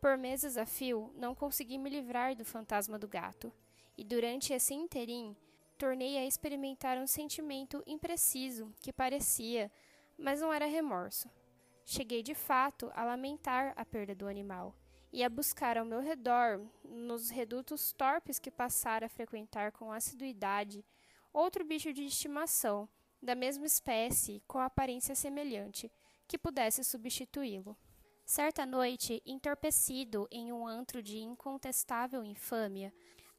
Por 0.00 0.18
meses 0.18 0.56
a 0.56 0.66
fio, 0.66 1.12
não 1.16 1.34
consegui 1.34 1.78
me 1.78 1.88
livrar 1.88 2.36
do 2.36 2.44
fantasma 2.44 2.98
do 2.98 3.08
gato, 3.08 3.52
e 3.96 4.04
durante 4.04 4.52
esse 4.52 4.74
interim, 4.74 5.36
tornei 5.74 6.18
a 6.18 6.26
experimentar 6.26 6.98
um 6.98 7.06
sentimento 7.06 7.82
impreciso 7.86 8.72
que 8.80 8.92
parecia 8.92 9.70
mas 10.18 10.40
não 10.40 10.52
era 10.52 10.66
remorso. 10.66 11.28
Cheguei 11.84 12.22
de 12.22 12.34
fato 12.34 12.90
a 12.94 13.04
lamentar 13.04 13.72
a 13.76 13.84
perda 13.84 14.14
do 14.14 14.26
animal 14.26 14.74
e 15.12 15.22
a 15.22 15.28
buscar 15.28 15.76
ao 15.76 15.84
meu 15.84 16.00
redor, 16.00 16.60
nos 16.82 17.30
redutos 17.30 17.92
torpes 17.92 18.38
que 18.38 18.50
passara 18.50 19.06
a 19.06 19.08
frequentar 19.08 19.70
com 19.70 19.92
assiduidade, 19.92 20.84
outro 21.32 21.64
bicho 21.64 21.92
de 21.92 22.04
estimação, 22.04 22.88
da 23.22 23.34
mesma 23.34 23.64
espécie, 23.64 24.42
com 24.46 24.58
aparência 24.58 25.14
semelhante, 25.14 25.90
que 26.26 26.38
pudesse 26.38 26.82
substituí-lo. 26.82 27.76
Certa 28.24 28.66
noite, 28.66 29.22
entorpecido 29.24 30.26
em 30.30 30.52
um 30.52 30.66
antro 30.66 31.02
de 31.02 31.18
incontestável 31.18 32.24
infâmia, 32.24 32.92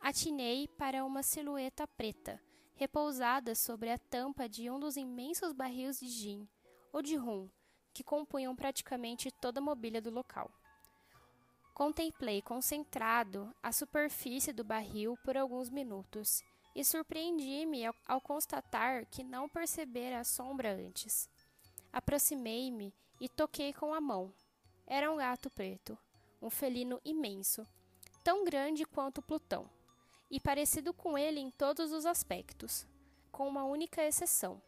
atinei 0.06 0.68
para 0.68 1.03
uma 1.03 1.24
silhueta 1.24 1.88
preta, 1.88 2.39
repousada 2.76 3.56
sobre 3.56 3.89
a 3.89 3.97
tampa 3.97 4.47
de 4.47 4.70
um 4.70 4.80
dos 4.80 4.97
imensos 4.97 5.51
barris 5.51 5.99
de 5.99 6.08
gin, 6.08 6.47
ou 6.93 7.01
de 7.01 7.16
rum, 7.16 7.49
que 7.91 8.03
compunham 8.03 8.56
praticamente 8.56 9.32
toda 9.41 9.60
a 9.60 9.64
mobília 9.64 9.99
do 9.99 10.12
local. 10.12 10.51
Contemplei 11.74 12.39
concentrado 12.39 13.51
a 13.64 13.72
superfície 13.72 14.53
do 14.53 14.64
barril 14.64 15.18
por 15.26 15.36
alguns 15.36 15.72
minutos 15.72 16.43
e 16.76 16.86
surpreendi-me 16.86 17.88
ao, 17.88 17.95
ao, 18.06 18.22
constatar 18.22 19.08
que 19.08 19.24
não 19.24 19.49
percebera 19.49 20.20
a 20.20 20.24
sombra 20.24 20.72
antes. 20.72 21.28
Aproximei-me 21.91 22.93
e 23.20 23.28
toquei 23.28 23.74
com 23.74 23.91
a 23.91 23.99
mão. 23.99 24.32
Era 24.86 25.12
um 25.12 25.18
gato 25.18 25.49
preto, 25.49 25.97
um 26.39 26.51
felino 26.51 27.01
imenso, 27.03 27.66
tão 28.24 28.45
grande 28.45 28.86
quanto 28.86 29.20
Plutão, 29.20 29.68
e 30.30 30.39
parecido 30.39 30.93
com 30.93 31.17
ele 31.17 31.39
em 31.39 31.51
todos 31.51 31.91
os 31.91 32.05
aspectos, 32.05 32.88
com 33.32 33.47
uma 33.47 33.63
única 33.65 34.03
exceção. 34.03 34.61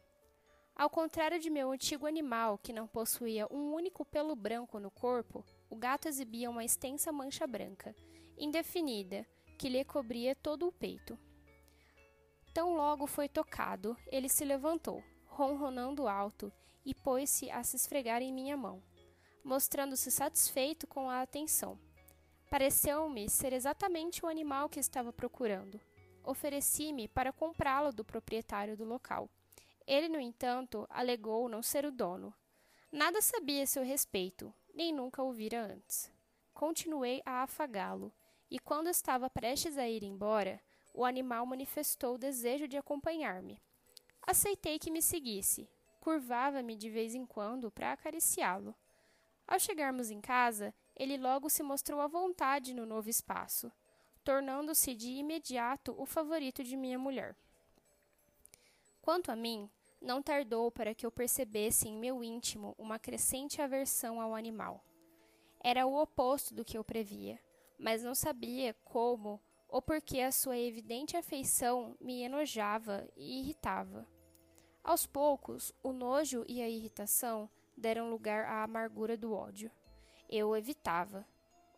Ao 0.74 0.88
contrário 0.88 1.40
de 1.40 1.50
meu 1.50 1.72
antigo 1.72 2.06
animal, 2.06 2.56
que 2.58 2.72
não 2.72 2.86
possuía 2.86 3.46
um 3.50 3.72
único 3.72 4.04
pelo 4.04 4.36
branco 4.36 4.78
no 4.78 4.90
corpo, 4.90 5.44
o 5.68 5.74
gato 5.74 6.06
exibia 6.06 6.48
uma 6.48 6.64
extensa 6.64 7.10
mancha 7.10 7.46
branca, 7.46 7.94
indefinida, 8.36 9.26
que 9.58 9.68
lhe 9.68 9.84
cobria 9.84 10.36
todo 10.36 10.68
o 10.68 10.72
peito. 10.72 11.18
Tão 12.54 12.74
logo 12.74 13.06
foi 13.06 13.28
tocado, 13.28 13.96
ele 14.06 14.28
se 14.28 14.44
levantou, 14.44 15.02
ronronando 15.26 16.06
alto, 16.06 16.52
e 16.84 16.94
pôs-se 16.94 17.50
a 17.50 17.62
se 17.62 17.76
esfregar 17.76 18.22
em 18.22 18.32
minha 18.32 18.56
mão, 18.56 18.82
mostrando-se 19.44 20.10
satisfeito 20.10 20.86
com 20.86 21.10
a 21.10 21.22
atenção. 21.22 21.78
Pareceu-me 22.50 23.28
ser 23.28 23.52
exatamente 23.52 24.24
o 24.24 24.28
animal 24.28 24.68
que 24.68 24.80
estava 24.80 25.12
procurando. 25.12 25.78
Ofereci-me 26.24 27.06
para 27.06 27.32
comprá-lo 27.32 27.92
do 27.92 28.04
proprietário 28.04 28.76
do 28.76 28.84
local. 28.84 29.28
Ele, 29.86 30.08
no 30.08 30.18
entanto, 30.18 30.86
alegou 30.88 31.48
não 31.48 31.62
ser 31.62 31.84
o 31.84 31.92
dono. 31.92 32.32
Nada 32.90 33.20
sabia 33.20 33.62
a 33.62 33.66
seu 33.66 33.84
respeito, 33.84 34.52
nem 34.74 34.92
nunca 34.92 35.22
o 35.22 35.30
vira 35.30 35.62
antes. 35.62 36.10
Continuei 36.54 37.22
a 37.24 37.42
afagá-lo, 37.42 38.12
e 38.50 38.58
quando 38.58 38.88
estava 38.88 39.28
prestes 39.28 39.76
a 39.76 39.86
ir 39.86 40.02
embora, 40.02 40.60
o 40.94 41.04
animal 41.04 41.44
manifestou 41.44 42.14
o 42.14 42.18
desejo 42.18 42.66
de 42.66 42.78
acompanhar-me. 42.78 43.60
Aceitei 44.26 44.78
que 44.78 44.90
me 44.90 45.02
seguisse. 45.02 45.68
Curvava-me 46.00 46.76
de 46.76 46.88
vez 46.88 47.14
em 47.14 47.26
quando 47.26 47.70
para 47.70 47.92
acariciá-lo. 47.92 48.74
Ao 49.46 49.58
chegarmos 49.58 50.10
em 50.10 50.20
casa, 50.20 50.74
ele 50.98 51.16
logo 51.16 51.48
se 51.48 51.62
mostrou 51.62 52.00
à 52.00 52.06
vontade 52.06 52.74
no 52.74 52.84
novo 52.84 53.08
espaço, 53.08 53.70
tornando-se 54.24 54.94
de 54.94 55.10
imediato 55.12 55.94
o 55.96 56.04
favorito 56.04 56.64
de 56.64 56.76
minha 56.76 56.98
mulher. 56.98 57.36
Quanto 59.00 59.30
a 59.30 59.36
mim, 59.36 59.70
não 60.00 60.22
tardou 60.22 60.70
para 60.70 60.94
que 60.94 61.06
eu 61.06 61.10
percebesse 61.10 61.88
em 61.88 61.96
meu 61.96 62.22
íntimo 62.22 62.74
uma 62.78 62.98
crescente 62.98 63.62
aversão 63.62 64.20
ao 64.20 64.34
animal. 64.34 64.84
Era 65.60 65.86
o 65.86 66.00
oposto 66.00 66.54
do 66.54 66.64
que 66.64 66.76
eu 66.76 66.84
previa, 66.84 67.38
mas 67.78 68.02
não 68.02 68.14
sabia 68.14 68.74
como 68.84 69.40
ou 69.68 69.82
porque 69.82 70.20
a 70.20 70.32
sua 70.32 70.56
evidente 70.56 71.16
afeição 71.16 71.96
me 72.00 72.22
enojava 72.22 73.06
e 73.16 73.40
irritava. 73.40 74.06
Aos 74.82 75.06
poucos, 75.06 75.72
o 75.82 75.92
nojo 75.92 76.44
e 76.48 76.62
a 76.62 76.68
irritação 76.68 77.50
deram 77.76 78.08
lugar 78.08 78.46
à 78.46 78.62
amargura 78.62 79.16
do 79.16 79.32
ódio. 79.32 79.70
Eu 80.30 80.54
evitava. 80.54 81.26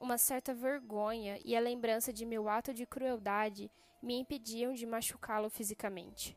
Uma 0.01 0.19
certa 0.19 0.53
vergonha 0.53 1.39
e 1.45 1.55
a 1.55 1.61
lembrança 1.61 2.13
de 2.13 2.27
meu 2.27 2.49
ato 2.49 2.75
de 2.75 2.85
crueldade 2.85 3.71
me 4.03 4.19
impediam 4.19 4.75
de 4.75 4.85
machucá-lo 4.85 5.49
fisicamente. 5.49 6.37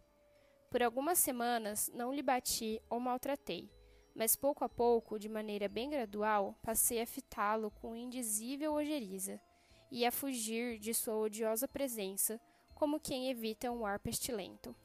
Por 0.70 0.84
algumas 0.84 1.18
semanas 1.18 1.90
não 1.92 2.14
lhe 2.14 2.22
bati 2.22 2.80
ou 2.88 3.00
maltratei, 3.00 3.68
mas 4.14 4.36
pouco 4.36 4.64
a 4.64 4.70
pouco, 4.70 5.18
de 5.18 5.28
maneira 5.28 5.68
bem 5.68 5.90
gradual, 5.90 6.56
passei 6.62 7.02
a 7.02 7.08
fitá-lo 7.08 7.72
com 7.72 7.96
indizível 7.96 8.74
ojeriza 8.74 9.42
e 9.90 10.06
a 10.06 10.12
fugir 10.12 10.78
de 10.78 10.94
sua 10.94 11.16
odiosa 11.16 11.68
presença, 11.68 12.40
como 12.76 13.00
quem 13.00 13.32
evita 13.32 13.72
um 13.72 13.88
ar 13.88 13.98
pestilento. 13.98 14.76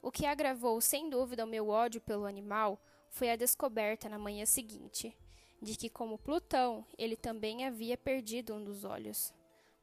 O 0.00 0.12
que 0.12 0.26
agravou 0.26 0.80
sem 0.80 1.10
dúvida 1.10 1.44
o 1.44 1.48
meu 1.48 1.70
ódio 1.70 2.00
pelo 2.00 2.24
animal 2.24 2.80
foi 3.08 3.30
a 3.32 3.36
descoberta 3.36 4.08
na 4.08 4.18
manhã 4.18 4.46
seguinte 4.46 5.16
de 5.62 5.76
que, 5.76 5.88
como 5.88 6.18
Plutão, 6.18 6.84
ele 6.98 7.16
também 7.16 7.64
havia 7.64 7.96
perdido 7.96 8.54
um 8.54 8.62
dos 8.62 8.84
olhos. 8.84 9.32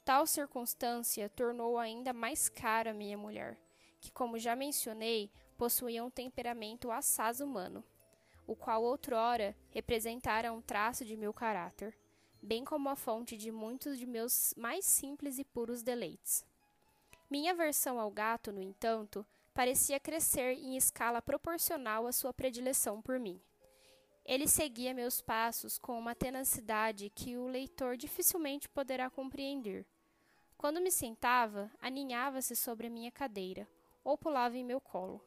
Tal 0.06 0.28
circunstância 0.28 1.30
tornou 1.30 1.80
ainda 1.80 2.14
mais 2.14 2.50
cara 2.50 2.92
a 2.92 2.94
minha 2.94 3.18
mulher, 3.18 3.58
que, 4.02 4.12
como 4.12 4.38
já 4.38 4.56
mencionei, 4.56 5.32
possuía 5.58 6.04
um 6.04 6.10
temperamento 6.10 6.92
assaz 6.92 7.40
humano, 7.40 7.84
o 8.46 8.56
qual 8.56 8.84
outrora 8.84 9.56
representara 9.70 10.52
um 10.54 10.62
traço 10.62 11.06
de 11.06 11.16
meu 11.16 11.34
caráter 11.34 11.98
bem 12.42 12.64
como 12.64 12.90
a 12.90 12.96
fonte 12.96 13.36
de 13.38 13.52
muitos 13.52 13.98
de 13.98 14.06
meus 14.06 14.54
mais 14.58 14.86
simples 14.86 15.38
e 15.38 15.44
puros 15.44 15.84
deleites. 15.84 16.46
Minha 17.30 17.52
aversão 17.52 18.00
ao 18.00 18.10
gato, 18.10 18.52
no 18.52 18.62
entanto, 18.62 19.26
parecia 19.54 20.00
crescer 20.00 20.54
em 20.54 20.76
escala 20.76 21.22
proporcional 21.22 22.08
à 22.08 22.12
sua 22.12 22.34
predileção 22.34 23.02
por 23.02 23.20
mim. 23.20 23.40
Ele 24.30 24.48
seguia 24.48 24.94
meus 24.94 25.22
passos 25.22 25.80
com 25.80 25.98
uma 25.98 26.14
tenacidade 26.14 27.10
que 27.10 27.36
o 27.36 27.48
leitor 27.48 27.98
dificilmente 27.98 28.70
poderá 28.70 29.10
compreender. 29.10 29.88
Quando 30.56 30.80
me 30.80 30.92
sentava, 30.92 31.72
aninhava-se 31.82 32.56
sobre 32.56 32.86
a 32.86 32.90
minha 32.92 33.10
cadeira 33.12 33.68
ou 34.04 34.16
pulava 34.20 34.56
em 34.56 34.64
meu 34.64 34.80
colo, 34.80 35.20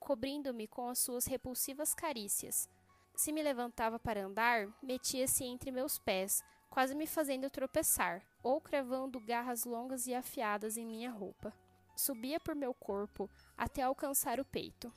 cobrindo-me 0.00 0.66
com 0.66 0.88
as 0.88 0.98
suas 0.98 1.24
repulsivas 1.24 1.94
carícias. 1.94 2.68
Se 3.14 3.30
me 3.30 3.44
levantava 3.44 3.96
para 3.96 4.24
andar, 4.24 4.66
metia-se 4.82 5.44
entre 5.44 5.70
meus 5.70 5.96
pés, 6.00 6.42
quase 6.68 6.96
me 6.96 7.06
fazendo 7.06 7.48
tropeçar, 7.48 8.26
ou 8.42 8.60
cravando 8.60 9.20
garras 9.20 9.64
longas 9.64 10.08
e 10.08 10.14
afiadas 10.16 10.76
em 10.76 10.84
minha 10.84 11.12
roupa. 11.12 11.54
Subia 11.94 12.40
por 12.40 12.56
meu 12.56 12.74
corpo 12.74 13.30
até 13.56 13.82
alcançar 13.82 14.40
o 14.40 14.44
peito. 14.44 14.92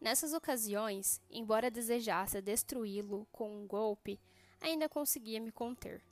Nessas 0.00 0.32
ocasiões, 0.32 1.20
embora 1.30 1.70
desejasse 1.70 2.40
destruí-lo 2.40 3.26
com 3.30 3.54
um 3.54 3.66
golpe, 3.66 4.18
ainda 4.58 4.88
conseguia 4.88 5.38
me 5.38 5.52
conter. 5.52 6.02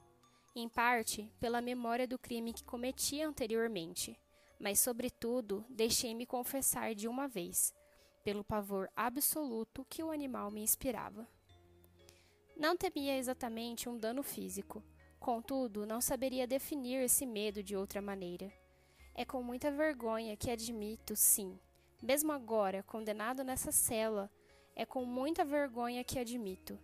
Em 0.55 0.68
parte 0.68 1.32
pela 1.41 1.62
memória 1.62 2.07
do 2.07 2.18
crime 2.18 2.53
que 2.53 2.64
cometi 2.64 3.22
anteriormente, 3.22 4.18
mas, 4.61 4.80
sobretudo, 4.80 5.64
deixei-me 5.70 6.26
confessar 6.26 6.95
de 6.95 7.09
uma 7.09 7.26
vez, 7.26 7.74
pelo 8.22 8.45
pavor 8.45 8.91
absoluto 8.95 9.86
que 9.89 10.03
o 10.03 10.11
animal 10.11 10.51
me 10.51 10.61
inspirava. 10.61 11.26
Não 12.57 12.76
temia 12.76 13.16
exatamente 13.16 13.89
um 13.89 13.97
dano 13.97 14.22
físico, 14.22 14.82
contudo, 15.18 15.86
não 15.86 16.01
saberia 16.01 16.47
definir 16.47 17.03
esse 17.03 17.24
medo 17.24 17.62
de 17.62 17.76
outra 17.76 18.03
maneira. 18.03 18.53
É 19.14 19.24
com 19.24 19.43
muita 19.43 19.70
vergonha 19.70 20.36
que 20.36 20.51
admito, 20.51 21.16
sim, 21.16 21.59
mesmo 22.03 22.32
agora, 22.32 22.82
condenado 22.82 23.42
nessa 23.42 23.72
cela, 23.72 24.30
é 24.74 24.86
com 24.86 25.05
muita 25.05 25.44
vergonha 25.44 26.05
que 26.05 26.18
admito 26.18 26.78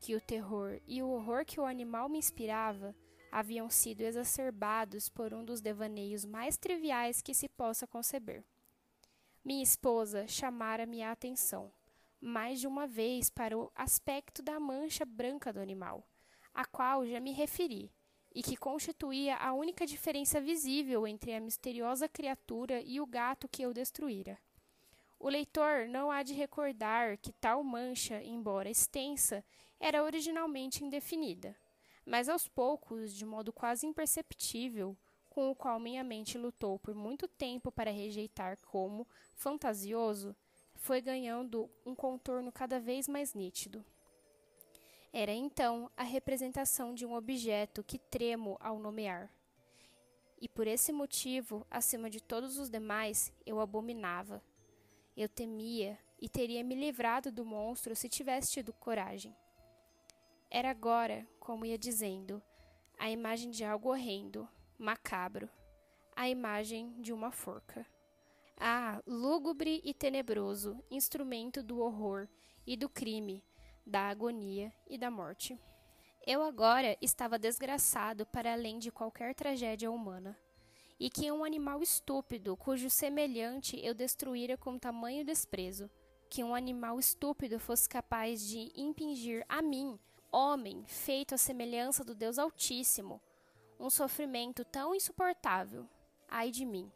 que 0.00 0.14
o 0.14 0.20
terror 0.20 0.80
e 0.86 1.02
o 1.02 1.08
horror 1.08 1.44
que 1.44 1.60
o 1.60 1.64
animal 1.64 2.08
me 2.08 2.18
inspirava 2.18 2.94
haviam 3.32 3.68
sido 3.68 4.02
exacerbados 4.02 5.08
por 5.08 5.34
um 5.34 5.44
dos 5.44 5.60
devaneios 5.60 6.24
mais 6.24 6.56
triviais 6.56 7.20
que 7.20 7.34
se 7.34 7.48
possa 7.48 7.86
conceber. 7.86 8.44
Minha 9.44 9.62
esposa 9.62 10.26
chamara 10.26 10.86
minha 10.86 11.10
atenção 11.10 11.72
mais 12.20 12.60
de 12.60 12.66
uma 12.66 12.86
vez 12.86 13.30
para 13.30 13.56
o 13.56 13.70
aspecto 13.74 14.42
da 14.42 14.58
mancha 14.58 15.04
branca 15.04 15.52
do 15.52 15.60
animal, 15.60 16.06
a 16.52 16.64
qual 16.64 17.06
já 17.06 17.20
me 17.20 17.32
referi, 17.32 17.92
e 18.34 18.42
que 18.42 18.56
constituía 18.56 19.36
a 19.36 19.52
única 19.52 19.86
diferença 19.86 20.40
visível 20.40 21.06
entre 21.06 21.34
a 21.34 21.40
misteriosa 21.40 22.08
criatura 22.08 22.82
e 22.82 23.00
o 23.00 23.06
gato 23.06 23.48
que 23.48 23.62
eu 23.62 23.72
destruíra. 23.72 24.38
O 25.20 25.28
leitor 25.28 25.88
não 25.88 26.10
há 26.10 26.22
de 26.22 26.32
recordar 26.32 27.18
que 27.18 27.32
tal 27.32 27.64
mancha, 27.64 28.22
embora 28.22 28.70
extensa, 28.70 29.44
era 29.80 30.04
originalmente 30.04 30.84
indefinida, 30.84 31.56
mas 32.06 32.28
aos 32.28 32.46
poucos, 32.46 33.12
de 33.12 33.26
modo 33.26 33.52
quase 33.52 33.86
imperceptível, 33.86 34.96
com 35.28 35.50
o 35.50 35.54
qual 35.54 35.78
minha 35.78 36.04
mente 36.04 36.38
lutou 36.38 36.78
por 36.78 36.94
muito 36.94 37.26
tempo 37.28 37.70
para 37.70 37.90
rejeitar 37.90 38.56
como 38.62 39.06
fantasioso, 39.34 40.34
foi 40.74 41.00
ganhando 41.00 41.68
um 41.84 41.94
contorno 41.94 42.52
cada 42.52 42.78
vez 42.78 43.08
mais 43.08 43.34
nítido. 43.34 43.84
Era 45.12 45.32
então 45.32 45.90
a 45.96 46.02
representação 46.02 46.94
de 46.94 47.04
um 47.04 47.14
objeto 47.14 47.82
que 47.82 47.98
tremo 47.98 48.56
ao 48.60 48.78
nomear. 48.78 49.32
E 50.40 50.48
por 50.48 50.66
esse 50.66 50.92
motivo, 50.92 51.66
acima 51.68 52.08
de 52.08 52.20
todos 52.20 52.58
os 52.58 52.70
demais, 52.70 53.32
eu 53.44 53.58
abominava. 53.60 54.42
Eu 55.18 55.28
temia 55.28 55.98
e 56.20 56.28
teria 56.28 56.62
me 56.62 56.76
livrado 56.76 57.32
do 57.32 57.44
monstro 57.44 57.96
se 57.96 58.08
tivesse 58.08 58.52
tido 58.52 58.72
coragem. 58.72 59.36
Era 60.48 60.70
agora, 60.70 61.26
como 61.40 61.66
ia 61.66 61.76
dizendo, 61.76 62.40
a 62.96 63.10
imagem 63.10 63.50
de 63.50 63.64
algo 63.64 63.88
horrendo, 63.88 64.48
macabro, 64.78 65.50
a 66.14 66.28
imagem 66.28 66.94
de 67.00 67.12
uma 67.12 67.32
forca. 67.32 67.84
Ah, 68.56 69.02
lúgubre 69.04 69.80
e 69.82 69.92
tenebroso, 69.92 70.80
instrumento 70.88 71.64
do 71.64 71.80
horror 71.80 72.28
e 72.64 72.76
do 72.76 72.88
crime, 72.88 73.42
da 73.84 74.02
agonia 74.02 74.72
e 74.86 74.96
da 74.96 75.10
morte. 75.10 75.58
Eu 76.24 76.44
agora 76.44 76.96
estava 77.02 77.40
desgraçado 77.40 78.24
para 78.24 78.52
além 78.52 78.78
de 78.78 78.92
qualquer 78.92 79.34
tragédia 79.34 79.90
humana, 79.90 80.38
e 80.98 81.08
que 81.08 81.30
um 81.30 81.44
animal 81.44 81.82
estúpido, 81.82 82.56
cujo 82.56 82.90
semelhante 82.90 83.78
eu 83.84 83.94
destruíra 83.94 84.56
com 84.56 84.78
tamanho 84.78 85.24
desprezo, 85.24 85.90
que 86.28 86.42
um 86.42 86.54
animal 86.54 86.98
estúpido 86.98 87.58
fosse 87.58 87.88
capaz 87.88 88.46
de 88.46 88.70
impingir 88.74 89.44
a 89.48 89.62
mim, 89.62 89.98
homem 90.30 90.84
feito 90.86 91.34
à 91.34 91.38
semelhança 91.38 92.04
do 92.04 92.14
Deus 92.14 92.38
Altíssimo, 92.38 93.20
um 93.78 93.88
sofrimento 93.88 94.64
tão 94.64 94.94
insuportável. 94.94 95.88
Ai 96.28 96.50
de 96.50 96.64
mim! 96.64 96.90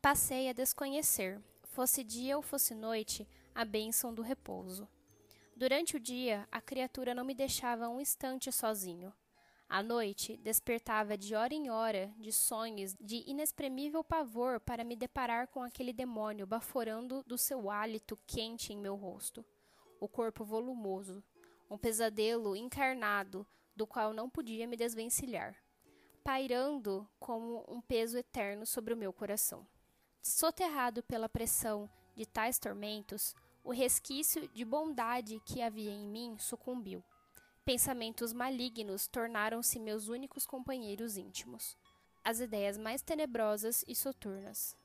Passei 0.00 0.48
a 0.48 0.52
desconhecer, 0.52 1.40
fosse 1.62 2.02
dia 2.02 2.36
ou 2.36 2.42
fosse 2.42 2.74
noite, 2.74 3.28
a 3.54 3.64
bênção 3.64 4.12
do 4.12 4.22
repouso. 4.22 4.88
Durante 5.54 5.96
o 5.96 6.00
dia, 6.00 6.48
a 6.50 6.60
criatura 6.60 7.14
não 7.14 7.24
me 7.24 7.34
deixava 7.34 7.88
um 7.88 8.00
instante 8.00 8.50
sozinho. 8.50 9.12
À 9.72 9.82
noite, 9.82 10.36
despertava 10.36 11.16
de 11.16 11.34
hora 11.34 11.54
em 11.54 11.70
hora 11.70 12.12
de 12.18 12.30
sonhos 12.30 12.94
de 13.00 13.24
inexprimível 13.26 14.04
pavor 14.04 14.60
para 14.60 14.84
me 14.84 14.94
deparar 14.94 15.48
com 15.48 15.62
aquele 15.62 15.94
demônio 15.94 16.46
baforando 16.46 17.24
do 17.26 17.38
seu 17.38 17.70
hálito 17.70 18.18
quente 18.26 18.74
em 18.74 18.76
meu 18.76 18.94
rosto, 18.96 19.42
o 19.98 20.06
corpo 20.06 20.44
volumoso, 20.44 21.24
um 21.70 21.78
pesadelo 21.78 22.54
encarnado 22.54 23.46
do 23.74 23.86
qual 23.86 24.12
não 24.12 24.28
podia 24.28 24.66
me 24.66 24.76
desvencilhar, 24.76 25.56
pairando 26.22 27.08
como 27.18 27.64
um 27.66 27.80
peso 27.80 28.18
eterno 28.18 28.66
sobre 28.66 28.92
o 28.92 28.96
meu 28.96 29.10
coração. 29.10 29.66
Soterrado 30.20 31.02
pela 31.02 31.30
pressão 31.30 31.88
de 32.14 32.26
tais 32.26 32.58
tormentos, 32.58 33.34
o 33.64 33.72
resquício 33.72 34.46
de 34.48 34.66
bondade 34.66 35.40
que 35.46 35.62
havia 35.62 35.92
em 35.92 36.06
mim 36.06 36.36
sucumbiu. 36.36 37.02
Pensamentos 37.64 38.32
malignos 38.32 39.06
tornaram-se 39.06 39.78
meus 39.78 40.08
únicos 40.08 40.44
companheiros 40.44 41.16
íntimos. 41.16 41.78
As 42.24 42.40
ideias 42.40 42.76
mais 42.76 43.02
tenebrosas 43.02 43.84
e 43.86 43.94
soturnas. 43.94 44.76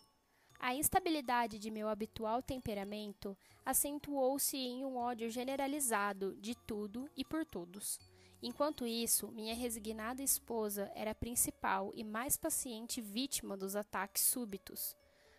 A 0.59 0.75
instabilidade 0.75 1.57
de 1.57 1.71
meu 1.71 1.89
habitual 1.89 2.39
temperamento 2.43 3.35
acentuou-se 3.65 4.55
em 4.55 4.85
um 4.85 4.95
ódio 4.95 5.27
generalizado 5.27 6.35
de 6.39 6.53
tudo 6.53 7.09
e 7.17 7.25
por 7.25 7.43
todos. 7.43 7.99
Enquanto 8.43 8.85
isso, 8.85 9.31
minha 9.31 9.55
resignada 9.55 10.21
esposa 10.21 10.91
era 10.93 11.11
a 11.11 11.15
principal 11.15 11.91
e 11.95 12.03
mais 12.03 12.37
paciente 12.37 13.01
vítima 13.01 13.57
dos 13.57 13.75
ataques 13.75 14.21
súbitos, 14.21 14.95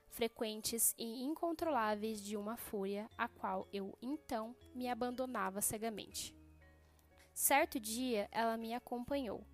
frequentes 0.09 0.93
e 0.99 1.23
incontroláveis 1.23 2.21
de 2.21 2.37
uma 2.37 2.57
fúria 2.57 3.09
a 3.17 3.29
qual 3.29 3.69
eu 3.73 3.97
então 4.03 4.57
me 4.75 4.89
abandonava 4.89 5.61
cegamente. 5.61 6.38
Certo 7.41 7.79
dia 7.79 8.29
ela 8.33 8.57
me 8.57 8.75
acompanhou, 8.75 9.45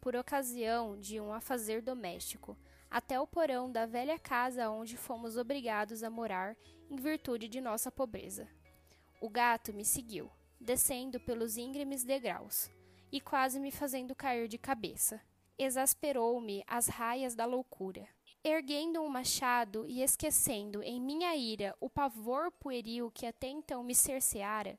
por 0.00 0.14
ocasião 0.14 0.96
de 0.96 1.20
um 1.20 1.34
afazer 1.34 1.82
doméstico, 1.82 2.56
até 2.88 3.18
o 3.18 3.26
porão 3.26 3.68
da 3.68 3.84
velha 3.84 4.16
casa 4.16 4.70
onde 4.70 4.96
fomos 4.96 5.36
obrigados 5.36 6.04
a 6.04 6.08
morar 6.08 6.56
em 6.88 6.94
virtude 6.94 7.48
de 7.48 7.60
nossa 7.60 7.90
pobreza. 7.90 8.46
O 9.20 9.28
gato 9.28 9.74
me 9.74 9.84
seguiu, 9.84 10.30
descendo 10.60 11.18
pelos 11.18 11.56
íngremes 11.56 12.04
degraus, 12.04 12.70
e 13.10 13.20
quase 13.20 13.58
me 13.58 13.72
fazendo 13.72 14.14
cair 14.14 14.46
de 14.46 14.56
cabeça. 14.56 15.20
Exasperou-me 15.58 16.62
as 16.64 16.86
raias 16.86 17.34
da 17.34 17.44
loucura. 17.44 18.06
Erguendo 18.44 19.02
um 19.02 19.08
machado 19.08 19.84
e 19.88 20.00
esquecendo 20.00 20.80
em 20.80 21.00
minha 21.00 21.34
ira 21.34 21.76
o 21.80 21.90
pavor 21.90 22.52
pueril 22.52 23.10
que 23.10 23.26
até 23.26 23.48
então 23.48 23.82
me 23.82 23.96
cerceara, 23.96 24.78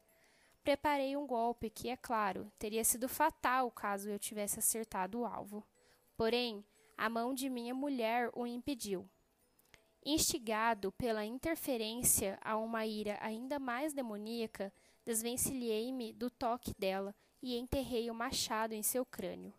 preparei 0.64 1.16
um 1.18 1.28
golpe 1.28 1.70
que, 1.70 1.90
é 1.90 1.98
claro, 1.98 2.52
teria 2.58 2.84
sido 2.84 3.10
fatal 3.10 3.70
caso 3.70 4.10
eu 4.10 4.18
tivesse 4.18 4.60
acertado 4.60 5.20
o 5.20 5.26
alvo. 5.26 5.64
Porém, 6.16 6.64
a 6.98 7.10
mão 7.10 7.34
de 7.34 7.50
minha 7.50 7.74
mulher 7.74 8.30
o 8.34 8.48
impediu. 8.48 9.08
Instigado 10.06 10.92
pela 10.94 11.26
interferência 11.26 12.38
a 12.42 12.58
uma 12.58 12.86
ira 12.86 13.18
ainda 13.22 13.60
mais 13.60 13.94
demoníaca, 13.94 14.74
desvencilhei-me 15.06 16.14
do 16.14 16.30
toque 16.30 16.74
dela 16.78 17.16
e 17.42 17.58
enterrei 17.58 18.10
o 18.10 18.14
machado 18.14 18.74
em 18.74 18.82
seu 18.82 19.06
crânio. 19.06 19.54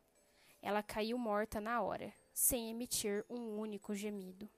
Ela 0.62 0.82
caiu 0.82 1.18
morta 1.18 1.60
na 1.60 1.82
hora 1.82 2.12
sem 2.32 2.70
emitir 2.70 3.24
um 3.28 3.58
único 3.58 3.94
gemido. 3.94 4.48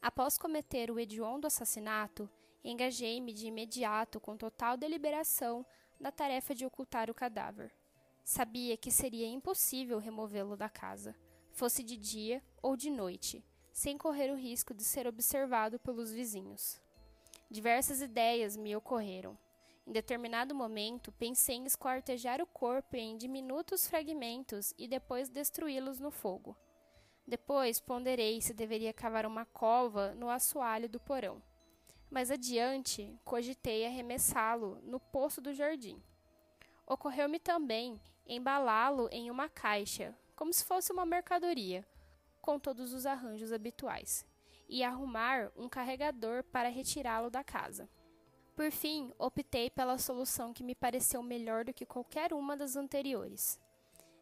Após 0.00 0.36
cometer 0.36 0.90
o 0.90 0.98
hediondo 0.98 1.46
assassinato, 1.46 2.28
engajei-me 2.64 3.32
de 3.32 3.46
imediato 3.46 4.18
com 4.18 4.36
total 4.36 4.76
deliberação 4.76 5.64
na 6.00 6.10
tarefa 6.10 6.54
de 6.54 6.64
ocultar 6.64 7.10
o 7.10 7.14
cadáver. 7.14 7.72
Sabia 8.24 8.76
que 8.76 8.90
seria 8.90 9.26
impossível 9.26 9.98
removê-lo 9.98 10.56
da 10.56 10.68
casa, 10.68 11.14
fosse 11.52 11.82
de 11.82 11.96
dia 11.96 12.42
ou 12.62 12.74
de 12.74 12.90
noite, 12.90 13.44
sem 13.72 13.98
correr 13.98 14.30
o 14.30 14.36
risco 14.36 14.72
de 14.72 14.82
ser 14.82 15.06
observado 15.06 15.78
pelos 15.78 16.10
vizinhos. 16.10 16.80
Diversas 17.50 18.00
ideias 18.00 18.56
me 18.56 18.74
ocorreram. 18.74 19.38
Em 19.86 19.92
determinado 19.92 20.54
momento, 20.54 21.12
pensei 21.12 21.56
em 21.56 21.66
esquartejar 21.66 22.40
o 22.40 22.46
corpo 22.46 22.96
em 22.96 23.18
diminutos 23.18 23.86
fragmentos 23.86 24.72
e 24.78 24.88
depois 24.88 25.28
destruí-los 25.28 26.00
no 26.00 26.10
fogo. 26.10 26.56
Depois 27.26 27.80
ponderei 27.80 28.40
se 28.40 28.54
deveria 28.54 28.92
cavar 28.92 29.26
uma 29.26 29.44
cova 29.44 30.14
no 30.14 30.30
assoalho 30.30 30.88
do 30.88 30.98
porão. 30.98 31.42
Mais 32.14 32.30
adiante, 32.30 33.12
cogitei 33.24 33.84
arremessá-lo 33.84 34.78
no 34.84 35.00
poço 35.00 35.40
do 35.40 35.52
jardim. 35.52 36.00
Ocorreu-me 36.86 37.40
também 37.40 38.00
embalá-lo 38.24 39.08
em 39.10 39.32
uma 39.32 39.48
caixa, 39.48 40.16
como 40.36 40.52
se 40.54 40.64
fosse 40.64 40.92
uma 40.92 41.04
mercadoria, 41.04 41.84
com 42.40 42.56
todos 42.56 42.92
os 42.92 43.04
arranjos 43.04 43.52
habituais, 43.52 44.24
e 44.68 44.84
arrumar 44.84 45.50
um 45.56 45.68
carregador 45.68 46.44
para 46.44 46.68
retirá-lo 46.68 47.30
da 47.30 47.42
casa. 47.42 47.88
Por 48.54 48.70
fim, 48.70 49.12
optei 49.18 49.68
pela 49.68 49.98
solução 49.98 50.52
que 50.52 50.62
me 50.62 50.76
pareceu 50.76 51.20
melhor 51.20 51.64
do 51.64 51.74
que 51.74 51.84
qualquer 51.84 52.32
uma 52.32 52.56
das 52.56 52.76
anteriores. 52.76 53.58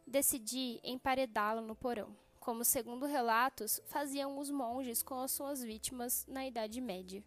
Decidi 0.06 0.80
emparedá-lo 0.82 1.60
no 1.60 1.76
porão 1.76 2.16
como 2.40 2.64
segundo 2.64 3.06
relatos 3.06 3.80
faziam 3.84 4.36
os 4.36 4.50
monges 4.50 5.00
com 5.00 5.20
as 5.20 5.30
suas 5.30 5.62
vítimas 5.62 6.26
na 6.26 6.44
Idade 6.44 6.80
Média. 6.80 7.22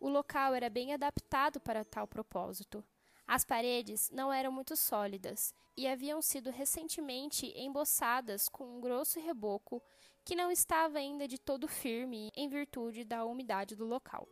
O 0.00 0.08
local 0.08 0.54
era 0.54 0.68
bem 0.68 0.92
adaptado 0.92 1.60
para 1.60 1.84
tal 1.84 2.08
propósito. 2.08 2.82
As 3.26 3.44
paredes 3.44 4.10
não 4.10 4.32
eram 4.32 4.50
muito 4.50 4.74
sólidas 4.74 5.54
e 5.76 5.86
haviam 5.86 6.20
sido 6.20 6.50
recentemente 6.50 7.46
emboçadas 7.56 8.48
com 8.48 8.64
um 8.64 8.80
grosso 8.80 9.20
reboco 9.20 9.80
que 10.24 10.34
não 10.34 10.50
estava 10.50 10.98
ainda 10.98 11.28
de 11.28 11.38
todo 11.38 11.68
firme 11.68 12.32
em 12.34 12.48
virtude 12.48 13.04
da 13.04 13.24
umidade 13.24 13.76
do 13.76 13.84
local. 13.84 14.26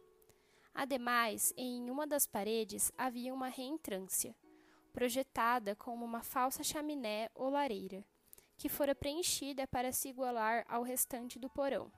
Ademais, 0.75 1.53
em 1.57 1.89
uma 1.91 2.07
das 2.07 2.27
paredes 2.27 2.91
havia 2.99 3.33
uma 3.33 3.49
reentrância, 3.49 4.35
projetada 4.93 5.77
como 5.77 6.05
uma 6.05 6.23
falsa 6.23 6.65
chaminé 6.65 7.31
ou 7.35 7.51
lareira 7.51 8.05
que 8.59 8.69
fora 8.69 8.95
preenchida 8.95 9.69
para 9.69 9.93
se 9.93 10.09
igualar 10.09 10.65
ao 10.69 10.83
restante 10.83 11.39
do 11.39 11.49
porão. 11.49 11.93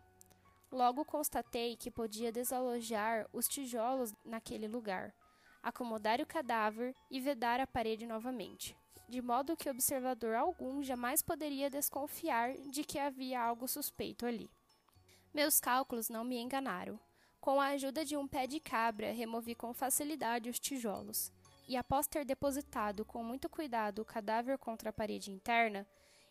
Logo 0.70 1.04
constatei 1.04 1.76
que 1.76 1.90
podia 1.90 2.30
desalojar 2.30 3.26
os 3.32 3.48
tijolos 3.48 4.14
naquele 4.24 4.68
lugar, 4.68 5.12
acomodar 5.62 6.20
o 6.20 6.26
cadáver 6.26 6.94
e 7.10 7.20
vedar 7.20 7.60
a 7.60 7.66
parede 7.66 8.06
novamente, 8.06 8.76
de 9.08 9.20
modo 9.20 9.56
que 9.56 9.68
observador 9.68 10.34
algum 10.34 10.82
jamais 10.82 11.22
poderia 11.22 11.68
desconfiar 11.68 12.54
de 12.70 12.84
que 12.84 12.98
havia 12.98 13.40
algo 13.40 13.66
suspeito 13.66 14.24
ali. 14.24 14.50
Meus 15.34 15.58
cálculos 15.58 16.08
não 16.08 16.24
me 16.24 16.38
enganaram. 16.38 16.98
Com 17.40 17.60
a 17.60 17.68
ajuda 17.68 18.04
de 18.04 18.16
um 18.16 18.28
pé 18.28 18.46
de 18.46 18.60
cabra, 18.60 19.12
removi 19.12 19.54
com 19.54 19.72
facilidade 19.72 20.50
os 20.50 20.60
tijolos, 20.60 21.32
e 21.66 21.76
após 21.76 22.06
ter 22.06 22.24
depositado 22.24 23.04
com 23.04 23.24
muito 23.24 23.48
cuidado 23.48 24.00
o 24.02 24.04
cadáver 24.04 24.58
contra 24.58 24.90
a 24.90 24.92
parede 24.92 25.30
interna, 25.30 25.86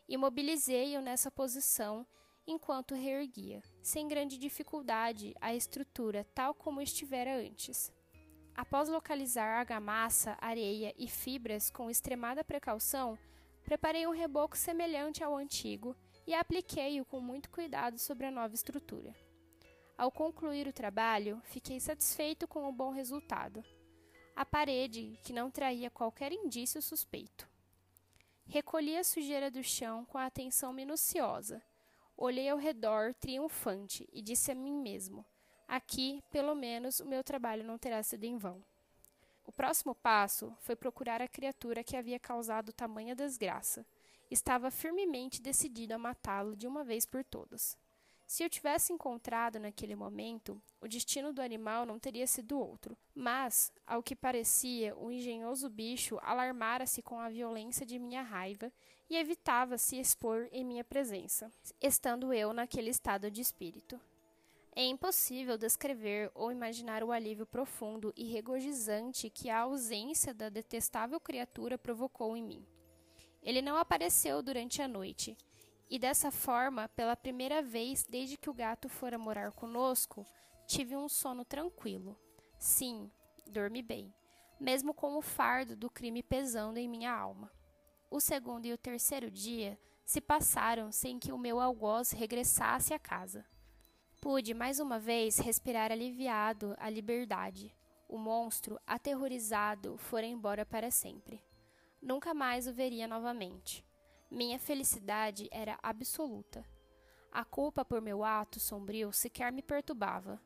Imobilizei-o 0.09 1.01
nessa 1.01 1.29
posição 1.29 2.03
enquanto 2.49 2.95
reerguia, 2.95 3.61
sem 3.81 4.07
grande 4.07 4.37
dificuldade, 4.37 5.35
a 5.39 5.53
estrutura 5.53 6.25
tal 6.33 6.53
como 6.53 6.81
estivera 6.81 7.37
antes. 7.37 7.91
Após 8.55 8.89
localizar 8.89 9.59
argamassa, 9.59 10.37
areia 10.41 10.93
e 10.97 11.07
fibras 11.07 11.69
com 11.69 11.89
extremada 11.89 12.43
precaução, 12.43 13.17
preparei 13.63 14.07
um 14.07 14.11
reboco 14.11 14.57
semelhante 14.57 15.23
ao 15.23 15.37
antigo 15.37 15.95
e 16.25 16.33
apliquei-o 16.33 17.05
com 17.05 17.21
muito 17.21 17.49
cuidado 17.49 17.97
sobre 17.97 18.25
a 18.25 18.31
nova 18.31 18.53
estrutura. 18.53 19.15
Ao 19.97 20.11
concluir 20.11 20.67
o 20.67 20.73
trabalho, 20.73 21.41
fiquei 21.45 21.79
satisfeito 21.79 22.47
com 22.47 22.67
o 22.67 22.71
bom 22.71 22.89
resultado. 22.89 23.63
A 24.35 24.45
parede, 24.45 25.19
que 25.23 25.33
não 25.33 25.51
traía 25.51 25.89
qualquer 25.89 26.31
indício 26.31 26.81
suspeito. 26.81 27.47
Recolhi 28.45 28.97
a 28.97 29.03
sujeira 29.03 29.51
do 29.51 29.63
chão 29.63 30.05
com 30.05 30.17
atenção 30.17 30.73
minuciosa. 30.73 31.61
Olhei 32.21 32.49
ao 32.49 32.57
redor 32.57 33.13
triunfante 33.13 34.05
e 34.11 34.21
disse 34.21 34.51
a 34.51 34.55
mim 34.55 34.73
mesmo: 34.73 35.25
aqui, 35.65 36.21
pelo 36.29 36.53
menos, 36.53 36.99
o 36.99 37.05
meu 37.05 37.23
trabalho 37.23 37.63
não 37.63 37.77
terá 37.77 38.03
sido 38.03 38.25
em 38.25 38.35
vão. 38.35 38.61
O 39.45 39.53
próximo 39.53 39.95
passo 39.95 40.53
foi 40.59 40.75
procurar 40.75 41.21
a 41.21 41.29
criatura 41.29 41.81
que 41.81 41.95
havia 41.95 42.19
causado 42.19 42.73
tamanha 42.73 43.15
desgraça. 43.15 43.85
Estava 44.29 44.69
firmemente 44.69 45.41
decidido 45.41 45.93
a 45.93 45.97
matá-lo 45.97 46.57
de 46.57 46.67
uma 46.67 46.83
vez 46.83 47.05
por 47.05 47.23
todas. 47.23 47.77
Se 48.27 48.43
eu 48.43 48.49
tivesse 48.49 48.91
encontrado 48.91 49.57
naquele 49.57 49.95
momento, 49.95 50.61
o 50.81 50.89
destino 50.89 51.31
do 51.31 51.41
animal 51.41 51.85
não 51.85 51.97
teria 51.97 52.27
sido 52.27 52.59
outro. 52.59 52.97
Mas, 53.15 53.71
ao 53.87 54.03
que 54.03 54.13
parecia, 54.13 54.93
o 54.97 55.09
engenhoso 55.09 55.69
bicho 55.69 56.19
alarmara-se 56.21 57.01
com 57.01 57.17
a 57.17 57.29
violência 57.29 57.85
de 57.85 57.97
minha 57.97 58.21
raiva 58.21 58.69
e 59.09 59.17
evitava 59.17 59.77
se 59.77 59.99
expor 59.99 60.47
em 60.51 60.63
minha 60.63 60.83
presença, 60.83 61.51
estando 61.81 62.31
eu 62.31 62.53
naquele 62.53 62.89
estado 62.89 63.31
de 63.31 63.41
espírito. 63.41 63.99
É 64.75 64.83
impossível 64.85 65.57
descrever 65.57 66.31
ou 66.35 66.51
imaginar 66.51 67.03
o 67.03 67.11
alívio 67.11 67.45
profundo 67.45 68.13
e 68.15 68.25
regozijante 68.25 69.29
que 69.29 69.49
a 69.49 69.61
ausência 69.61 70.33
da 70.33 70.47
detestável 70.47 71.19
criatura 71.19 71.77
provocou 71.77 72.37
em 72.37 72.43
mim. 72.43 72.65
Ele 73.41 73.61
não 73.61 73.77
apareceu 73.77 74.41
durante 74.43 74.81
a 74.81 74.87
noite, 74.87 75.35
e 75.89 75.97
dessa 75.97 76.29
forma, 76.29 76.87
pela 76.89 77.15
primeira 77.15 77.63
vez 77.63 78.05
desde 78.07 78.37
que 78.37 78.49
o 78.49 78.53
gato 78.53 78.87
fora 78.87 79.17
morar 79.17 79.51
conosco, 79.51 80.23
tive 80.67 80.95
um 80.95 81.09
sono 81.09 81.43
tranquilo. 81.43 82.15
Sim, 82.59 83.09
dormi 83.47 83.81
bem, 83.81 84.13
mesmo 84.59 84.93
com 84.93 85.17
o 85.17 85.21
fardo 85.21 85.75
do 85.75 85.89
crime 85.89 86.21
pesando 86.21 86.77
em 86.77 86.87
minha 86.87 87.11
alma. 87.11 87.51
O 88.11 88.19
segundo 88.19 88.65
e 88.65 88.73
o 88.73 88.77
terceiro 88.77 89.29
dia 89.29 89.79
se 90.03 90.19
passaram 90.19 90.91
sem 90.91 91.19
que 91.19 91.31
o 91.31 91.37
meu 91.37 91.59
algoz 91.59 92.11
regressasse 92.11 92.91
à 92.93 92.97
casa. 92.97 93.45
Pude 94.19 94.53
mais 94.55 94.79
uma 94.79 94.97
vez 94.97 95.37
respirar 95.37 95.91
aliviado 95.91 96.75
a 96.79 96.89
liberdade. 96.89 97.73
O 98.07 98.17
monstro, 98.17 98.79
aterrorizado, 98.87 99.95
fora 99.97 100.25
embora 100.25 100.65
para 100.65 100.89
sempre. 100.89 101.39
Nunca 102.01 102.33
mais 102.33 102.67
o 102.67 102.73
veria 102.73 103.07
novamente. 103.07 103.85
Minha 104.31 104.57
felicidade 104.57 105.47
era 105.51 105.77
absoluta. 105.83 106.65
A 107.31 107.45
culpa 107.45 107.85
por 107.85 108.01
meu 108.01 108.23
ato 108.23 108.59
sombrio 108.59 109.13
sequer 109.13 109.51
me 109.51 109.61
perturbava. 109.61 110.41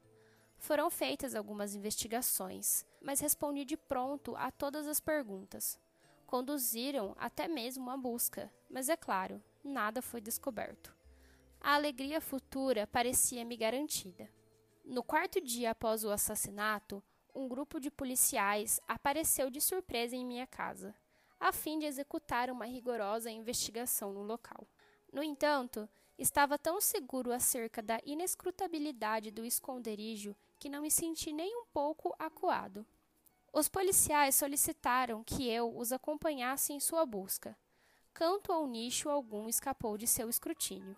Foram 0.58 0.90
feitas 0.90 1.34
algumas 1.34 1.76
investigações, 1.76 2.86
mas 3.02 3.22
respondi 3.22 3.64
de 3.64 3.78
pronto 3.78 4.36
a 4.36 4.52
todas 4.52 4.86
as 4.86 5.00
perguntas. 5.00 5.80
Conduziram 6.34 7.14
até 7.20 7.48
mesmo 7.48 7.84
uma 7.84 7.96
busca, 7.96 8.52
mas 8.68 8.90
é 8.90 8.98
claro, 8.98 9.40
nada 9.64 10.02
foi 10.02 10.20
descoberto. 10.20 10.92
A 11.62 11.76
alegria 11.76 12.20
futura 12.20 12.88
parecia-me 12.88 13.56
garantida. 13.56 14.28
No 14.84 15.04
quarto 15.04 15.40
dia 15.40 15.70
após 15.70 16.04
o 16.04 16.10
assassinato, 16.10 17.04
um 17.36 17.48
grupo 17.48 17.80
de 17.80 17.92
policiais 17.92 18.80
apareceu 18.88 19.52
de 19.52 19.62
surpresa 19.62 20.16
em 20.16 20.26
minha 20.26 20.48
casa 20.48 20.96
a 21.40 21.52
fim 21.52 21.78
de 21.78 21.86
executar 21.86 22.50
uma 22.50 22.66
rigorosa 22.66 23.30
investigação 23.30 24.12
no 24.12 24.24
local. 24.24 24.68
No 25.12 25.22
entanto, 25.22 25.88
estava 26.18 26.58
tão 26.58 26.82
seguro 26.82 27.32
acerca 27.32 27.80
da 27.80 28.00
inescrutabilidade 28.04 29.30
do 29.30 29.46
esconderijo 29.46 30.36
que 30.58 30.68
não 30.68 30.82
me 30.82 30.90
senti 30.90 31.32
nem 31.32 31.56
um 31.56 31.66
pouco 31.68 32.12
acuado. 32.18 32.84
Os 33.54 33.70
policiais 33.70 34.36
solicitaram 34.36 35.24
que 35.24 35.48
eu 35.48 35.78
os 35.78 35.92
acompanhasse 35.92 36.74
em 36.74 36.80
sua 36.80 37.06
busca. 37.06 37.56
Canto 38.12 38.52
ou 38.52 38.66
nicho 38.66 39.10
algum 39.10 39.48
escapou 39.48 39.96
de 39.96 40.08
seu 40.08 40.28
escrutínio. 40.28 40.98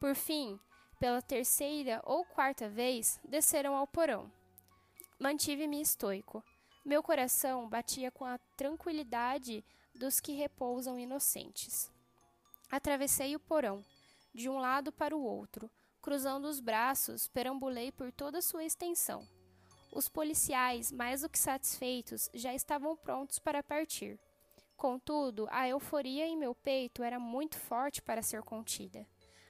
Por 0.00 0.16
fim, 0.16 0.58
pela 0.98 1.22
terceira 1.22 2.02
ou 2.04 2.24
quarta 2.24 2.68
vez, 2.68 3.20
desceram 3.22 3.76
ao 3.76 3.86
porão. 3.86 4.28
Mantive-me 5.20 5.80
estoico, 5.80 6.42
meu 6.84 7.00
coração 7.00 7.68
batia 7.68 8.10
com 8.10 8.24
a 8.24 8.38
tranquilidade 8.56 9.64
dos 9.94 10.18
que 10.18 10.32
repousam 10.32 10.98
inocentes. 10.98 11.92
Atravessei 12.72 13.36
o 13.36 13.40
porão, 13.40 13.84
de 14.34 14.50
um 14.50 14.58
lado 14.58 14.90
para 14.90 15.16
o 15.16 15.22
outro, 15.22 15.70
cruzando 16.02 16.46
os 16.46 16.58
braços, 16.58 17.28
perambulei 17.28 17.92
por 17.92 18.10
toda 18.10 18.42
sua 18.42 18.64
extensão. 18.64 19.24
Os 19.94 20.08
policiais, 20.08 20.90
mais 20.90 21.20
do 21.20 21.28
que 21.28 21.38
satisfeitos, 21.38 22.28
já 22.34 22.52
estavam 22.52 22.96
prontos 22.96 23.38
para 23.38 23.62
partir. 23.62 24.18
Contudo, 24.76 25.46
a 25.52 25.68
euforia 25.68 26.26
em 26.26 26.36
meu 26.36 26.52
peito 26.52 27.00
era 27.00 27.20
muito 27.20 27.56
forte 27.56 28.02
para 28.02 28.20
ser 28.20 28.42
contida. 28.42 29.06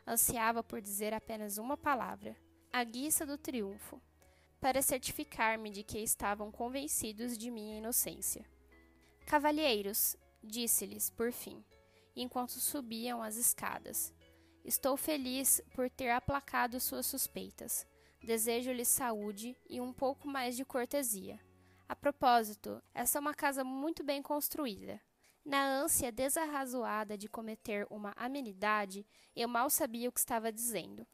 Ansiava 0.07 0.63
por 0.63 0.83
dizer 0.83 1.15
apenas 1.15 1.57
uma 1.57 1.79
palavra: 1.79 2.37
a 2.71 2.85
guiça 2.85 3.25
do 3.25 3.39
triunfo 3.39 4.03
para 4.61 4.83
certificar-me 4.83 5.71
de 5.71 5.83
que 5.83 5.99
estavam 5.99 6.53
convencidos 6.53 7.39
de 7.39 7.51
minha 7.51 7.79
inocência. 7.79 8.45
Cavalheiros, 9.25 10.15
disse-lhes, 10.43 11.09
por 11.09 11.33
fim, 11.33 11.65
enquanto 12.15 12.61
subiam 12.61 13.23
as 13.23 13.37
escadas, 13.37 14.13
estou 14.63 14.95
feliz 14.95 15.63
por 15.75 15.89
ter 15.89 16.11
aplacado 16.11 16.79
suas 16.81 17.07
suspeitas. 17.07 17.87
Desejo-lhes 18.25 18.89
saúde 18.89 19.57
e 19.69 19.81
um 19.81 19.93
pouco 19.93 20.27
mais 20.27 20.57
de 20.57 20.65
cortesia. 20.65 21.39
A 21.89 21.95
propósito, 21.95 22.83
essa 22.95 23.19
é 23.19 23.21
uma 23.21 23.35
casa 23.35 23.63
muito 23.63 24.03
bem 24.03 24.23
construída. 24.23 25.01
Na 25.45 25.67
ânsia 25.67 26.11
desarrazoada 26.11 27.19
de 27.19 27.29
cometer 27.29 27.87
uma 27.91 28.13
amenidade, 28.17 29.07
eu 29.37 29.47
mal 29.47 29.69
sabia 29.69 30.09
o 30.09 30.13
que 30.13 30.21
estava 30.21 30.51
dizendo 30.51 31.07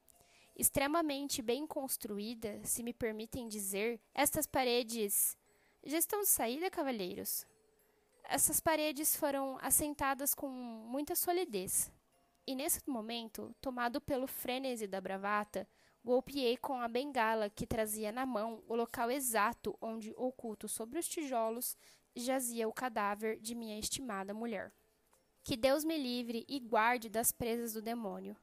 extremamente 0.61 1.41
bem 1.41 1.67
construída, 1.67 2.61
se 2.65 2.83
me 2.83 2.93
permitem 2.93 3.49
dizer, 3.49 3.99
estas 4.15 4.47
paredes 4.47 5.35
já 5.83 5.97
estão 5.97 6.21
de 6.21 6.29
saída, 6.29 6.71
cavalheiros. 6.71 7.47
Essas 8.25 8.61
paredes 8.61 9.17
foram 9.17 9.59
assentadas 9.63 10.35
com 10.35 10.49
muita 10.49 11.17
solidez. 11.17 11.91
E 12.47 12.55
nesse 12.55 12.87
momento, 12.89 13.55
tomado 13.61 14.03
pelo 14.03 14.27
frenesi 14.27 14.87
da 14.87 15.01
bravata, 15.01 15.67
golpeei 16.05 16.57
com 16.57 16.81
a 16.81 16.89
bengala 16.89 17.51
que 17.51 17.67
trazia 17.67 18.11
na 18.11 18.25
mão 18.25 18.63
o 18.67 18.75
local 18.75 19.11
exato 19.11 19.77
onde, 19.81 20.15
oculto 20.17 20.69
sobre 20.69 20.99
os 20.99 21.09
tijolos, 21.09 21.77
jazia 22.15 22.69
o 22.69 22.73
cadáver 22.73 23.39
de 23.39 23.55
minha 23.55 23.79
estimada 23.79 24.35
mulher. 24.35 24.73
Que 25.43 25.57
Deus 25.57 25.85
me 25.85 25.97
livre 25.97 26.45
e 26.49 26.59
guarde 26.59 27.09
das 27.09 27.33
presas 27.33 27.73
do 27.73 27.83
demônio. 27.83 28.37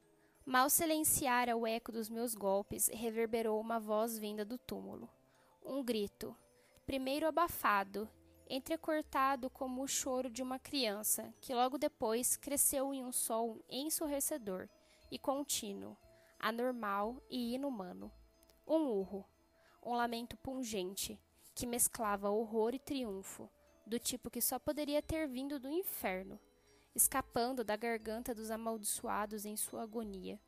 Mal 0.46 0.70
silenciara 0.70 1.58
o 1.58 1.68
eco 1.68 1.92
dos 1.92 2.10
meus 2.10 2.34
golpes, 2.34 2.90
reverberou 2.94 3.60
uma 3.60 3.80
voz 3.80 4.18
vinda 4.18 4.46
do 4.46 4.58
túmulo. 4.58 5.10
Um 5.64 5.84
grito, 5.84 6.36
primeiro 6.86 7.28
abafado, 7.28 8.10
entrecortado 8.50 9.50
como 9.50 9.84
o 9.84 9.88
choro 9.88 10.30
de 10.30 10.42
uma 10.42 10.58
criança, 10.58 11.34
que 11.42 11.54
logo 11.54 11.78
depois 11.78 12.38
cresceu 12.38 12.94
em 12.94 13.04
um 13.04 13.12
som 13.12 13.60
ensurdecedor 13.70 14.70
e 15.12 15.20
contínuo, 15.20 15.98
anormal 16.40 17.22
e 17.30 17.54
inumano. 17.54 18.12
Um 18.66 18.88
urro, 18.88 19.26
um 19.84 19.94
lamento 19.96 20.36
pungente, 20.38 21.20
que 21.56 21.66
mesclava 21.66 22.30
horror 22.30 22.74
e 22.74 22.80
triunfo, 22.80 23.50
do 23.86 23.98
tipo 23.98 24.30
que 24.30 24.42
só 24.42 24.60
poderia 24.60 25.02
ter 25.02 25.28
vindo 25.28 25.60
do 25.60 25.70
inferno 25.70 26.40
escapando 26.98 27.64
da 27.64 27.76
garganta 27.76 28.34
dos 28.34 28.50
amaldiçoados 28.52 29.46
em 29.46 29.56
sua 29.56 29.84
agonia 29.84 30.40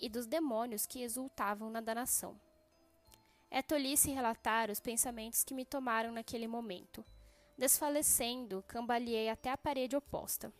e 0.00 0.08
dos 0.08 0.26
demônios 0.26 0.84
que 0.84 1.00
exultavam 1.00 1.70
na 1.70 1.80
danação. 1.80 2.38
É 3.50 3.62
tolice 3.62 4.10
relatar 4.10 4.70
os 4.70 4.80
pensamentos 4.80 5.44
que 5.44 5.54
me 5.54 5.64
tomaram 5.64 6.10
naquele 6.12 6.46
momento. 6.46 7.04
Desfalecendo, 7.56 8.64
cambaleei 8.66 9.28
até 9.28 9.50
a 9.50 9.56
parede 9.56 9.94
oposta. 9.94 10.52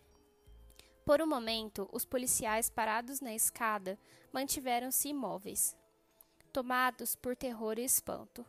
Por 1.05 1.21
um 1.21 1.27
momento, 1.27 1.89
os 1.93 2.05
policiais 2.05 2.71
parados 2.71 3.21
na 3.21 3.35
escada 3.35 3.99
mantiveram-se 4.33 5.09
imóveis, 5.09 5.77
tomados 6.53 7.17
por 7.17 7.35
terror 7.35 7.77
e 7.77 7.85
espanto. 7.85 8.47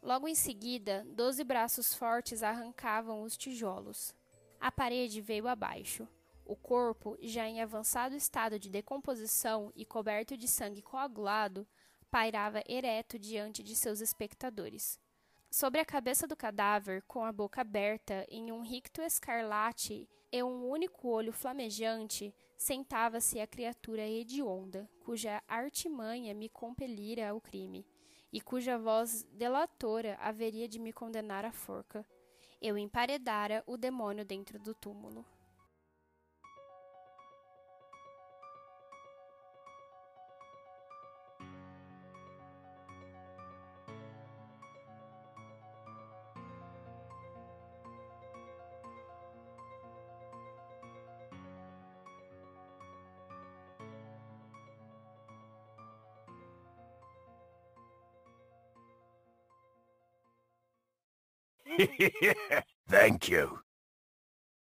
Logo 0.00 0.28
em 0.28 0.34
seguida, 0.34 1.04
doze 1.10 1.42
braços 1.42 1.92
fortes 1.92 2.44
arrancavam 2.44 3.22
os 3.22 3.36
tijolos. 3.36 4.14
A 4.60 4.70
parede 4.70 5.20
veio 5.20 5.48
abaixo. 5.48 6.06
O 6.44 6.54
corpo, 6.54 7.18
já 7.20 7.46
em 7.48 7.60
avançado 7.60 8.14
estado 8.14 8.58
de 8.58 8.70
decomposição 8.70 9.72
e 9.74 9.84
coberto 9.84 10.36
de 10.36 10.46
sangue 10.46 10.82
coagulado, 10.82 11.66
pairava 12.08 12.62
ereto 12.68 13.18
diante 13.18 13.64
de 13.64 13.74
seus 13.74 14.00
espectadores. 14.00 14.98
Sobre 15.50 15.80
a 15.80 15.84
cabeça 15.84 16.26
do 16.26 16.36
cadáver, 16.36 17.02
com 17.02 17.24
a 17.24 17.32
boca 17.32 17.60
aberta 17.60 18.24
em 18.28 18.52
um 18.52 18.60
ricto 18.60 19.02
escarlate 19.02 20.08
e 20.32 20.42
um 20.42 20.68
único 20.68 21.08
olho 21.08 21.32
flamejante, 21.32 22.34
sentava-se 22.56 23.40
a 23.40 23.46
criatura 23.46 24.06
hedionda, 24.06 24.88
cuja 25.00 25.42
artimanha 25.48 26.34
me 26.34 26.48
compelira 26.48 27.30
ao 27.30 27.40
crime, 27.40 27.86
e 28.32 28.40
cuja 28.40 28.78
voz 28.78 29.24
delatora 29.32 30.16
haveria 30.20 30.68
de 30.68 30.78
me 30.78 30.92
condenar 30.92 31.44
à 31.44 31.50
forca. 31.50 32.06
Eu 32.60 32.78
emparedara 32.78 33.64
o 33.66 33.76
demônio 33.76 34.24
dentro 34.24 34.58
do 34.58 34.74
túmulo. 34.74 35.24
Thank 62.88 63.28
you. 63.28 63.60